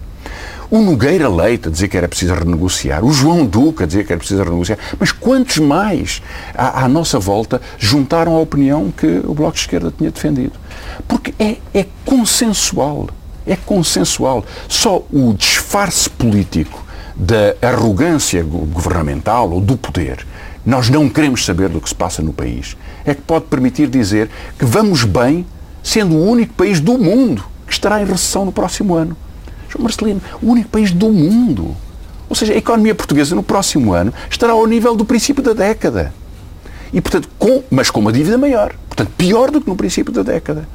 o 0.69 0.79
Nogueira 0.79 1.29
Leite 1.29 1.67
a 1.67 1.71
dizer 1.71 1.87
que 1.87 1.97
era 1.97 2.07
preciso 2.07 2.33
renegociar, 2.33 3.03
o 3.03 3.11
João 3.11 3.45
Duque 3.45 3.83
a 3.83 3.85
dizer 3.85 4.05
que 4.05 4.11
era 4.11 4.19
preciso 4.19 4.43
renegociar, 4.43 4.79
mas 4.99 5.11
quantos 5.11 5.57
mais 5.57 6.21
à, 6.53 6.85
à 6.85 6.87
nossa 6.87 7.19
volta 7.19 7.61
juntaram 7.77 8.35
a 8.35 8.39
opinião 8.39 8.91
que 8.91 9.21
o 9.25 9.33
Bloco 9.33 9.53
de 9.53 9.59
Esquerda 9.59 9.93
tinha 9.95 10.11
defendido? 10.11 10.53
Porque 11.07 11.33
é, 11.39 11.57
é 11.73 11.85
consensual, 12.03 13.09
é 13.45 13.55
consensual. 13.55 14.43
Só 14.67 15.03
o 15.11 15.33
disfarce 15.33 16.09
político 16.09 16.83
da 17.15 17.55
arrogância 17.61 18.43
governamental 18.43 19.51
ou 19.51 19.61
do 19.61 19.77
poder, 19.77 20.25
nós 20.65 20.89
não 20.89 21.07
queremos 21.07 21.45
saber 21.45 21.69
do 21.69 21.79
que 21.79 21.87
se 21.87 21.95
passa 21.95 22.21
no 22.21 22.33
país, 22.33 22.75
é 23.05 23.13
que 23.13 23.21
pode 23.21 23.45
permitir 23.45 23.87
dizer 23.87 24.29
que 24.57 24.65
vamos 24.65 25.03
bem 25.03 25.45
sendo 25.83 26.15
o 26.15 26.29
único 26.29 26.53
país 26.55 26.79
do 26.79 26.97
mundo 26.97 27.45
que 27.67 27.73
estará 27.73 28.01
em 28.01 28.05
recessão 28.05 28.45
no 28.45 28.51
próximo 28.51 28.95
ano. 28.95 29.15
Marcelino, 29.81 30.21
o 30.41 30.51
único 30.51 30.69
país 30.69 30.91
do 30.91 31.09
mundo. 31.09 31.75
Ou 32.29 32.35
seja, 32.35 32.53
a 32.53 32.57
economia 32.57 32.95
portuguesa 32.95 33.35
no 33.35 33.43
próximo 33.43 33.93
ano 33.93 34.13
estará 34.29 34.53
ao 34.53 34.65
nível 34.65 34.95
do 34.95 35.05
princípio 35.05 35.43
da 35.43 35.53
década. 35.53 36.13
E, 36.91 37.01
portanto, 37.01 37.29
com, 37.37 37.63
mas 37.69 37.89
com 37.89 37.99
uma 37.99 38.11
dívida 38.11 38.37
maior. 38.37 38.73
Portanto, 38.87 39.11
pior 39.17 39.51
do 39.51 39.61
que 39.61 39.67
no 39.67 39.75
princípio 39.75 40.13
da 40.13 40.23
década. 40.23 40.67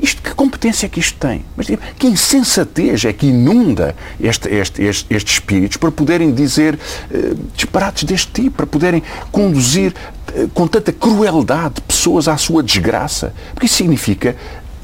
Isto, 0.00 0.22
que 0.22 0.34
competência 0.34 0.86
é 0.86 0.88
que 0.88 0.98
isto 0.98 1.18
tem? 1.18 1.44
Mas 1.54 1.66
que 1.98 2.06
insensatez 2.06 3.04
é 3.04 3.12
que 3.12 3.26
inunda 3.26 3.94
este, 4.18 4.48
este, 4.48 4.82
este, 4.82 5.14
estes 5.14 5.34
espíritos 5.34 5.76
para 5.76 5.90
poderem 5.90 6.32
dizer 6.32 6.74
uh, 6.74 7.38
disparates 7.54 8.04
deste 8.04 8.32
tipo, 8.32 8.56
para 8.56 8.66
poderem 8.66 9.02
conduzir 9.30 9.92
uh, 10.34 10.48
com 10.54 10.66
tanta 10.66 10.90
crueldade 10.90 11.82
pessoas 11.82 12.28
à 12.28 12.38
sua 12.38 12.62
desgraça? 12.62 13.34
Porque 13.52 13.66
isso 13.66 13.76
significa 13.76 14.34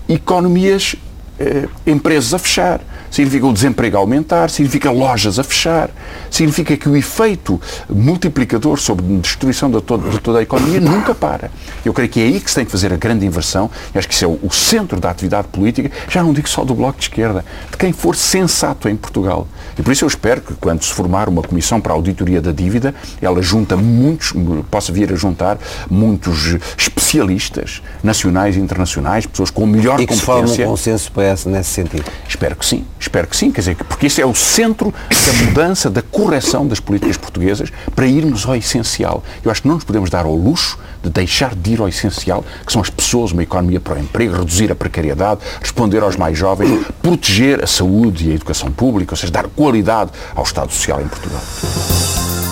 economias, 0.07 0.97
uh, 1.41 1.69
empresas 1.87 2.35
a 2.35 2.39
fechar 2.39 2.81
significa 3.11 3.47
o 3.47 3.53
desemprego 3.53 3.97
a 3.97 4.01
aumentar, 4.01 4.51
significa 4.51 4.91
lojas 4.91 5.39
a 5.39 5.45
fechar, 5.45 5.91
significa 6.31 6.77
que 6.77 6.89
o 6.89 6.97
efeito 6.97 7.61
multiplicador 7.89 8.79
sobre 8.79 9.05
a 9.05 9.19
destruição 9.19 9.71
de, 9.71 9.81
todo, 9.81 10.11
de 10.11 10.19
toda 10.21 10.41
a 10.41 10.43
economia 10.43 10.81
nunca 10.81 11.15
para. 11.15 11.51
Eu 11.85 11.93
creio 11.93 12.11
que 12.11 12.21
é 12.21 12.25
aí 12.25 12.41
que 12.41 12.51
se 12.51 12.57
tem 12.57 12.65
que 12.65 12.71
fazer 12.71 12.93
a 12.93 12.97
grande 12.97 13.25
inversão, 13.25 13.71
e 13.95 13.99
acho 13.99 14.09
que 14.09 14.15
isso 14.15 14.25
é 14.25 14.29
o, 14.29 14.39
o 14.43 14.51
centro 14.51 15.01
da 15.01 15.11
atividade 15.11 15.49
política, 15.49 15.91
já 16.09 16.23
não 16.23 16.33
digo 16.33 16.49
só 16.49 16.65
do 16.65 16.75
Bloco 16.75 16.99
de 16.99 17.05
Esquerda, 17.05 17.45
de 17.71 17.77
quem 17.77 17.93
for 17.93 18.15
sensato 18.15 18.89
em 18.89 18.97
Portugal. 18.97 19.49
E 19.79 19.83
por 19.83 19.93
isso 19.93 20.05
eu 20.05 20.09
espero 20.09 20.41
que, 20.41 20.55
quando 20.55 20.85
se 20.85 20.93
formar 20.93 21.29
uma 21.29 21.43
comissão 21.43 21.81
para 21.81 21.93
a 21.93 21.97
auditoria 21.97 22.41
da 22.41 22.53
dívida, 22.53 22.95
ela 23.21 23.41
junta 23.43 23.77
muitos, 23.77 24.33
possa 24.71 24.93
vir 24.93 25.13
a 25.13 25.17
juntar 25.17 25.59
muitos 25.91 26.57
especialistas 26.77 27.83
nacionais 28.03 28.57
e 28.57 28.61
internacionais, 28.61 29.27
pessoas 29.27 29.51
com 29.51 29.67
melhor 29.67 30.01
e 30.01 30.07
que 30.07 30.15
competência. 30.15 30.17
se 30.19 30.25
forme 30.25 30.65
um 30.65 30.71
consenso 30.71 31.13
para 31.13 31.26
essa, 31.27 31.49
nesse 31.49 31.71
sentido. 31.71 32.05
Espero 32.29 32.57
que 32.57 32.65
sim. 32.65 32.85
Espero 32.99 33.27
que 33.27 33.37
sim, 33.37 33.51
quer 33.51 33.61
dizer, 33.61 33.77
porque 33.77 34.07
isso 34.07 34.21
é 34.21 34.27
o 34.27 34.35
centro 34.35 34.93
da 35.11 35.45
mudança, 35.45 35.91
da 35.91 36.03
correção 36.03 36.67
das 36.67 36.81
políticas 36.81 37.17
portuguesas 37.17 37.71
para 37.95 38.07
irmos 38.07 38.47
ao 38.47 38.57
essencial. 38.57 39.23
Eu 39.45 39.51
acho 39.51 39.63
que 39.63 39.69
não 39.69 39.77
nos 39.77 39.85
podemos 39.85 40.11
dar 40.11 40.25
ao 40.25 40.35
luxo 40.35 40.79
de 41.03 41.11
deixar 41.11 41.55
de 41.55 41.73
ir 41.73 41.81
ao 41.81 41.89
essencial, 41.89 42.45
que 42.65 42.73
são 42.73 42.83
as 42.83 42.91
pessoas, 42.91 43.33
uma 43.33 43.43
economia 43.43 43.81
para 43.81 43.95
o 43.95 43.99
emprego, 43.99 44.37
reduzir 44.37 44.71
a 44.73 44.75
precariedade, 44.75 45.41
responder 45.61 46.03
aos 46.03 46.17
mais 46.17 46.37
jovens, 46.37 46.85
proteger 47.01 47.63
a 47.63 47.67
saúde 47.67 48.29
e 48.29 48.33
a 48.33 48.35
educação 48.35 48.71
pública, 48.71 49.13
ou 49.13 49.17
seja, 49.17 49.33
dar 49.33 49.47
qualidade 49.49 50.11
ao 50.35 50.43
Estado 50.45 50.73
Social 50.73 51.01
em 51.01 51.09
Portugal. 51.09 51.41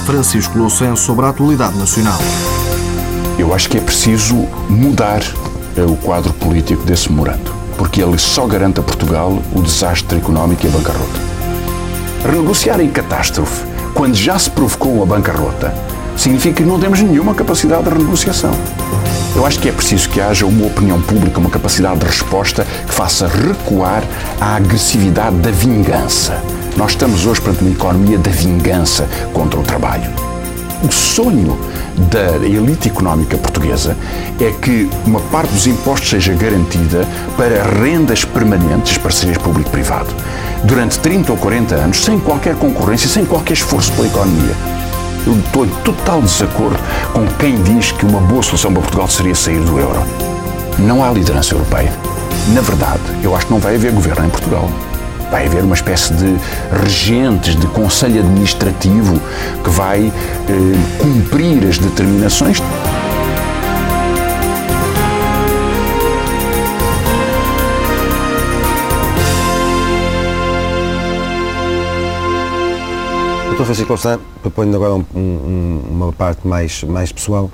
Francisco 0.06 0.58
Louçã 0.58 0.94
sobre 0.94 1.24
a 1.24 1.30
atualidade 1.30 1.76
nacional. 1.76 2.18
Eu 3.38 3.52
acho 3.54 3.68
que 3.68 3.78
é 3.78 3.80
preciso 3.80 4.34
mudar 4.68 5.22
eh, 5.76 5.82
o 5.82 5.96
quadro 5.96 6.32
político 6.34 6.84
desse 6.84 7.10
memorando 7.10 7.63
porque 7.76 8.02
ele 8.02 8.18
só 8.18 8.46
garante 8.46 8.80
a 8.80 8.82
Portugal 8.82 9.42
o 9.54 9.62
desastre 9.62 10.18
económico 10.18 10.64
e 10.64 10.68
a 10.68 10.72
bancarrota. 10.72 11.20
Renegociar 12.24 12.80
em 12.80 12.88
catástrofe, 12.88 13.64
quando 13.94 14.14
já 14.14 14.38
se 14.38 14.50
provocou 14.50 15.02
a 15.02 15.06
bancarrota, 15.06 15.74
significa 16.16 16.56
que 16.56 16.62
não 16.62 16.78
temos 16.78 17.00
nenhuma 17.00 17.34
capacidade 17.34 17.84
de 17.84 17.90
renegociação. 17.90 18.52
Eu 19.36 19.44
acho 19.44 19.58
que 19.58 19.68
é 19.68 19.72
preciso 19.72 20.08
que 20.08 20.20
haja 20.20 20.46
uma 20.46 20.66
opinião 20.66 21.00
pública, 21.02 21.40
uma 21.40 21.50
capacidade 21.50 21.98
de 21.98 22.06
resposta 22.06 22.64
que 22.86 22.92
faça 22.92 23.26
recuar 23.26 24.02
a 24.40 24.56
agressividade 24.56 25.36
da 25.36 25.50
vingança. 25.50 26.40
Nós 26.76 26.92
estamos 26.92 27.26
hoje 27.26 27.40
perante 27.40 27.62
uma 27.62 27.70
economia 27.70 28.18
da 28.18 28.30
vingança 28.30 29.08
contra 29.32 29.58
o 29.58 29.62
trabalho. 29.62 30.10
O 30.82 30.92
sonho 30.92 31.58
da 32.10 32.36
elite 32.44 32.88
económica 32.88 33.36
portuguesa 33.36 33.96
é 34.40 34.50
que 34.50 34.88
uma 35.06 35.20
parte 35.20 35.52
dos 35.52 35.66
impostos 35.66 36.10
seja 36.10 36.34
garantida 36.34 37.06
para 37.36 37.62
rendas 37.80 38.24
permanentes, 38.24 38.98
parcerias 38.98 39.38
público-privado, 39.38 40.12
durante 40.64 40.98
30 40.98 41.32
ou 41.32 41.38
40 41.38 41.74
anos, 41.74 42.04
sem 42.04 42.18
qualquer 42.18 42.56
concorrência, 42.56 43.08
sem 43.08 43.24
qualquer 43.24 43.54
esforço 43.54 43.92
pela 43.92 44.08
economia. 44.08 44.54
Eu 45.26 45.38
estou 45.38 45.64
em 45.64 45.70
total 45.84 46.20
desacordo 46.20 46.78
com 47.12 47.26
quem 47.38 47.62
diz 47.62 47.92
que 47.92 48.04
uma 48.04 48.20
boa 48.20 48.42
solução 48.42 48.72
para 48.72 48.82
Portugal 48.82 49.08
seria 49.08 49.34
sair 49.34 49.60
do 49.60 49.78
euro. 49.78 50.02
Não 50.78 51.02
há 51.02 51.10
liderança 51.10 51.54
europeia. 51.54 51.92
Na 52.48 52.60
verdade, 52.60 53.00
eu 53.22 53.34
acho 53.34 53.46
que 53.46 53.52
não 53.52 53.60
vai 53.60 53.76
haver 53.76 53.92
governo 53.92 54.26
em 54.26 54.30
Portugal 54.30 54.68
vai 55.34 55.46
haver 55.46 55.64
uma 55.64 55.74
espécie 55.74 56.14
de 56.14 56.36
regentes, 56.80 57.56
de 57.56 57.66
conselho 57.66 58.20
administrativo 58.20 59.20
que 59.64 59.70
vai 59.70 60.06
eh, 60.06 60.12
cumprir 61.02 61.68
as 61.68 61.76
determinações. 61.76 62.60
Doutor 73.48 73.64
Francisco 73.64 73.88
Louçã, 73.88 74.20
proponho 74.40 74.76
agora 74.76 74.94
um, 74.94 75.04
um, 75.16 75.82
uma 75.90 76.12
parte 76.12 76.46
mais, 76.46 76.84
mais 76.84 77.10
pessoal. 77.10 77.50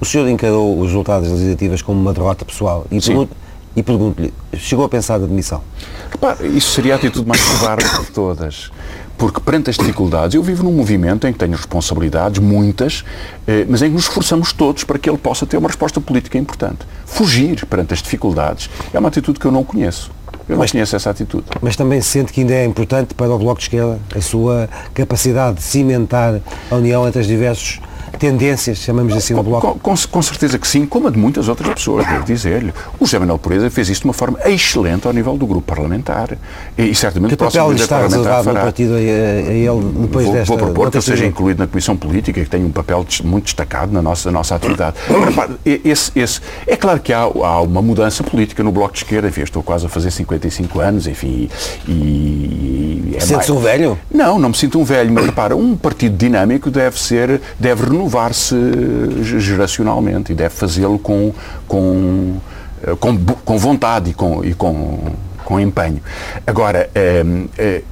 O 0.00 0.04
senhor 0.04 0.28
encarou 0.28 0.78
os 0.78 0.86
resultados 0.86 1.28
legislativas 1.28 1.82
como 1.82 2.00
uma 2.00 2.12
derrota 2.12 2.44
pessoal 2.44 2.86
e 2.92 3.00
pergunto, 3.00 3.34
e 3.76 3.82
pergunto-lhe, 3.82 4.32
chegou 4.56 4.84
a 4.84 4.88
pensar 4.88 5.18
na 5.18 5.26
demissão? 5.26 5.62
Repare, 6.10 6.46
isso 6.48 6.70
seria 6.72 6.94
a 6.94 6.96
atitude 6.96 7.26
mais 7.26 7.42
covarde 7.42 7.84
de 8.00 8.10
todas. 8.12 8.70
Porque 9.16 9.40
perante 9.40 9.70
as 9.70 9.76
dificuldades, 9.76 10.34
eu 10.34 10.42
vivo 10.42 10.64
num 10.64 10.72
movimento 10.72 11.26
em 11.26 11.32
que 11.32 11.38
tenho 11.38 11.52
responsabilidades, 11.52 12.40
muitas, 12.40 13.04
eh, 13.46 13.64
mas 13.68 13.80
em 13.82 13.86
que 13.86 13.94
nos 13.94 14.04
esforçamos 14.04 14.52
todos 14.52 14.82
para 14.82 14.98
que 14.98 15.08
ele 15.08 15.18
possa 15.18 15.46
ter 15.46 15.56
uma 15.56 15.68
resposta 15.68 16.00
política 16.00 16.36
importante. 16.36 16.80
Fugir 17.06 17.64
perante 17.66 17.94
as 17.94 18.02
dificuldades 18.02 18.68
é 18.92 18.98
uma 18.98 19.08
atitude 19.08 19.38
que 19.38 19.46
eu 19.46 19.52
não 19.52 19.62
conheço. 19.62 20.10
Eu 20.48 20.56
mas, 20.58 20.70
não 20.70 20.72
conheço 20.72 20.96
essa 20.96 21.10
atitude. 21.10 21.44
Mas 21.62 21.76
também 21.76 22.00
sente 22.00 22.32
que 22.32 22.40
ainda 22.40 22.54
é 22.54 22.64
importante 22.64 23.14
para 23.14 23.30
o 23.30 23.38
Bloco 23.38 23.58
de 23.58 23.66
Esquerda 23.66 23.98
a 24.14 24.20
sua 24.20 24.68
capacidade 24.92 25.58
de 25.58 25.62
cimentar 25.62 26.40
a 26.70 26.74
união 26.74 27.06
entre 27.06 27.20
os 27.20 27.26
diversos 27.26 27.80
tendências, 28.18 28.78
chamamos 28.78 29.14
assim, 29.14 29.34
o 29.34 29.42
Bloco? 29.42 29.78
Com, 29.78 29.78
com, 29.78 29.94
com, 30.10 30.22
certeza 30.22 30.58
que 30.58 30.66
sim, 30.66 30.86
como 30.86 31.08
a 31.08 31.10
de 31.10 31.18
muitas 31.18 31.48
outras 31.48 31.74
pessoas, 31.74 32.06
devo 32.06 32.24
dizer-lhe. 32.24 32.72
O 32.98 33.06
José 33.06 33.18
Manuel 33.18 33.38
Pureza 33.38 33.70
fez 33.70 33.88
isto 33.88 34.02
de 34.02 34.08
uma 34.08 34.14
forma 34.14 34.38
excelente 34.44 35.06
ao 35.06 35.12
nível 35.12 35.36
do 35.36 35.46
grupo 35.46 35.66
parlamentar. 35.66 36.36
E, 36.76 36.82
e 36.84 36.94
certamente 36.94 37.36
que 37.36 37.42
o 37.42 37.46
papel 37.46 37.72
lhe 37.72 37.80
está 37.80 38.02
reservado 38.02 38.48
no 38.48 38.54
partido 38.54 38.94
a, 38.94 38.96
a, 38.96 39.00
ele 39.00 39.92
depois 40.00 40.26
vou, 40.26 40.34
desta... 40.34 40.46
Vou 40.46 40.58
propor 40.58 40.90
que 40.90 40.96
ele 40.96 41.04
seja 41.04 41.26
incluído 41.26 41.60
na 41.60 41.66
Comissão 41.66 41.96
Política, 41.96 42.42
que 42.42 42.50
tem 42.50 42.64
um 42.64 42.70
papel 42.70 43.04
muito 43.24 43.44
destacado 43.44 43.92
na 43.92 44.02
nossa, 44.02 44.30
na 44.30 44.38
nossa 44.38 44.54
atividade. 44.54 44.96
Esse, 45.64 46.10
esse, 46.14 46.40
é 46.66 46.76
claro 46.76 47.00
que 47.00 47.12
há, 47.12 47.20
há, 47.20 47.60
uma 47.60 47.82
mudança 47.82 48.22
política 48.22 48.62
no 48.62 48.70
Bloco 48.70 48.92
de 48.92 48.98
Esquerda, 48.98 49.28
enfim, 49.28 49.42
estou 49.42 49.62
quase 49.62 49.86
a 49.86 49.88
fazer 49.88 50.10
55 50.10 50.80
anos, 50.80 51.06
enfim, 51.06 51.48
e... 51.86 51.90
e 51.90 52.83
é 53.16 53.20
Sentes 53.20 53.50
um 53.50 53.58
velho? 53.58 53.98
Não, 54.10 54.38
não 54.38 54.48
me 54.50 54.56
sinto 54.56 54.78
um 54.78 54.84
velho, 54.84 55.12
mas 55.12 55.26
repara, 55.26 55.56
um 55.56 55.76
partido 55.76 56.16
dinâmico 56.16 56.70
deve 56.70 56.98
ser, 56.98 57.40
deve 57.58 57.84
renovar 57.84 58.24
renovar-se 58.24 58.56
geracionalmente 59.40 60.32
e 60.32 60.34
deve 60.34 60.54
fazê-lo 60.54 60.98
com, 60.98 61.32
com, 61.66 62.36
eh, 62.82 62.94
com, 62.98 63.18
com, 63.18 63.58
vontade 63.58 64.10
e 64.10 64.14
com, 64.14 64.44
e 64.44 64.54
com, 64.54 65.12
com 65.44 65.60
empenho. 65.60 66.00
Agora, 66.46 66.88
é, 66.94 67.24
é, 67.58 67.82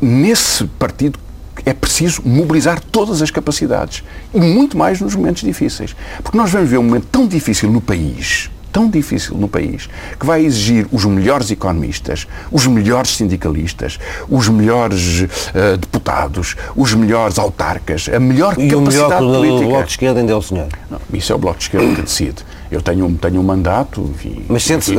nesse 0.00 0.64
partido 0.64 1.18
é 1.64 1.72
preciso 1.74 2.22
mobilizar 2.24 2.80
todas 2.80 3.20
as 3.20 3.30
capacidades 3.30 4.02
e 4.32 4.40
muito 4.40 4.76
mais 4.76 5.00
nos 5.00 5.14
momentos 5.14 5.42
difíceis. 5.42 5.94
Porque 6.22 6.36
nós 6.36 6.50
vamos 6.50 6.68
ver 6.70 6.78
um 6.78 6.82
momento 6.82 7.06
tão 7.10 7.26
difícil 7.26 7.70
no 7.70 7.80
país 7.80 8.50
tão 8.72 8.88
difícil 8.88 9.36
no 9.36 9.48
país, 9.48 9.88
que 10.18 10.26
vai 10.26 10.44
exigir 10.44 10.86
os 10.92 11.04
melhores 11.04 11.50
economistas, 11.50 12.26
os 12.50 12.66
melhores 12.66 13.16
sindicalistas, 13.16 13.98
os 14.28 14.48
melhores 14.48 15.20
uh, 15.20 15.76
deputados, 15.76 16.56
os 16.76 16.94
melhores 16.94 17.38
autarcas, 17.38 18.08
a 18.08 18.20
melhor 18.20 18.58
e 18.58 18.68
capacidade 18.68 19.24
o 19.24 19.28
melhor 19.28 19.38
política. 19.38 19.64
o 19.64 19.68
Bloco 19.68 19.84
de 19.84 19.90
Esquerda 19.90 20.20
ainda 20.20 20.32
é 20.32 20.36
o 20.36 20.42
senhor? 20.42 20.68
Não, 20.90 21.00
isso 21.12 21.32
é 21.32 21.34
o 21.34 21.38
Bloco 21.38 21.58
de 21.58 21.64
Esquerda 21.64 21.94
que 21.94 22.02
decide. 22.02 22.44
Eu 22.70 22.82
tenho, 22.82 23.10
tenho 23.14 23.40
um 23.40 23.42
mandato 23.42 24.02
Mas 24.46 24.62
sente-se 24.62 24.92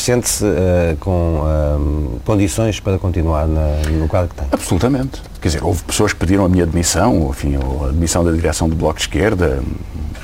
sente 0.00 0.44
uh, 0.44 0.96
com 1.00 1.40
uh, 1.40 2.20
condições 2.24 2.78
para 2.78 2.96
continuar 2.96 3.48
na, 3.48 3.78
no 3.90 4.06
quadro 4.06 4.28
que 4.28 4.36
tem? 4.36 4.46
Absolutamente. 4.52 5.20
Quer 5.40 5.48
dizer, 5.48 5.64
houve 5.64 5.82
pessoas 5.82 6.12
que 6.12 6.20
pediram 6.20 6.44
a 6.44 6.48
minha 6.48 6.62
admissão, 6.62 7.28
enfim, 7.30 7.56
a 7.56 7.88
admissão 7.88 8.24
da 8.24 8.30
direção 8.30 8.68
do 8.68 8.76
Bloco 8.76 8.96
de 8.96 9.02
Esquerda, 9.02 9.60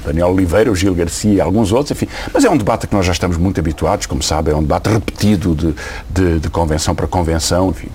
Daniel 0.05 0.29
Oliveira, 0.29 0.71
o 0.71 0.77
Gil 0.77 0.95
Garcia 0.95 1.43
alguns 1.43 1.73
outros, 1.73 1.91
enfim. 1.91 2.09
Mas 2.33 2.45
é 2.45 2.51
um 2.51 2.57
debate 2.57 2.87
que 2.87 2.95
nós 2.95 3.05
já 3.05 3.13
estamos 3.13 3.37
muito 3.37 3.61
habituados, 3.61 4.07
como 4.07 4.23
sabe, 4.23 4.51
é 4.51 4.57
um 4.57 4.63
debate 4.63 4.89
repetido 4.89 5.55
de, 5.55 5.75
de, 6.09 6.41
de 6.41 6.51
convenção 6.51 6.95
para 6.95 7.07
convenção, 7.07 7.71
enfim 7.71 7.89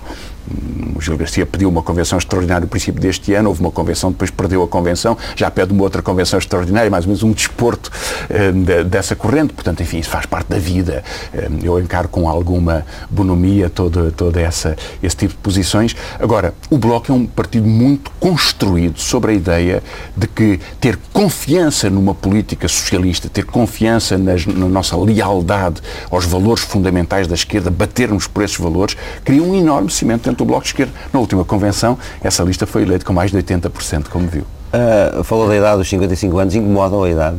o 0.94 1.00
Gil 1.00 1.16
Garcia 1.16 1.44
pediu 1.44 1.68
uma 1.68 1.82
convenção 1.82 2.18
extraordinária 2.18 2.62
no 2.62 2.68
princípio 2.68 3.00
deste 3.00 3.34
ano, 3.34 3.48
houve 3.48 3.60
uma 3.60 3.70
convenção, 3.70 4.10
depois 4.10 4.30
perdeu 4.30 4.62
a 4.62 4.68
convenção, 4.68 5.16
já 5.34 5.50
pede 5.50 5.72
uma 5.72 5.82
outra 5.82 6.02
convenção 6.02 6.38
extraordinária, 6.38 6.90
mais 6.90 7.04
ou 7.04 7.08
menos 7.08 7.22
um 7.22 7.32
desporto 7.32 7.90
eh, 8.30 8.52
de, 8.52 8.84
dessa 8.84 9.14
corrente. 9.14 9.52
Portanto, 9.52 9.82
enfim, 9.82 9.98
isso 9.98 10.10
faz 10.10 10.26
parte 10.26 10.48
da 10.48 10.58
vida. 10.58 11.04
Eh, 11.34 11.48
eu 11.62 11.78
encaro 11.78 12.08
com 12.08 12.28
alguma 12.28 12.86
bonomia 13.10 13.68
todo, 13.68 14.12
todo 14.12 14.36
essa, 14.38 14.76
esse 15.02 15.16
tipo 15.16 15.34
de 15.34 15.40
posições. 15.40 15.94
Agora, 16.18 16.54
o 16.70 16.78
Bloco 16.78 17.12
é 17.12 17.14
um 17.14 17.26
partido 17.26 17.66
muito 17.66 18.10
construído 18.18 18.98
sobre 18.98 19.32
a 19.32 19.34
ideia 19.34 19.82
de 20.16 20.26
que 20.26 20.60
ter 20.80 20.98
confiança 21.12 21.90
numa 21.90 22.14
política 22.14 22.68
socialista, 22.68 23.28
ter 23.28 23.44
confiança 23.44 24.16
nas, 24.16 24.46
na 24.46 24.66
nossa 24.66 24.96
lealdade 24.96 25.82
aos 26.10 26.24
valores 26.24 26.64
fundamentais 26.64 27.26
da 27.26 27.34
esquerda, 27.34 27.70
batermos 27.70 28.26
por 28.26 28.42
esses 28.42 28.56
valores, 28.56 28.96
cria 29.24 29.42
um 29.42 29.54
enorme 29.54 29.90
cimento 29.90 30.28
do 30.36 30.44
Bloco 30.44 30.62
de 30.62 30.68
Esquerda. 30.68 30.92
Na 31.12 31.20
última 31.20 31.44
convenção, 31.44 31.98
essa 32.22 32.42
lista 32.42 32.66
foi 32.66 32.82
eleita 32.82 33.04
com 33.04 33.12
mais 33.12 33.30
de 33.30 33.36
80%, 33.36 34.08
como 34.08 34.28
viu. 34.28 34.44
Uh, 34.66 35.22
falou 35.22 35.48
da 35.48 35.56
idade 35.56 35.78
dos 35.78 35.88
55 35.88 36.38
anos, 36.38 36.54
incomodam 36.54 37.04
a 37.04 37.08
idade? 37.08 37.38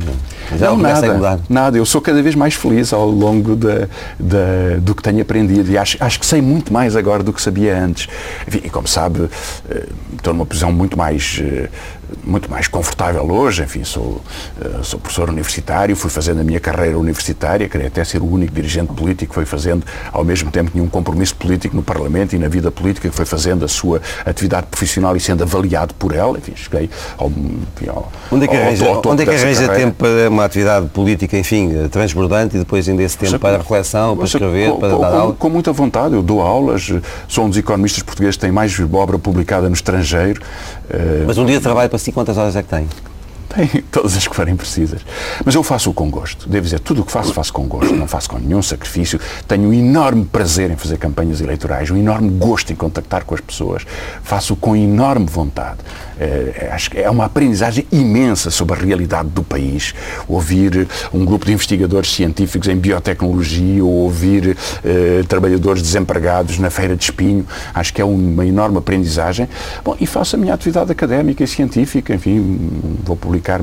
Já 0.58 0.68
não, 0.68 0.78
nada, 0.78 1.40
nada. 1.50 1.78
Eu 1.78 1.86
sou 1.86 2.02
cada 2.02 2.24
vez 2.24 2.34
mais 2.36 2.54
feliz 2.54 2.94
ao 2.94 3.08
longo 3.08 3.56
da, 3.56 3.88
da, 4.18 4.78
do 4.80 4.96
que 4.96 5.04
tenho 5.04 5.22
aprendido 5.22 5.70
e 5.70 5.78
acho, 5.78 5.98
acho 6.00 6.20
que 6.20 6.26
sei 6.26 6.42
muito 6.42 6.72
mais 6.72 6.96
agora 6.96 7.22
do 7.22 7.34
que 7.34 7.42
sabia 7.42 7.78
antes. 7.78 8.08
Enfim, 8.48 8.62
e 8.64 8.70
como 8.70 8.88
sabe, 8.88 9.30
eh, 9.70 9.88
estou 10.16 10.34
numa 10.34 10.46
posição 10.46 10.72
muito 10.72 10.98
mais 10.98 11.40
eh, 11.44 11.70
muito 12.24 12.50
mais 12.50 12.68
confortável 12.68 13.24
hoje, 13.30 13.64
enfim, 13.64 13.84
sou, 13.84 14.22
eh, 14.62 14.80
sou 14.84 15.00
professor 15.00 15.30
universitário, 15.30 15.96
fui 15.96 16.10
fazendo 16.10 16.42
a 16.42 16.44
minha 16.44 16.60
carreira 16.60 16.98
universitária, 16.98 17.68
queria 17.68 17.88
até 17.88 18.04
ser 18.04 18.22
o 18.22 18.26
único 18.26 18.54
dirigente 18.54 18.94
político 18.94 19.30
que 19.30 19.36
foi 19.36 19.46
fazendo, 19.46 19.86
ao 20.12 20.24
mesmo 20.24 20.52
tempo 20.52 20.72
tinha 20.72 20.84
um 20.84 20.90
compromisso 20.90 21.36
político 21.36 21.76
no 21.76 21.84
Parlamento 21.84 22.36
e 22.36 22.40
na 22.40 22.48
vida 22.48 22.72
política, 22.72 23.10
que 23.10 23.16
foi 23.16 23.26
fazendo 23.26 23.66
a 23.66 23.68
sua 23.68 24.02
atividade 24.26 24.68
profissional 24.68 25.16
e 25.16 25.20
sendo 25.20 25.44
avaliado 25.44 25.94
por 25.96 26.14
ela, 26.14 26.38
enfim, 26.38 26.54
cheguei 26.56 26.90
ao... 27.18 27.30
Enfim, 27.30 27.90
ao 27.90 28.12
onde 28.32 28.46
é 28.46 28.48
que 28.48 28.56
arranja, 28.56 28.86
ao, 28.86 28.96
ao 28.96 29.12
onde 29.12 29.24
é 29.24 29.26
que 29.26 29.36
arranja 29.36 29.70
tempo 29.70 29.96
para 29.98 30.30
uma 30.30 30.46
atividade 30.46 30.88
política, 30.88 31.38
enfim, 31.38 31.88
transbordante 31.90 32.56
e 32.56 32.60
depois 32.60 32.88
ainda 32.88 33.04
esse 33.04 33.18
tempo 33.18 33.40
para 33.40 33.58
reflexão, 33.58 34.16
para 34.16 34.26
escrever, 34.26 34.72
com, 34.72 34.80
para 34.80 34.90
com, 34.96 35.02
dar 35.02 35.22
com, 35.22 35.34
com 35.34 35.50
muita 35.50 35.72
vontade, 35.72 36.16
eu 36.16 36.24
dou 36.24 36.42
aulas, 36.42 36.92
sou 37.28 37.46
um 37.46 37.50
dos 37.50 37.58
economistas 37.58 38.04
portugueses 38.04 38.36
que 38.36 38.42
tem 38.42 38.52
mais 38.52 38.78
obra 38.98 39.20
publicada 39.20 39.68
no 39.68 39.76
estrangeiro. 39.76 40.42
Mas 41.26 41.38
um 41.38 41.46
dia 41.46 41.58
de 41.58 41.64
trabalho 41.64 41.90
para 41.90 42.00
si 42.00 42.12
quantas 42.12 42.38
horas 42.38 42.56
é 42.56 42.64
que 42.64 42.70
tem? 42.70 42.88
Tem 43.50 43.82
todas 43.92 44.16
as 44.16 44.28
que 44.28 44.36
forem 44.36 44.56
precisas. 44.56 45.02
Mas 45.44 45.56
eu 45.56 45.64
faço-o 45.64 45.94
com 45.94 46.10
gosto. 46.10 46.48
Devo 46.50 46.66
dizer, 46.66 46.80
tudo 46.80 47.02
o 47.02 47.06
que 47.06 47.12
faço, 47.12 47.34
faço 47.34 47.54
com 47.54 47.66
gosto. 47.68 47.96
Não 47.96 48.08
faço 48.08 48.30
com 48.30 48.38
nenhum 48.38 48.62
sacrifício. 48.62 49.20
Tenho 49.48 49.70
um 49.70 49.74
enorme 49.74 50.26
prazer 50.26 50.70
em 50.70 50.76
fazer 50.76 50.98
campanhas 50.98 51.42
eleitorais, 51.42 51.90
um 51.90 51.98
enorme 51.98 52.30
gosto 52.30 52.72
em 52.72 52.76
contactar 52.76 53.24
com 53.24 53.34
as 53.34 53.42
pessoas. 53.42 53.84
Faço-o 54.22 54.56
com 54.56 54.76
enorme 54.76 55.26
vontade. 55.26 55.80
É, 56.20 56.70
acho 56.72 56.92
que 56.92 57.00
é 57.00 57.10
uma 57.10 57.26
aprendizagem 57.26 57.86
imensa 57.92 58.50
sobre 58.50 58.76
a 58.76 58.80
realidade 58.80 59.30
do 59.30 59.44
país. 59.44 59.94
Ouvir 60.28 60.88
um 61.14 61.24
grupo 61.26 61.46
de 61.46 61.54
investigadores 61.54 62.12
científicos 62.14 62.68
em 62.68 62.76
biotecnologia 62.76 63.84
ou 63.84 63.92
ouvir 63.92 64.58
eh, 64.84 65.24
trabalhadores 65.28 65.82
desempregados 65.82 66.58
na 66.60 66.70
feira 66.70 66.96
de 66.96 67.04
espinho. 67.04 67.46
Acho 67.74 67.94
que 67.94 68.02
é 68.02 68.06
uma 68.06 68.46
enorme 68.46 68.78
aprendizagem. 68.78 69.48
Bom, 69.84 69.96
e 70.00 70.06
faço 70.06 70.36
a 70.36 70.40
minha 70.40 70.54
atividade 70.54 70.92
académica 70.92 71.44
e 71.44 71.48
científica. 71.48 72.14
Enfim, 72.14 72.60
vou 73.04 73.16
publicar 73.16 73.62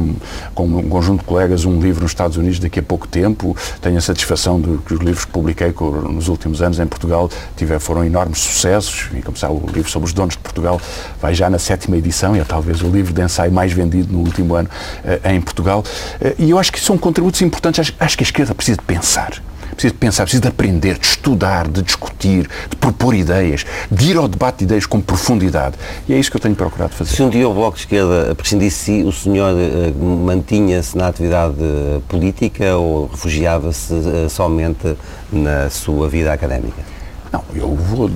com 0.54 0.66
um 0.66 0.88
conjunto 0.88 1.20
de 1.20 1.26
colegas 1.26 1.64
um 1.64 1.80
livro 1.80 2.02
nos 2.02 2.12
Estados 2.12 2.36
Unidos 2.36 2.58
daqui 2.58 2.78
a 2.78 2.82
pouco 2.82 3.08
tempo. 3.08 3.56
Tenho 3.80 3.98
a 3.98 4.00
satisfação 4.00 4.60
de 4.60 4.78
que 4.78 4.94
os 4.94 5.00
livros 5.00 5.24
que 5.24 5.30
publiquei 5.32 5.74
nos 6.10 6.28
últimos 6.28 6.62
anos 6.62 6.78
em 6.78 6.86
Portugal 6.86 7.28
tiver, 7.56 7.78
foram 7.78 8.04
enormes 8.04 8.38
sucessos. 8.38 9.08
E, 9.14 9.22
como 9.22 9.36
sabe, 9.36 9.54
o 9.54 9.66
livro 9.72 9.90
sobre 9.90 10.06
os 10.06 10.12
donos 10.12 10.34
de 10.34 10.40
Portugal 10.40 10.80
vai 11.20 11.34
já 11.34 11.50
na 11.50 11.58
sétima 11.58 11.96
edição 11.96 12.36
talvez 12.44 12.82
o 12.82 12.88
livro 12.88 13.12
de 13.12 13.22
ensaio 13.22 13.52
mais 13.52 13.72
vendido 13.72 14.12
no 14.12 14.20
último 14.20 14.54
ano 14.54 14.68
uh, 15.04 15.28
em 15.30 15.40
Portugal. 15.40 15.84
Uh, 16.20 16.34
e 16.38 16.50
eu 16.50 16.58
acho 16.58 16.72
que 16.72 16.80
são 16.80 16.96
contributos 16.96 17.40
importantes. 17.42 17.80
Acho, 17.80 17.94
acho 17.98 18.16
que 18.16 18.24
a 18.24 18.26
esquerda 18.26 18.54
precisa 18.54 18.78
de 18.78 18.84
pensar 18.84 19.42
precisa 19.74 19.92
de 19.92 19.98
pensar, 19.98 20.22
precisa 20.22 20.40
de 20.40 20.48
aprender, 20.48 20.98
de 20.98 21.06
estudar, 21.06 21.68
de 21.68 21.82
discutir, 21.82 22.48
de 22.70 22.76
propor 22.76 23.14
ideias, 23.14 23.66
de 23.90 24.10
ir 24.10 24.16
ao 24.16 24.28
debate 24.28 24.58
de 24.58 24.64
ideias 24.64 24.86
com 24.86 25.00
profundidade. 25.00 25.76
E 26.08 26.14
é 26.14 26.18
isso 26.18 26.30
que 26.30 26.36
eu 26.36 26.40
tenho 26.40 26.54
procurado 26.54 26.94
fazer. 26.94 27.14
Se 27.14 27.22
um 27.22 27.28
dia 27.28 27.48
o 27.48 27.52
Bloco 27.52 27.76
de 27.76 27.82
Esquerda 27.82 28.34
prescindisse 28.34 29.02
o 29.02 29.12
senhor 29.12 29.52
uh, 29.52 30.04
mantinha-se 30.04 30.96
na 30.96 31.08
atividade 31.08 31.56
política 32.08 32.76
ou 32.76 33.06
refugiava-se 33.08 33.94
somente 34.30 34.96
na 35.32 35.68
sua 35.70 36.08
vida 36.08 36.32
académica? 36.32 36.82
Não, 37.34 37.42
eu 37.52 37.74
vou, 37.74 38.08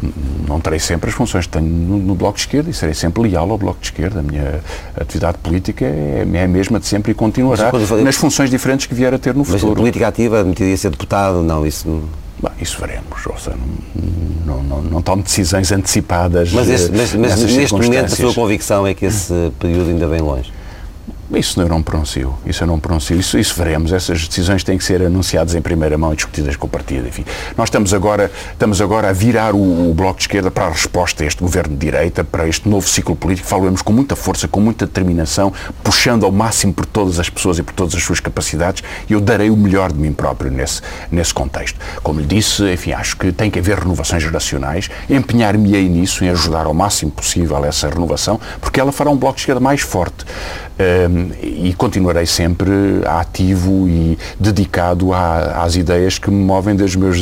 não 0.46 0.60
terei 0.60 0.78
sempre 0.78 1.10
as 1.10 1.16
funções 1.16 1.44
que 1.44 1.50
tenho 1.50 1.66
no, 1.66 1.98
no, 1.98 2.14
Bloco 2.14 2.36
de 2.36 2.42
Esquerda 2.42 2.70
e 2.70 2.72
serei 2.72 2.94
sempre 2.94 3.20
leal 3.22 3.50
ao 3.50 3.58
Bloco 3.58 3.80
de 3.80 3.86
Esquerda. 3.86 4.20
A 4.20 4.22
minha 4.22 4.60
atividade 4.96 5.38
política 5.38 5.84
é, 5.84 6.24
é 6.34 6.44
a 6.44 6.46
mesma 6.46 6.78
de 6.78 6.86
sempre 6.86 7.10
e 7.10 7.14
continuará 7.16 7.72
nas 8.04 8.14
funções 8.14 8.48
diferentes 8.48 8.86
que 8.86 8.94
vier 8.94 9.12
a 9.12 9.18
ter 9.18 9.34
no 9.34 9.40
mas 9.40 9.48
futuro. 9.48 9.70
Mas 9.70 9.78
política 9.80 10.06
ativa, 10.06 10.38
admitiria 10.38 10.76
ser 10.76 10.90
deputado, 10.90 11.42
não, 11.42 11.66
isso 11.66 11.88
não... 11.88 12.02
Bom, 12.40 12.50
isso 12.60 12.78
veremos, 12.80 13.26
ou 13.26 13.36
seja, 13.36 13.56
não, 14.46 14.62
não, 14.62 14.62
não, 14.62 14.82
não 14.82 15.02
tomo 15.02 15.24
decisões 15.24 15.72
antecipadas. 15.72 16.52
Mas, 16.52 16.68
esse, 16.68 16.92
mas, 16.92 17.12
mas 17.14 17.42
neste 17.42 17.74
momento 17.74 18.04
a 18.04 18.08
sua 18.16 18.32
convicção 18.32 18.86
é 18.86 18.94
que 18.94 19.04
esse 19.04 19.34
período 19.58 19.90
ainda 19.90 20.06
vem 20.06 20.20
longe? 20.20 20.52
Isso 21.30 21.60
eu 21.60 21.68
não 21.68 21.82
pronuncio, 21.82 22.34
isso 22.46 22.62
eu 22.62 22.66
não 22.66 22.80
pronuncio, 22.80 23.14
isso, 23.14 23.38
isso 23.38 23.54
veremos, 23.54 23.92
essas 23.92 24.26
decisões 24.26 24.64
têm 24.64 24.78
que 24.78 24.84
ser 24.84 25.02
anunciadas 25.02 25.54
em 25.54 25.60
primeira 25.60 25.98
mão 25.98 26.10
e 26.14 26.16
discutidas 26.16 26.56
com 26.56 26.66
o 26.66 26.70
partido, 26.70 27.06
enfim. 27.06 27.22
Nós 27.54 27.66
estamos 27.66 27.92
agora, 27.92 28.32
estamos 28.50 28.80
agora 28.80 29.10
a 29.10 29.12
virar 29.12 29.54
o, 29.54 29.90
o, 29.90 29.94
Bloco 29.94 30.16
de 30.16 30.22
Esquerda 30.22 30.50
para 30.50 30.66
a 30.66 30.70
resposta 30.70 31.22
a 31.22 31.26
este 31.26 31.42
governo 31.42 31.74
de 31.76 31.80
direita, 31.80 32.24
para 32.24 32.48
este 32.48 32.66
novo 32.66 32.88
ciclo 32.88 33.14
político, 33.14 33.46
falamos 33.46 33.82
com 33.82 33.92
muita 33.92 34.16
força, 34.16 34.48
com 34.48 34.58
muita 34.58 34.86
determinação, 34.86 35.52
puxando 35.84 36.24
ao 36.24 36.32
máximo 36.32 36.72
por 36.72 36.86
todas 36.86 37.20
as 37.20 37.28
pessoas 37.28 37.58
e 37.58 37.62
por 37.62 37.74
todas 37.74 37.94
as 37.94 38.02
suas 38.02 38.20
capacidades, 38.20 38.82
e 39.06 39.12
eu 39.12 39.20
darei 39.20 39.50
o 39.50 39.56
melhor 39.56 39.92
de 39.92 39.98
mim 39.98 40.14
próprio 40.14 40.50
nesse, 40.50 40.80
nesse 41.12 41.34
contexto. 41.34 41.78
Como 42.02 42.20
lhe 42.20 42.26
disse, 42.26 42.62
enfim, 42.72 42.92
acho 42.92 43.18
que 43.18 43.32
tem 43.32 43.50
que 43.50 43.58
haver 43.58 43.80
renovações 43.80 44.22
geracionais, 44.22 44.88
empenhar-me-ei 45.10 45.90
nisso, 45.90 46.24
em 46.24 46.30
ajudar 46.30 46.64
ao 46.64 46.72
máximo 46.72 47.10
possível 47.10 47.62
essa 47.66 47.86
renovação, 47.86 48.40
porque 48.62 48.80
ela 48.80 48.92
fará 48.92 49.10
um 49.10 49.16
Bloco 49.16 49.34
de 49.34 49.42
Esquerda 49.42 49.60
mais 49.60 49.82
forte. 49.82 50.24
Um, 50.78 51.32
e 51.42 51.74
continuarei 51.74 52.24
sempre 52.24 52.70
ativo 53.04 53.88
e 53.88 54.16
dedicado 54.38 55.12
à, 55.12 55.64
às 55.64 55.74
ideias 55.74 56.18
que 56.18 56.30
me 56.30 56.44
movem 56.44 56.76
desde 56.76 56.96
meus, 56.96 57.18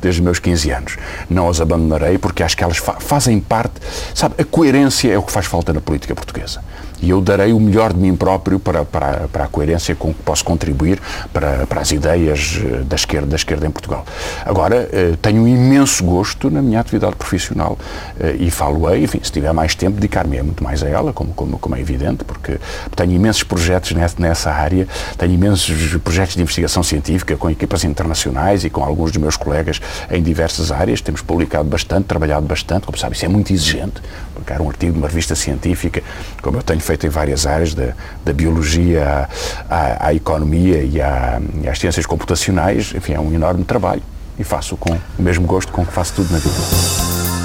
desde 0.00 0.20
os 0.20 0.20
meus 0.20 0.38
15 0.38 0.70
anos. 0.70 0.96
Não 1.30 1.48
as 1.48 1.58
abandonarei 1.58 2.18
porque 2.18 2.42
acho 2.42 2.54
que 2.54 2.62
elas 2.62 2.76
fa 2.76 3.00
fazem 3.00 3.40
parte, 3.40 3.74
sabe, 4.14 4.34
a 4.38 4.44
coerência 4.44 5.10
é 5.10 5.16
o 5.16 5.22
que 5.22 5.32
faz 5.32 5.46
falta 5.46 5.72
na 5.72 5.80
política 5.80 6.14
portuguesa 6.14 6.60
e 7.02 7.10
eu 7.10 7.20
darei 7.20 7.52
o 7.52 7.58
melhor 7.60 7.92
de 7.92 7.98
mim 7.98 8.14
próprio 8.14 8.60
para, 8.60 8.84
para, 8.84 9.28
para 9.28 9.44
a 9.44 9.48
coerência 9.48 9.94
com 9.94 10.14
que 10.14 10.22
posso 10.22 10.44
contribuir 10.44 11.00
para, 11.32 11.66
para 11.66 11.80
as 11.80 11.90
ideias 11.90 12.60
eh, 12.64 12.82
da 12.84 12.94
esquerda, 12.94 13.26
da 13.26 13.36
esquerda 13.36 13.66
em 13.66 13.70
Portugal. 13.70 14.06
Agora, 14.46 14.88
eh, 14.92 15.14
tenho 15.20 15.42
um 15.42 15.48
imenso 15.48 16.04
gosto 16.04 16.48
na 16.48 16.62
minha 16.62 16.78
atividade 16.80 17.16
profissional 17.16 17.76
eh, 18.20 18.36
e 18.38 18.50
falo-ei, 18.50 19.02
enfim, 19.02 19.20
se 19.22 19.32
tiver 19.32 19.52
mais 19.52 19.74
tempo, 19.74 19.96
dedicar-me 19.96 20.40
muito 20.42 20.62
mais 20.62 20.82
a 20.82 20.88
ela, 20.88 21.12
como, 21.12 21.34
como, 21.34 21.58
como 21.58 21.74
é 21.74 21.80
evidente, 21.80 22.24
porque 22.24 22.58
tenho 22.94 23.12
imensos 23.12 23.42
projetos 23.42 23.92
nessa, 23.92 24.50
área, 24.52 24.86
tenho 25.18 25.32
imensos 25.32 25.96
projetos 26.02 26.36
de 26.36 26.42
investigação 26.42 26.82
científica 26.82 27.36
com 27.36 27.50
equipas 27.50 27.82
internacionais 27.84 28.64
e 28.64 28.70
com 28.70 28.84
alguns 28.84 29.10
dos 29.10 29.20
meus 29.20 29.36
colegas 29.36 29.80
em 30.10 30.22
diversas 30.22 30.70
áreas. 30.70 31.00
Temos 31.00 31.20
publicado 31.20 31.68
bastante, 31.68 32.04
trabalhado 32.04 32.46
bastante, 32.46 32.86
como 32.86 32.96
sabe, 32.96 33.16
isso 33.16 33.24
é 33.24 33.28
muito 33.28 33.52
exigente, 33.52 34.00
publicar 34.34 34.60
um 34.60 34.68
artigo 34.68 34.94
numa 34.94 35.08
revista 35.08 35.34
científica, 35.34 36.02
como 36.40 36.58
eu 36.58 36.62
tenho 36.62 36.80
feito 36.80 36.91
feito 36.92 37.06
em 37.06 37.10
várias 37.10 37.46
áreas, 37.46 37.74
da, 37.74 37.92
da 38.24 38.32
biologia 38.32 39.28
à, 39.68 39.74
à, 39.74 40.06
à 40.08 40.14
economia 40.14 40.82
e, 40.82 41.00
à, 41.00 41.40
e 41.62 41.68
às 41.68 41.78
ciências 41.78 42.04
computacionais. 42.04 42.92
Enfim, 42.94 43.14
é 43.14 43.20
um 43.20 43.32
enorme 43.32 43.64
trabalho 43.64 44.02
e 44.38 44.44
faço 44.44 44.76
com 44.76 44.92
o 44.92 45.22
mesmo 45.22 45.46
gosto 45.46 45.72
com 45.72 45.84
que 45.84 45.92
faço 45.92 46.14
tudo 46.14 46.30
na 46.30 46.38
vida. 46.38 46.54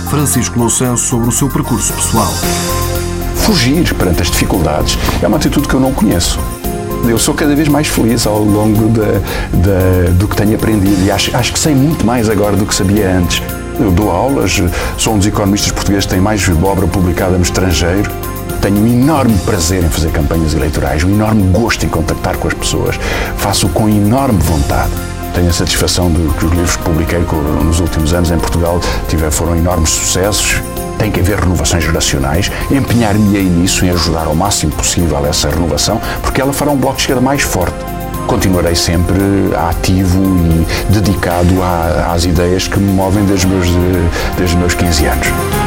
Francisco 0.10 0.60
Louçã 0.60 0.96
sobre 0.98 1.30
o 1.30 1.32
seu 1.32 1.50
percurso 1.50 1.94
pessoal. 1.94 2.32
Fugir 3.36 3.94
perante 3.94 4.22
as 4.22 4.30
dificuldades 4.30 4.98
é 5.22 5.28
uma 5.28 5.38
atitude 5.38 5.68
que 5.68 5.74
eu 5.74 5.80
não 5.80 5.94
conheço. 5.94 6.40
Eu 7.08 7.18
sou 7.18 7.34
cada 7.34 7.56
vez 7.56 7.70
mais 7.70 7.88
feliz 7.88 8.28
ao 8.28 8.40
longo 8.40 8.90
do 10.18 10.28
que 10.28 10.36
tenho 10.36 10.56
aprendido 10.56 11.06
e 11.06 11.12
acho, 11.12 11.36
acho 11.38 11.54
que 11.54 11.60
sei 11.60 11.74
muito 11.74 12.06
mais 12.06 12.30
agora 12.30 12.58
do 12.58 12.66
que 12.66 12.76
sabia 12.76 13.10
antes. 13.12 13.42
Eu 13.80 13.92
dou 13.92 14.10
aulas, 14.10 14.62
sou 14.98 15.14
um 15.14 15.18
dos 15.18 15.28
economistas 15.28 15.72
portugueses 15.72 16.06
que 16.06 16.12
tem 16.12 16.20
mais 16.20 16.46
obra 16.50 16.88
publicada 16.88 17.38
no 17.38 17.44
estrangeiro 17.44 18.12
tenho 18.62 18.78
um 18.78 18.88
enorme 18.88 19.38
prazer 19.46 19.84
em 19.84 19.90
fazer 19.90 20.12
campanhas 20.12 20.54
eleitorais, 20.54 21.04
um 21.04 21.10
enorme 21.10 21.44
gosto 21.52 21.86
em 21.86 21.90
contactar 21.90 22.38
com 22.38 22.48
as 22.48 22.54
pessoas. 22.54 23.00
Faço 23.38 23.70
com 23.70 23.88
enorme 23.88 24.40
vontade. 24.40 24.92
Tenho 25.34 25.50
a 25.50 25.54
satisfação 25.54 26.12
de 26.12 26.22
que 26.34 26.46
os 26.46 26.52
livros 26.52 26.76
que 26.76 26.84
publiquei 26.84 27.20
nos 27.64 27.80
últimos 27.80 28.14
anos 28.14 28.32
em 28.32 28.38
Portugal 28.38 28.80
tiver, 29.08 29.32
foram 29.32 29.56
enormes 29.56 29.90
sucessos. 29.90 30.62
Tem 30.98 31.12
que 31.12 31.20
haver 31.20 31.40
renovações 31.40 31.84
geracionais. 31.84 32.52
Empenhar-me-ei 32.72 33.44
nisso, 33.44 33.86
em 33.86 33.92
ajudar 33.92 34.26
ao 34.26 34.36
máximo 34.36 34.72
possível 34.72 35.24
essa 35.26 35.50
renovação, 35.50 36.02
porque 36.24 36.42
ela 36.42 36.52
fará 36.52 36.72
um 36.72 36.78
bloco 36.78 36.96
de 36.96 37.04
esquerda 37.04 37.22
mais 37.22 37.42
forte 37.42 37.76
continuarei 38.28 38.76
sempre 38.76 39.16
ativo 39.70 40.22
e 40.22 40.92
dedicado 40.92 41.64
às 42.12 42.26
ideias 42.26 42.68
que 42.68 42.78
me 42.78 42.92
movem 42.92 43.24
desde 43.24 43.48
os 43.48 43.52
meus, 43.52 43.68
desde 44.38 44.56
os 44.56 44.60
meus 44.60 44.74
15 44.74 45.06
anos. 45.06 45.67